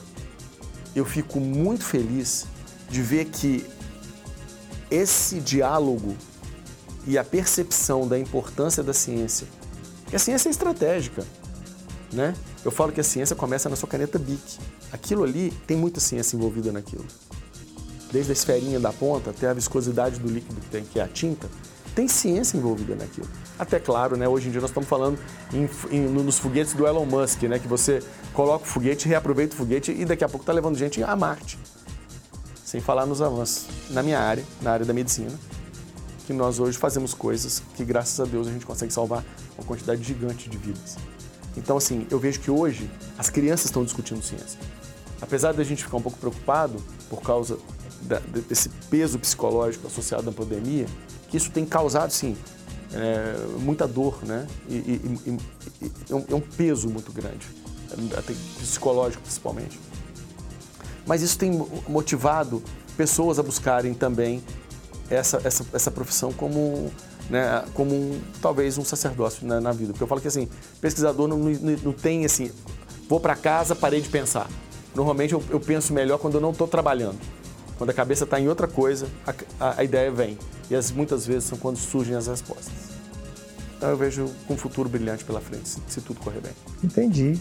eu 0.94 1.04
fico 1.04 1.40
muito 1.40 1.84
feliz 1.84 2.46
de 2.88 3.02
ver 3.02 3.26
que 3.26 3.66
esse 4.90 5.40
diálogo 5.40 6.14
e 7.06 7.18
a 7.18 7.24
percepção 7.24 8.06
da 8.06 8.18
importância 8.18 8.82
da 8.82 8.92
ciência. 8.92 9.46
E 10.12 10.16
a 10.16 10.18
ciência 10.18 10.48
é 10.48 10.50
estratégica, 10.50 11.24
né? 12.12 12.34
Eu 12.64 12.70
falo 12.70 12.92
que 12.92 13.00
a 13.00 13.04
ciência 13.04 13.36
começa 13.36 13.68
na 13.68 13.76
sua 13.76 13.88
caneta 13.88 14.18
BIC. 14.18 14.58
Aquilo 14.92 15.24
ali 15.24 15.50
tem 15.66 15.76
muita 15.76 16.00
ciência 16.00 16.36
envolvida 16.36 16.72
naquilo. 16.72 17.04
Desde 18.10 18.30
a 18.30 18.32
esferinha 18.32 18.78
da 18.78 18.92
ponta 18.92 19.30
até 19.30 19.48
a 19.48 19.52
viscosidade 19.52 20.20
do 20.20 20.28
líquido 20.28 20.60
que 20.60 20.68
tem, 20.68 20.84
que 20.84 21.00
é 21.00 21.02
a 21.02 21.08
tinta, 21.08 21.48
tem 21.94 22.08
ciência 22.08 22.56
envolvida 22.56 22.96
naquilo. 22.96 23.28
Até 23.58 23.78
claro, 23.78 24.16
né? 24.16 24.28
Hoje 24.28 24.48
em 24.48 24.50
dia 24.50 24.60
nós 24.60 24.70
estamos 24.70 24.88
falando 24.88 25.18
em, 25.52 25.68
em, 25.90 26.00
nos 26.00 26.38
foguetes 26.38 26.74
do 26.74 26.86
Elon 26.86 27.06
Musk, 27.06 27.42
né? 27.44 27.58
Que 27.58 27.68
você 27.68 28.02
coloca 28.32 28.64
o 28.64 28.68
foguete, 28.68 29.08
reaproveita 29.08 29.54
o 29.54 29.56
foguete 29.56 29.92
e 29.92 30.04
daqui 30.04 30.24
a 30.24 30.28
pouco 30.28 30.42
está 30.42 30.52
levando 30.52 30.76
gente 30.76 31.02
a 31.02 31.14
Marte. 31.14 31.58
Sem 32.64 32.80
falar 32.80 33.06
nos 33.06 33.22
avanços 33.22 33.66
na 33.90 34.02
minha 34.02 34.18
área, 34.18 34.44
na 34.60 34.72
área 34.72 34.84
da 34.84 34.92
medicina, 34.92 35.32
que 36.26 36.32
nós 36.32 36.58
hoje 36.58 36.76
fazemos 36.76 37.14
coisas 37.14 37.62
que, 37.76 37.84
graças 37.84 38.18
a 38.18 38.24
Deus, 38.24 38.48
a 38.48 38.50
gente 38.50 38.66
consegue 38.66 38.92
salvar 38.92 39.24
uma 39.56 39.64
quantidade 39.64 40.02
gigante 40.02 40.48
de 40.48 40.58
vidas. 40.58 40.96
Então, 41.56 41.76
assim, 41.76 42.06
eu 42.10 42.18
vejo 42.18 42.40
que 42.40 42.50
hoje 42.50 42.90
as 43.16 43.30
crianças 43.30 43.66
estão 43.66 43.84
discutindo 43.84 44.20
ciência. 44.22 44.58
Apesar 45.20 45.52
da 45.52 45.62
gente 45.62 45.84
ficar 45.84 45.96
um 45.96 46.02
pouco 46.02 46.18
preocupado 46.18 46.82
por 47.08 47.22
causa 47.22 47.56
da, 48.02 48.18
desse 48.48 48.68
peso 48.90 49.18
psicológico 49.18 49.86
associado 49.86 50.28
à 50.28 50.32
pandemia, 50.32 50.86
que 51.28 51.36
isso 51.36 51.50
tem 51.50 51.64
causado, 51.64 52.10
sim, 52.10 52.36
é, 52.92 53.34
muita 53.58 53.86
dor, 53.86 54.18
né? 54.24 54.46
E, 54.68 54.74
e, 54.74 55.20
e, 55.26 55.38
é, 56.10 56.14
um, 56.14 56.24
é, 56.28 56.34
um, 56.34 56.40
peso 56.40 56.88
muito 56.88 57.12
grande, 57.12 57.46
até 58.16 58.32
psicológico 58.58 59.22
principalmente. 59.22 59.78
Mas 61.06 61.22
isso 61.22 61.38
tem 61.38 61.50
motivado 61.88 62.62
pessoas 62.96 63.38
a 63.38 63.42
buscarem 63.42 63.92
também 63.92 64.42
essa, 65.10 65.40
essa, 65.44 65.64
essa 65.72 65.90
profissão 65.90 66.32
como, 66.32 66.90
né, 67.28 67.64
como 67.74 67.94
um, 67.94 68.20
talvez 68.40 68.78
um 68.78 68.84
sacerdócio 68.84 69.46
na, 69.46 69.60
na, 69.60 69.72
vida. 69.72 69.92
Porque 69.92 70.02
eu 70.02 70.08
falo 70.08 70.20
que 70.20 70.28
assim, 70.28 70.48
pesquisador 70.80 71.28
não, 71.28 71.38
não, 71.38 71.76
não 71.82 71.92
tem 71.92 72.24
assim, 72.24 72.50
vou 73.08 73.20
para 73.20 73.34
casa, 73.34 73.74
parei 73.74 74.00
de 74.00 74.08
pensar. 74.08 74.48
Normalmente 74.94 75.34
eu, 75.34 75.42
eu, 75.50 75.60
penso 75.60 75.92
melhor 75.92 76.18
quando 76.18 76.34
eu 76.34 76.40
não 76.40 76.52
estou 76.52 76.68
trabalhando. 76.68 77.18
Quando 77.76 77.90
a 77.90 77.92
cabeça 77.92 78.24
está 78.24 78.38
em 78.38 78.48
outra 78.48 78.68
coisa, 78.68 79.08
a, 79.58 79.80
a, 79.80 79.84
ideia 79.84 80.10
vem. 80.10 80.38
E 80.70 80.74
as, 80.74 80.90
muitas 80.90 81.26
vezes 81.26 81.44
são 81.44 81.58
quando 81.58 81.76
surgem 81.76 82.14
as 82.14 82.26
respostas. 82.26 82.94
Então 83.76 83.90
eu 83.90 83.96
vejo 83.96 84.30
um 84.48 84.56
futuro 84.56 84.88
brilhante 84.88 85.24
pela 85.24 85.40
frente, 85.40 85.68
se, 85.68 85.80
se 85.88 86.00
tudo 86.00 86.20
correr 86.20 86.40
bem. 86.40 86.52
Entendi. 86.82 87.38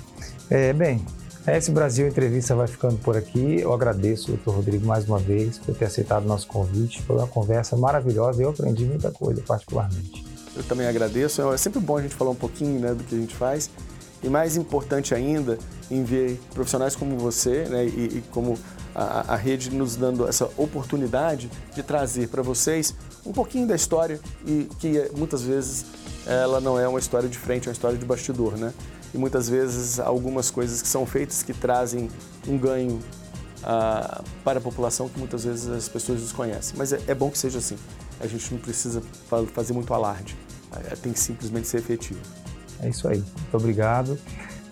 É, 0.50 0.74
bem, 0.74 1.06
a 1.46 1.52
S 1.52 1.70
Brasil 1.72 2.08
Entrevista 2.08 2.56
vai 2.56 2.68
ficando 2.68 2.98
por 2.98 3.18
aqui. 3.18 3.60
Eu 3.60 3.74
agradeço, 3.74 4.28
doutor 4.28 4.56
Rodrigo, 4.56 4.88
mais 4.88 5.08
uma 5.08 5.20
vez, 5.20 5.58
por 5.60 5.76
ter 5.76 5.86
aceitado 5.86 6.24
o 6.24 6.28
nosso 6.28 6.48
convite. 6.48 7.02
Foi 7.04 7.18
uma 7.18 7.28
conversa 7.28 7.76
maravilhosa 7.76 8.42
e 8.42 8.46
eu 8.46 8.50
aprendi 8.50 8.86
muita 8.86 9.12
coisa, 9.12 9.42
particularmente. 9.42 10.26
Eu 10.56 10.64
também 10.64 10.88
agradeço. 10.88 11.42
É 11.52 11.58
sempre 11.58 11.82
bom 11.82 11.98
a 11.98 12.02
gente 12.02 12.16
falar 12.16 12.32
um 12.32 12.36
pouquinho 12.36 12.80
né, 12.80 12.94
do 12.94 13.04
que 13.04 13.16
a 13.16 13.18
gente 13.18 13.36
faz. 13.36 13.70
E 14.24 14.30
mais 14.30 14.56
importante 14.56 15.14
ainda, 15.14 15.58
em 15.92 16.04
ver 16.04 16.40
profissionais 16.54 16.96
como 16.96 17.18
você 17.18 17.66
né, 17.66 17.86
e, 17.86 18.20
e 18.20 18.24
como 18.32 18.58
a, 18.96 19.34
a, 19.34 19.36
rede 19.36 19.70
nos 19.70 19.96
dando 19.96 20.28
essa 20.28 20.50
oportunidade 20.58 21.50
de 21.74 21.82
trazer 21.84 22.28
para 22.28 22.42
vocês 22.42 22.94
um 23.26 23.32
pouquinho 23.32 23.68
da 23.68 23.76
história 23.76 24.20
e 24.46 24.68
que 24.80 25.10
muitas 25.16 25.42
vezes 25.42 25.86
ela 26.26 26.62
não 26.62 26.80
é 26.80 26.88
uma 26.88 27.00
história 27.00 27.28
de 27.28 27.38
frente, 27.38 27.68
é 27.68 27.70
uma 27.70 27.74
história 27.74 27.98
de 27.98 28.06
bastidor, 28.06 28.58
né? 28.58 28.74
e 29.14 29.18
muitas 29.18 29.48
vezes 29.48 30.00
algumas 30.00 30.50
coisas 30.50 30.82
que 30.82 30.88
são 30.88 31.06
feitas 31.06 31.44
que 31.44 31.54
trazem 31.54 32.10
um 32.48 32.58
ganho 32.58 33.00
uh, 33.60 34.24
para 34.44 34.58
a 34.58 34.62
população 34.62 35.08
que 35.08 35.20
muitas 35.20 35.44
vezes 35.44 35.70
as 35.70 35.88
pessoas 35.88 36.22
desconhecem. 36.22 36.76
Mas 36.78 36.92
é, 36.92 37.00
é 37.08 37.14
bom 37.14 37.30
que 37.30 37.38
seja 37.38 37.60
assim. 37.60 37.78
A 38.20 38.28
gente 38.28 38.52
não 38.52 38.60
precisa 38.60 39.04
fazer 39.54 39.74
muito 39.74 39.94
alarde. 39.94 40.36
É, 40.90 40.96
tem 40.96 41.14
que 41.14 41.20
simplesmente 41.20 41.68
ser 41.68 41.78
efetivo. 41.78 42.20
É 42.82 42.90
isso 42.90 43.08
aí. 43.08 43.20
Muito 43.20 43.58
obrigado. 43.58 44.18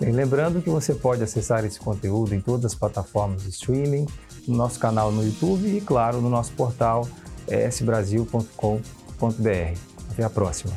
Bem, 0.01 0.11
lembrando 0.11 0.63
que 0.63 0.69
você 0.69 0.95
pode 0.95 1.21
acessar 1.21 1.63
esse 1.63 1.79
conteúdo 1.79 2.33
em 2.33 2.41
todas 2.41 2.65
as 2.65 2.75
plataformas 2.75 3.43
de 3.43 3.49
streaming, 3.49 4.07
no 4.47 4.57
nosso 4.57 4.79
canal 4.79 5.11
no 5.11 5.23
YouTube 5.23 5.77
e, 5.77 5.79
claro, 5.79 6.19
no 6.19 6.27
nosso 6.27 6.51
portal 6.53 7.07
esbrasil.com.br. 7.47 9.77
Até 10.09 10.23
a 10.23 10.29
próxima. 10.29 10.73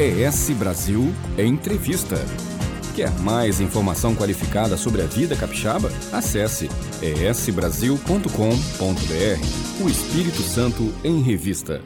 ES 0.00 0.48
Brasil 0.56 1.12
Entrevista. 1.36 2.16
Quer 2.96 3.10
mais 3.20 3.60
informação 3.60 4.14
qualificada 4.14 4.78
sobre 4.78 5.02
a 5.02 5.06
vida 5.06 5.36
capixaba? 5.36 5.90
Acesse 6.10 6.70
esbrasil.com.br. 7.02 9.84
O 9.84 9.88
Espírito 9.90 10.40
Santo 10.40 10.90
em 11.04 11.20
Revista. 11.20 11.82